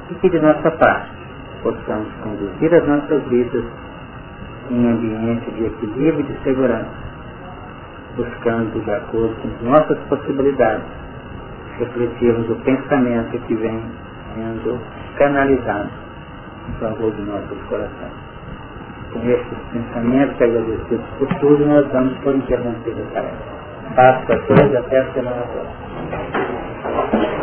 e 0.10 0.14
que 0.16 0.30
de 0.30 0.40
nossa 0.40 0.72
parte 0.72 1.10
possamos 1.62 2.08
conduzir 2.24 2.74
as 2.74 2.88
nossas 2.88 3.22
vidas 3.24 3.66
em 4.72 4.86
um 4.86 4.92
ambiente 4.92 5.52
de 5.52 5.66
equilíbrio 5.66 6.22
e 6.22 6.24
de 6.24 6.44
segurança, 6.44 7.09
buscando, 8.16 8.84
de 8.84 8.92
acordo 8.92 9.36
com 9.42 9.48
as 9.48 9.62
nossas 9.62 10.00
possibilidades, 10.10 10.86
refletirmos 11.80 12.50
o 12.50 12.56
pensamento 12.58 13.40
que 13.48 13.56
vem 13.56 13.82
sendo 14.36 14.80
canalizado 15.18 15.90
em 16.70 16.74
favor 16.80 17.12
de 17.14 17.22
nossos 17.24 17.62
corações. 17.70 18.14
com 19.14 19.20
esses 19.30 19.58
pensamentos 19.74 20.42
agradecidos 20.42 21.06
por 21.18 21.28
tudo, 21.40 21.66
nós 21.66 21.88
damos 21.92 22.18
por 22.20 22.36
interrompida 22.36 23.02
a 23.02 23.14
tarefa. 23.14 23.38
Faço 23.96 24.34
a 24.34 24.38
todos 24.48 24.76
até 24.76 25.00
a 25.00 25.14
semana 25.14 25.42
próxima. 25.42 27.39